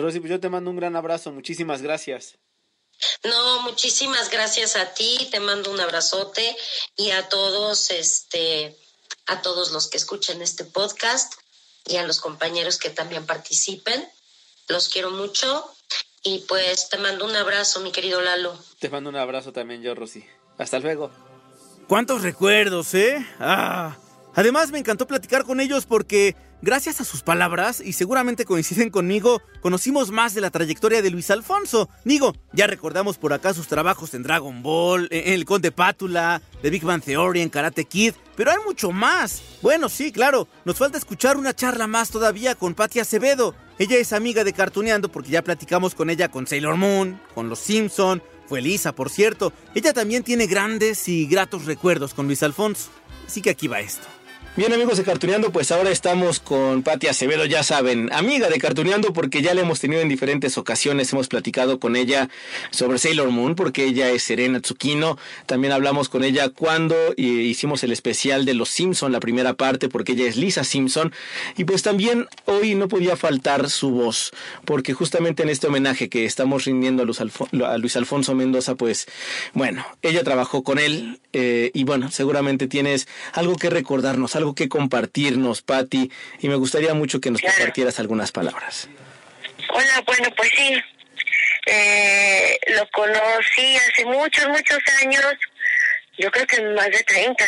Rosy, 0.00 0.20
pues 0.20 0.30
yo 0.30 0.40
te 0.40 0.48
mando 0.48 0.70
un 0.70 0.76
gran 0.76 0.96
abrazo, 0.96 1.32
muchísimas 1.32 1.82
gracias. 1.82 2.38
No, 3.24 3.62
muchísimas 3.62 4.30
gracias 4.30 4.76
a 4.76 4.92
ti, 4.92 5.28
te 5.30 5.40
mando 5.40 5.70
un 5.70 5.80
abrazote 5.80 6.56
y 6.96 7.10
a 7.12 7.28
todos, 7.28 7.90
este, 7.90 8.76
a 9.26 9.40
todos 9.42 9.72
los 9.72 9.88
que 9.88 9.96
escuchen 9.96 10.42
este 10.42 10.64
podcast 10.64 11.34
y 11.86 11.96
a 11.96 12.06
los 12.06 12.20
compañeros 12.20 12.78
que 12.78 12.90
también 12.90 13.26
participen. 13.26 14.06
Los 14.68 14.88
quiero 14.88 15.10
mucho 15.10 15.70
y 16.22 16.40
pues 16.40 16.88
te 16.90 16.98
mando 16.98 17.24
un 17.24 17.34
abrazo, 17.34 17.80
mi 17.80 17.90
querido 17.90 18.20
Lalo. 18.20 18.56
Te 18.78 18.90
mando 18.90 19.10
un 19.10 19.16
abrazo 19.16 19.52
también 19.52 19.82
yo, 19.82 19.94
Rosy. 19.94 20.24
Hasta 20.58 20.78
luego. 20.78 21.10
¿Cuántos 21.88 22.22
recuerdos, 22.22 22.94
eh? 22.94 23.16
Ah. 23.38 23.96
Además 24.34 24.70
me 24.70 24.78
encantó 24.78 25.06
platicar 25.06 25.44
con 25.44 25.60
ellos 25.60 25.86
porque 25.86 26.36
gracias 26.62 27.00
a 27.00 27.04
sus 27.04 27.22
palabras, 27.22 27.80
y 27.80 27.92
seguramente 27.92 28.44
coinciden 28.44 28.90
conmigo, 28.90 29.42
conocimos 29.60 30.10
más 30.10 30.34
de 30.34 30.40
la 30.40 30.50
trayectoria 30.50 31.02
de 31.02 31.10
Luis 31.10 31.30
Alfonso. 31.30 31.88
Digo, 32.04 32.34
ya 32.52 32.66
recordamos 32.66 33.18
por 33.18 33.32
acá 33.32 33.54
sus 33.54 33.66
trabajos 33.66 34.14
en 34.14 34.22
Dragon 34.22 34.62
Ball, 34.62 35.08
en 35.10 35.34
El 35.34 35.44
Conde 35.44 35.72
Pátula, 35.72 36.42
The 36.62 36.70
Big 36.70 36.84
Bang 36.84 37.02
Theory, 37.02 37.40
en 37.40 37.48
Karate 37.48 37.84
Kid, 37.84 38.14
pero 38.36 38.50
hay 38.50 38.58
mucho 38.64 38.92
más. 38.92 39.42
Bueno, 39.62 39.88
sí, 39.88 40.12
claro, 40.12 40.48
nos 40.64 40.76
falta 40.76 40.98
escuchar 40.98 41.36
una 41.36 41.54
charla 41.54 41.86
más 41.86 42.10
todavía 42.10 42.54
con 42.54 42.74
Patti 42.74 43.00
Acevedo. 43.00 43.54
Ella 43.78 43.96
es 43.96 44.12
amiga 44.12 44.44
de 44.44 44.52
Cartuneando 44.52 45.10
porque 45.10 45.30
ya 45.30 45.42
platicamos 45.42 45.94
con 45.94 46.10
ella 46.10 46.28
con 46.28 46.46
Sailor 46.46 46.76
Moon, 46.76 47.20
con 47.34 47.48
Los 47.48 47.60
Simpson, 47.60 48.22
fue 48.46 48.60
Lisa, 48.60 48.92
por 48.92 49.10
cierto. 49.10 49.52
Ella 49.74 49.92
también 49.92 50.22
tiene 50.22 50.46
grandes 50.46 51.08
y 51.08 51.26
gratos 51.26 51.64
recuerdos 51.64 52.12
con 52.12 52.26
Luis 52.26 52.42
Alfonso. 52.42 52.90
Así 53.26 53.40
que 53.40 53.50
aquí 53.50 53.68
va 53.68 53.80
esto. 53.80 54.06
Bien 54.56 54.72
amigos 54.72 54.98
de 54.98 55.04
Cartuneando, 55.04 55.52
pues 55.52 55.70
ahora 55.70 55.92
estamos 55.92 56.40
con 56.40 56.82
Patti 56.82 57.06
Acevedo, 57.06 57.44
ya 57.44 57.62
saben, 57.62 58.12
amiga 58.12 58.48
de 58.48 58.58
Cartuneando 58.58 59.12
porque 59.12 59.42
ya 59.42 59.54
la 59.54 59.60
hemos 59.60 59.78
tenido 59.78 60.02
en 60.02 60.08
diferentes 60.08 60.58
ocasiones, 60.58 61.12
hemos 61.12 61.28
platicado 61.28 61.78
con 61.78 61.94
ella 61.94 62.28
sobre 62.72 62.98
Sailor 62.98 63.30
Moon 63.30 63.54
porque 63.54 63.84
ella 63.84 64.10
es 64.10 64.24
Serena 64.24 64.60
Tsukino, 64.60 65.16
también 65.46 65.72
hablamos 65.72 66.08
con 66.08 66.24
ella 66.24 66.48
cuando 66.48 66.96
eh, 67.16 67.22
hicimos 67.22 67.84
el 67.84 67.92
especial 67.92 68.44
de 68.44 68.54
Los 68.54 68.70
Simpson, 68.70 69.12
la 69.12 69.20
primera 69.20 69.54
parte, 69.54 69.88
porque 69.88 70.12
ella 70.12 70.26
es 70.26 70.36
Lisa 70.36 70.64
Simpson, 70.64 71.12
y 71.56 71.62
pues 71.62 71.84
también 71.84 72.26
hoy 72.46 72.74
no 72.74 72.88
podía 72.88 73.16
faltar 73.16 73.70
su 73.70 73.92
voz, 73.92 74.32
porque 74.64 74.94
justamente 74.94 75.44
en 75.44 75.48
este 75.48 75.68
homenaje 75.68 76.08
que 76.08 76.24
estamos 76.24 76.64
rindiendo 76.64 77.04
a 77.04 77.06
Luis, 77.06 77.20
a 77.20 77.78
Luis 77.78 77.94
Alfonso 77.94 78.34
Mendoza, 78.34 78.74
pues 78.74 79.06
bueno, 79.54 79.86
ella 80.02 80.24
trabajó 80.24 80.64
con 80.64 80.80
él 80.80 81.20
eh, 81.32 81.70
y 81.72 81.84
bueno, 81.84 82.10
seguramente 82.10 82.66
tienes 82.66 83.06
algo 83.32 83.54
que 83.54 83.70
recordarnos, 83.70 84.34
algo 84.40 84.54
que 84.54 84.68
compartirnos, 84.68 85.62
Patti, 85.62 86.10
y 86.40 86.48
me 86.48 86.56
gustaría 86.56 86.94
mucho 86.94 87.20
que 87.20 87.30
nos 87.30 87.40
compartieras 87.40 88.00
algunas 88.00 88.32
palabras. 88.32 88.88
Hola, 89.68 90.02
bueno, 90.06 90.28
pues 90.36 90.50
sí. 90.56 90.82
Eh, 91.66 92.58
lo 92.74 92.88
conocí 92.90 93.76
hace 93.76 94.04
muchos, 94.06 94.48
muchos 94.48 94.78
años. 95.02 95.34
Yo 96.18 96.30
creo 96.30 96.46
que 96.46 96.62
más 96.62 96.90
de 96.90 97.02
30. 97.04 97.44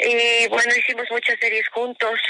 Y 0.00 0.48
bueno, 0.48 0.72
hicimos 0.76 1.06
muchas 1.10 1.38
series 1.40 1.66
juntos, 1.68 2.20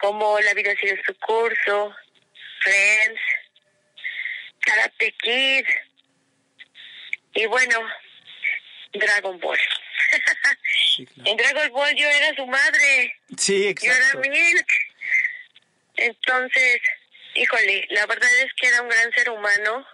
como 0.00 0.38
La 0.40 0.54
vida 0.54 0.72
sigue 0.80 1.00
su 1.04 1.14
curso, 1.14 1.94
Friends, 2.60 3.20
Karate 4.60 5.12
Kid 5.22 5.66
y 7.34 7.46
bueno, 7.46 7.78
Dragon 8.92 9.38
Ball. 9.38 9.58
En 11.24 11.36
Dragon 11.36 11.72
Ball 11.72 11.94
yo 11.94 12.08
era 12.08 12.34
su 12.34 12.46
madre. 12.46 13.14
Sí, 13.36 13.74
Yo 13.80 13.92
era 13.92 14.14
Milk. 14.28 14.66
Entonces, 15.96 16.80
híjole, 17.34 17.86
la 17.90 18.06
verdad 18.06 18.30
es 18.42 18.52
que 18.54 18.68
era 18.68 18.82
un 18.82 18.88
gran 18.88 19.12
ser 19.12 19.30
humano. 19.30 19.86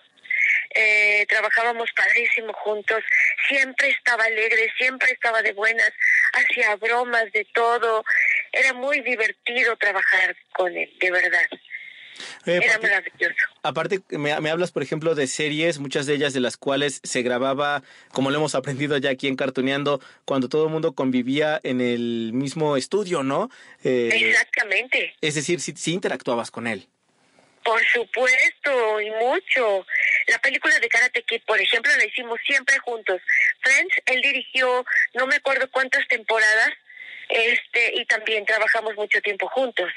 Eh, 0.74 1.26
trabajábamos 1.28 1.90
padrísimo 1.92 2.52
juntos. 2.52 3.02
Siempre 3.48 3.88
estaba 3.90 4.24
alegre, 4.24 4.72
siempre 4.76 5.10
estaba 5.10 5.42
de 5.42 5.52
buenas, 5.52 5.92
hacía 6.32 6.76
bromas 6.76 7.30
de 7.32 7.44
todo. 7.54 8.04
Era 8.52 8.72
muy 8.74 9.00
divertido 9.00 9.76
trabajar 9.76 10.36
con 10.52 10.76
él, 10.76 10.92
de 11.00 11.10
verdad. 11.10 11.48
Eh, 12.46 12.60
Era 12.62 12.78
maravilloso. 12.78 13.34
Aparte, 13.62 14.00
me, 14.10 14.38
me 14.40 14.50
hablas, 14.50 14.72
por 14.72 14.82
ejemplo, 14.82 15.14
de 15.14 15.26
series, 15.26 15.78
muchas 15.78 16.06
de 16.06 16.14
ellas 16.14 16.32
de 16.32 16.40
las 16.40 16.56
cuales 16.56 17.00
se 17.02 17.22
grababa, 17.22 17.82
como 18.12 18.30
lo 18.30 18.36
hemos 18.36 18.54
aprendido 18.54 18.96
ya 18.98 19.10
aquí 19.10 19.28
en 19.28 19.36
Cartuneando, 19.36 20.00
cuando 20.24 20.48
todo 20.48 20.66
el 20.66 20.72
mundo 20.72 20.94
convivía 20.94 21.60
en 21.62 21.80
el 21.80 22.30
mismo 22.32 22.76
estudio, 22.76 23.22
¿no? 23.22 23.50
Eh, 23.84 24.10
Exactamente. 24.12 25.14
es 25.20 25.34
decir, 25.34 25.60
sí, 25.60 25.74
sí 25.76 25.92
interactuabas 25.92 26.50
con 26.50 26.66
él. 26.66 26.88
Por 27.64 27.84
supuesto, 27.86 29.00
y 29.00 29.10
mucho. 29.10 29.84
La 30.28 30.38
película 30.38 30.78
de 30.78 30.88
Karate 30.88 31.22
Kid, 31.24 31.42
por 31.44 31.60
ejemplo, 31.60 31.90
la 31.96 32.04
hicimos 32.04 32.38
siempre 32.46 32.78
juntos. 32.78 33.20
Friends, 33.60 33.94
él 34.06 34.20
dirigió 34.22 34.84
no 35.14 35.26
me 35.26 35.34
acuerdo 35.34 35.68
cuántas 35.72 36.06
temporadas, 36.06 36.70
este, 37.28 38.00
y 38.00 38.04
también 38.06 38.44
trabajamos 38.46 38.94
mucho 38.94 39.20
tiempo 39.20 39.48
juntos. 39.48 39.90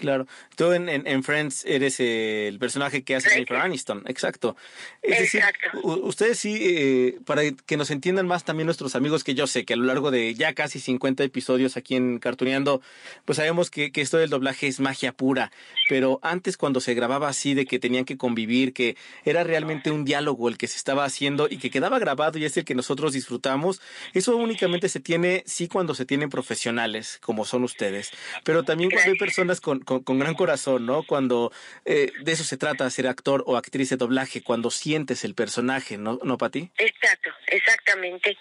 Claro. 0.00 0.26
Tú 0.56 0.72
en, 0.72 0.88
en, 0.88 1.06
en 1.06 1.22
Friends 1.22 1.64
eres 1.66 2.00
el 2.00 2.58
personaje 2.58 3.02
que 3.02 3.16
hace 3.16 3.28
Jennifer 3.28 3.56
Aniston. 3.58 4.02
Exacto. 4.06 4.56
Es 5.02 5.18
decir, 5.20 5.42
u- 5.82 5.92
ustedes 6.08 6.38
sí, 6.38 6.56
eh, 6.58 7.18
para 7.26 7.42
que 7.66 7.76
nos 7.76 7.90
entiendan 7.90 8.26
más 8.26 8.44
también 8.44 8.64
nuestros 8.64 8.94
amigos, 8.94 9.24
que 9.24 9.34
yo 9.34 9.46
sé 9.46 9.66
que 9.66 9.74
a 9.74 9.76
lo 9.76 9.84
largo 9.84 10.10
de 10.10 10.34
ya 10.34 10.54
casi 10.54 10.80
50 10.80 11.22
episodios 11.22 11.76
aquí 11.76 11.96
en 11.96 12.18
Cartuneando, 12.18 12.80
pues 13.26 13.36
sabemos 13.36 13.70
que, 13.70 13.92
que 13.92 14.00
esto 14.00 14.16
del 14.16 14.30
doblaje 14.30 14.68
es 14.68 14.80
magia 14.80 15.12
pura. 15.12 15.52
Pero 15.90 16.18
antes 16.22 16.56
cuando 16.56 16.80
se 16.80 16.94
grababa 16.94 17.28
así 17.28 17.52
de 17.52 17.66
que 17.66 17.78
tenían 17.78 18.06
que 18.06 18.16
convivir, 18.16 18.72
que 18.72 18.96
era 19.26 19.44
realmente 19.44 19.90
un 19.90 20.06
diálogo 20.06 20.48
el 20.48 20.56
que 20.56 20.66
se 20.66 20.78
estaba 20.78 21.04
haciendo 21.04 21.46
y 21.50 21.58
que 21.58 21.70
quedaba 21.70 21.98
grabado 21.98 22.38
y 22.38 22.46
es 22.46 22.56
el 22.56 22.64
que 22.64 22.74
nosotros 22.74 23.12
disfrutamos, 23.12 23.82
eso 24.14 24.34
únicamente 24.36 24.88
se 24.88 25.00
tiene, 25.00 25.42
sí, 25.46 25.68
cuando 25.68 25.94
se 25.94 26.06
tienen 26.06 26.30
profesionales, 26.30 27.18
como 27.20 27.44
son 27.44 27.64
ustedes. 27.64 28.10
Pero 28.44 28.62
también 28.62 28.88
cuando 28.90 29.10
hay 29.12 29.18
personas 29.18 29.60
con, 29.60 29.80
con, 29.90 30.04
con 30.04 30.20
gran 30.20 30.34
corazón, 30.34 30.86
¿no? 30.86 31.02
Cuando 31.02 31.50
eh, 31.84 32.12
de 32.22 32.30
eso 32.32 32.44
se 32.44 32.56
trata, 32.56 32.88
ser 32.90 33.08
actor 33.08 33.42
o 33.46 33.56
actriz 33.56 33.90
de 33.90 33.96
doblaje, 33.96 34.40
cuando 34.40 34.70
sientes 34.70 35.24
el 35.24 35.34
personaje, 35.34 35.98
¿no, 35.98 36.20
¿no 36.22 36.38
Pati? 36.38 36.70
Exacto, 36.78 37.30
exactamente. 37.48 38.36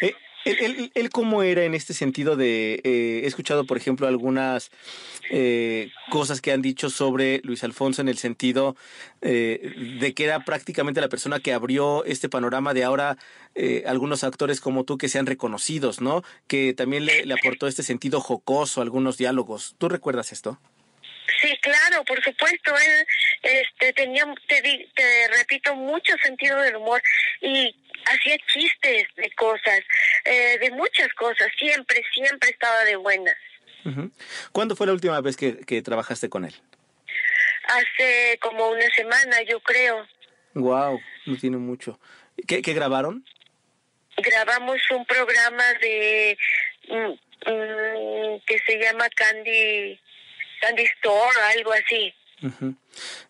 Eh, 0.00 0.14
él, 0.46 0.56
él- 0.60 0.92
él 0.94 1.10
cómo 1.10 1.42
era 1.42 1.64
en 1.64 1.74
este 1.74 1.92
sentido 1.92 2.34
de, 2.36 2.80
eh, 2.84 3.20
he 3.24 3.26
escuchado 3.26 3.66
por 3.66 3.76
ejemplo 3.76 4.06
algunas 4.06 4.70
eh, 5.30 5.90
cosas 6.08 6.40
que 6.40 6.52
han 6.52 6.62
dicho 6.62 6.88
sobre 6.88 7.40
Luis 7.42 7.62
Alfonso 7.64 8.00
en 8.00 8.08
el 8.08 8.16
sentido 8.16 8.76
eh, 9.22 9.74
de 10.00 10.14
que 10.14 10.24
era 10.24 10.44
prácticamente 10.44 11.00
la 11.00 11.08
persona 11.08 11.40
que 11.40 11.52
abrió 11.52 12.04
este 12.04 12.28
panorama 12.28 12.72
de 12.74 12.84
ahora 12.84 13.18
eh, 13.56 13.82
algunos 13.86 14.22
actores 14.24 14.60
como 14.60 14.84
tú 14.84 14.96
que 14.98 15.08
sean 15.08 15.26
reconocidos, 15.26 16.00
¿no? 16.00 16.22
Que 16.46 16.72
también 16.74 17.04
le, 17.06 17.26
le 17.26 17.34
aportó 17.34 17.66
este 17.66 17.82
sentido 17.82 18.20
jocoso 18.20 18.80
a 18.80 18.84
algunos 18.84 19.18
diálogos. 19.18 19.74
¿Tú 19.78 19.88
recuerdas 19.88 20.30
esto? 20.32 20.58
Claro, 21.66 22.04
por 22.04 22.22
supuesto. 22.22 22.72
Él 22.76 23.06
este, 23.42 23.92
tenía, 23.92 24.24
te, 24.46 24.62
di- 24.62 24.86
te 24.94 25.28
repito, 25.36 25.74
mucho 25.74 26.12
sentido 26.22 26.60
del 26.60 26.76
humor 26.76 27.02
y 27.40 27.74
hacía 28.06 28.36
chistes 28.46 29.08
de 29.16 29.30
cosas, 29.32 29.80
eh, 30.24 30.58
de 30.60 30.70
muchas 30.70 31.12
cosas. 31.14 31.48
Siempre, 31.58 32.04
siempre 32.14 32.50
estaba 32.50 32.84
de 32.84 32.94
buenas. 32.96 33.36
¿Cuándo 34.52 34.76
fue 34.76 34.86
la 34.86 34.92
última 34.92 35.20
vez 35.20 35.36
que, 35.36 35.58
que 35.64 35.82
trabajaste 35.82 36.28
con 36.28 36.44
él? 36.44 36.54
Hace 37.68 38.38
como 38.40 38.68
una 38.68 38.88
semana, 38.94 39.42
yo 39.42 39.58
creo, 39.60 40.06
Wow, 40.54 41.00
no 41.26 41.36
tiene 41.36 41.56
mucho. 41.56 41.98
¿Qué, 42.46 42.62
qué 42.62 42.72
grabaron? 42.74 43.24
grabamos 44.18 44.80
un 44.92 45.04
programa 45.04 45.64
de 45.82 46.38
mm, 46.88 46.94
mm, 47.50 48.40
que 48.46 48.58
se 48.66 48.78
llama 48.78 49.08
Candy 49.10 50.00
Candy 50.66 50.82
Store, 50.82 51.32
algo 51.56 51.72
así. 51.72 52.12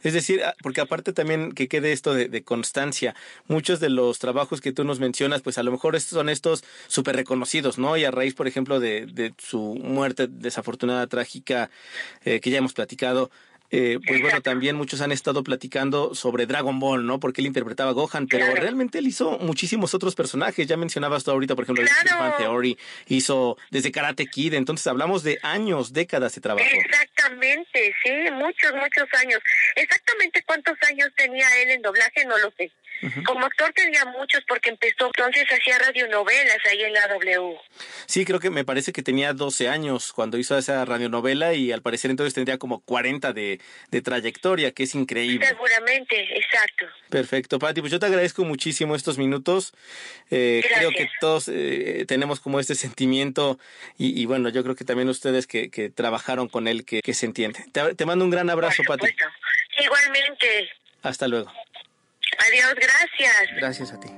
Es 0.03 0.13
decir, 0.13 0.43
ah, 0.45 0.55
porque 0.63 0.81
aparte 0.81 1.13
también 1.13 1.53
que 1.53 1.69
quede 1.69 1.93
esto 1.93 2.13
de, 2.15 2.43
constancia, 2.43 3.15
muchos 3.47 3.79
de 3.79 3.89
los 3.89 4.19
trabajos 4.19 4.61
que 4.61 4.73
tú 4.73 4.85
nos 4.85 4.99
mencionas, 4.99 5.43
pues 5.43 5.59
a 5.59 5.63
lo 5.63 5.71
mejor 5.71 6.01
son 6.01 6.29
estos 6.29 6.65
súper 6.89 7.15
reconocidos, 7.17 7.79
¿no? 7.79 7.97
Y 7.97 8.05
a 8.05 8.11
raíz, 8.11 8.35
por 8.35 8.49
ejemplo, 8.49 8.81
de, 8.81 9.07
de 9.07 9.33
su 9.39 9.77
muerte 9.83 10.27
desafortunada, 10.29 11.07
trágica, 11.07 11.71
eh, 12.25 12.41
que 12.41 12.51
ya 12.51 12.59
hemos 12.59 12.73
platicado, 12.73 13.31
eh, 13.71 13.99
pues 14.07 14.21
bueno, 14.23 14.41
también 14.41 14.77
muchos 14.77 15.01
han 15.01 15.13
estado 15.13 15.43
platicando 15.43 16.15
sobre 16.15 16.47
Dragon 16.47 16.79
Ball, 16.79 17.07
¿no? 17.07 17.19
Porque 17.19 17.41
él 17.41 17.47
interpretaba 17.47 17.91
a 17.91 17.95
Gohan, 17.95 18.27
pero 18.27 18.55
realmente 18.55 18.99
él 18.99 19.07
hizo 19.07 19.39
muchísimos 19.39 19.95
otros 19.95 20.15
personajes. 20.15 20.67
Ya 20.67 20.77
mencionabas 20.77 21.25
tú 21.25 21.31
ahorita, 21.31 21.55
por 21.55 21.65
ejemplo, 21.65 21.85
el 21.85 21.89
Big 21.89 22.15
Bang 22.19 22.37
Theory, 22.37 22.79
hizo 23.09 23.57
desde 23.71 23.93
Karate 23.93 24.27
Kid, 24.27 24.55
entonces 24.55 24.87
hablamos 24.87 25.23
de 25.23 25.39
años, 25.43 25.93
décadas 25.93 26.35
de 26.35 26.41
trabajo. 26.41 26.69
Exactamente, 26.73 27.95
sí, 28.03 28.11
muchos, 28.33 28.73
muchos 28.75 29.09
años. 29.21 29.41
Exactamente 29.75 30.43
cuántos 30.47 30.77
años 30.89 31.09
tenía 31.17 31.47
él 31.63 31.71
en 31.71 31.83
doblaje, 31.83 32.25
no 32.25 32.39
lo 32.39 32.51
sé. 32.57 32.71
Como 33.25 33.45
actor 33.47 33.73
tenía 33.75 34.05
muchos 34.07 34.43
porque 34.49 34.71
empezó, 34.71 35.07
entonces 35.07 35.45
hacía 35.51 35.79
radionovelas 35.79 36.59
ahí 36.71 36.83
en 36.83 36.93
la 36.93 37.07
W. 37.09 37.57
Sí, 38.07 38.25
creo 38.25 38.41
que 38.41 38.51
me 38.51 38.65
parece 38.65 38.93
que 38.93 39.03
tenía 39.03 39.33
12 39.33 39.69
años 39.69 40.13
cuando 40.13 40.39
hizo 40.39 40.57
esa 40.57 40.85
radionovela 40.85 41.55
y 41.55 41.73
al 41.73 41.83
parecer 41.83 42.11
entonces 42.11 42.35
tendría 42.35 42.59
como 42.59 42.81
40 42.81 43.33
de, 43.33 43.61
de 43.91 44.03
trayectoria, 44.03 44.73
que 44.73 44.85
es 44.85 44.95
increíble. 44.95 45.47
Seguramente, 45.47 46.37
exacto. 46.37 46.87
Perfecto, 47.11 47.59
Pati, 47.59 47.81
pues 47.81 47.93
yo 47.93 47.99
te 47.99 48.07
agradezco 48.07 48.45
muchísimo 48.45 48.97
estos 48.97 49.19
minutos. 49.19 49.73
Eh, 50.31 50.65
creo 50.77 50.91
que 50.91 51.09
todos 51.21 51.49
eh, 51.49 52.05
tenemos 52.09 52.41
como 52.41 52.61
este 52.61 52.75
sentimiento 52.75 53.59
y, 53.99 54.21
y 54.21 54.27
bueno, 54.27 54.49
yo 54.49 54.63
creo 54.63 54.75
que 54.75 54.85
también 54.85 55.09
ustedes 55.09 55.47
que, 55.47 55.71
que 55.71 55.91
trabajaron 55.91 56.49
con 56.49 56.67
él, 56.69 56.85
que, 56.85 57.03
que 57.03 57.15
se 57.15 57.27
entiende. 57.27 57.65
Te, 57.73 57.95
te 57.95 58.07
mando 58.07 58.25
un 58.25 58.31
gran 58.31 58.51
abrazo, 58.51 58.83
Pati. 58.87 59.07
Igualmente. 59.79 60.71
Hasta 61.03 61.29
luego. 61.29 61.53
Adiós, 62.49 62.75
gracias. 62.75 63.57
Gracias 63.57 63.93
a 63.93 64.01
ti. 64.01 64.09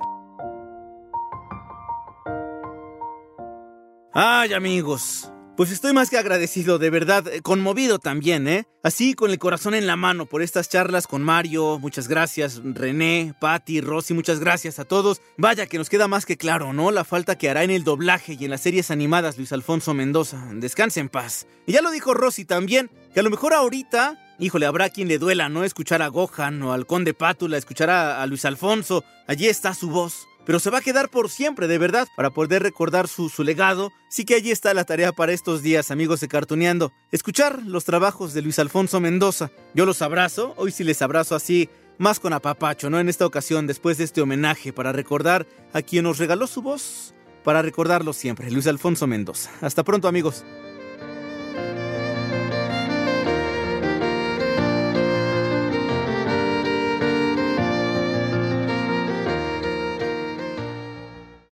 Ay, 4.12 4.52
amigos. 4.52 5.30
Pues 5.58 5.72
estoy 5.72 5.92
más 5.92 6.08
que 6.08 6.16
agradecido, 6.16 6.78
de 6.78 6.88
verdad, 6.88 7.26
eh, 7.26 7.42
conmovido 7.42 7.98
también, 7.98 8.46
¿eh? 8.46 8.64
Así 8.84 9.14
con 9.14 9.32
el 9.32 9.40
corazón 9.40 9.74
en 9.74 9.88
la 9.88 9.96
mano 9.96 10.26
por 10.26 10.40
estas 10.40 10.68
charlas 10.68 11.08
con 11.08 11.24
Mario, 11.24 11.80
muchas 11.80 12.06
gracias, 12.06 12.60
René, 12.62 13.34
Patti, 13.40 13.80
Rosy, 13.80 14.14
muchas 14.14 14.38
gracias 14.38 14.78
a 14.78 14.84
todos. 14.84 15.20
Vaya 15.36 15.66
que 15.66 15.78
nos 15.78 15.90
queda 15.90 16.06
más 16.06 16.26
que 16.26 16.36
claro, 16.36 16.72
¿no? 16.72 16.92
La 16.92 17.02
falta 17.02 17.36
que 17.36 17.50
hará 17.50 17.64
en 17.64 17.72
el 17.72 17.82
doblaje 17.82 18.36
y 18.38 18.44
en 18.44 18.52
las 18.52 18.60
series 18.60 18.92
animadas 18.92 19.36
Luis 19.36 19.52
Alfonso 19.52 19.94
Mendoza. 19.94 20.48
Descanse 20.52 21.00
en 21.00 21.08
paz. 21.08 21.48
Y 21.66 21.72
ya 21.72 21.82
lo 21.82 21.90
dijo 21.90 22.14
Rosy 22.14 22.44
también, 22.44 22.88
que 23.12 23.18
a 23.18 23.24
lo 23.24 23.30
mejor 23.30 23.52
ahorita, 23.52 24.16
híjole, 24.38 24.66
habrá 24.66 24.90
quien 24.90 25.08
le 25.08 25.18
duela, 25.18 25.48
¿no? 25.48 25.64
Escuchar 25.64 26.02
a 26.02 26.08
Gohan 26.08 26.62
o 26.62 26.72
al 26.72 26.86
Conde 26.86 27.14
Pátula, 27.14 27.56
escuchar 27.56 27.90
a, 27.90 28.22
a 28.22 28.26
Luis 28.26 28.44
Alfonso. 28.44 29.04
Allí 29.26 29.46
está 29.46 29.74
su 29.74 29.90
voz 29.90 30.28
pero 30.48 30.60
se 30.60 30.70
va 30.70 30.78
a 30.78 30.80
quedar 30.80 31.10
por 31.10 31.28
siempre, 31.28 31.68
de 31.68 31.76
verdad, 31.76 32.08
para 32.16 32.30
poder 32.30 32.62
recordar 32.62 33.06
su, 33.06 33.28
su 33.28 33.44
legado. 33.44 33.92
Sí 34.08 34.24
que 34.24 34.34
allí 34.34 34.50
está 34.50 34.72
la 34.72 34.84
tarea 34.84 35.12
para 35.12 35.32
estos 35.32 35.60
días, 35.60 35.90
amigos 35.90 36.20
de 36.20 36.28
Cartuneando. 36.28 36.90
Escuchar 37.12 37.62
los 37.64 37.84
trabajos 37.84 38.32
de 38.32 38.40
Luis 38.40 38.58
Alfonso 38.58 38.98
Mendoza. 38.98 39.50
Yo 39.74 39.84
los 39.84 40.00
abrazo, 40.00 40.54
hoy 40.56 40.72
sí 40.72 40.84
les 40.84 41.02
abrazo 41.02 41.34
así, 41.34 41.68
más 41.98 42.18
con 42.18 42.32
apapacho, 42.32 42.88
¿no? 42.88 42.98
En 42.98 43.10
esta 43.10 43.26
ocasión, 43.26 43.66
después 43.66 43.98
de 43.98 44.04
este 44.04 44.22
homenaje, 44.22 44.72
para 44.72 44.90
recordar 44.90 45.46
a 45.74 45.82
quien 45.82 46.04
nos 46.04 46.16
regaló 46.16 46.46
su 46.46 46.62
voz, 46.62 47.12
para 47.44 47.60
recordarlo 47.60 48.14
siempre, 48.14 48.50
Luis 48.50 48.68
Alfonso 48.68 49.06
Mendoza. 49.06 49.50
Hasta 49.60 49.84
pronto, 49.84 50.08
amigos. 50.08 50.46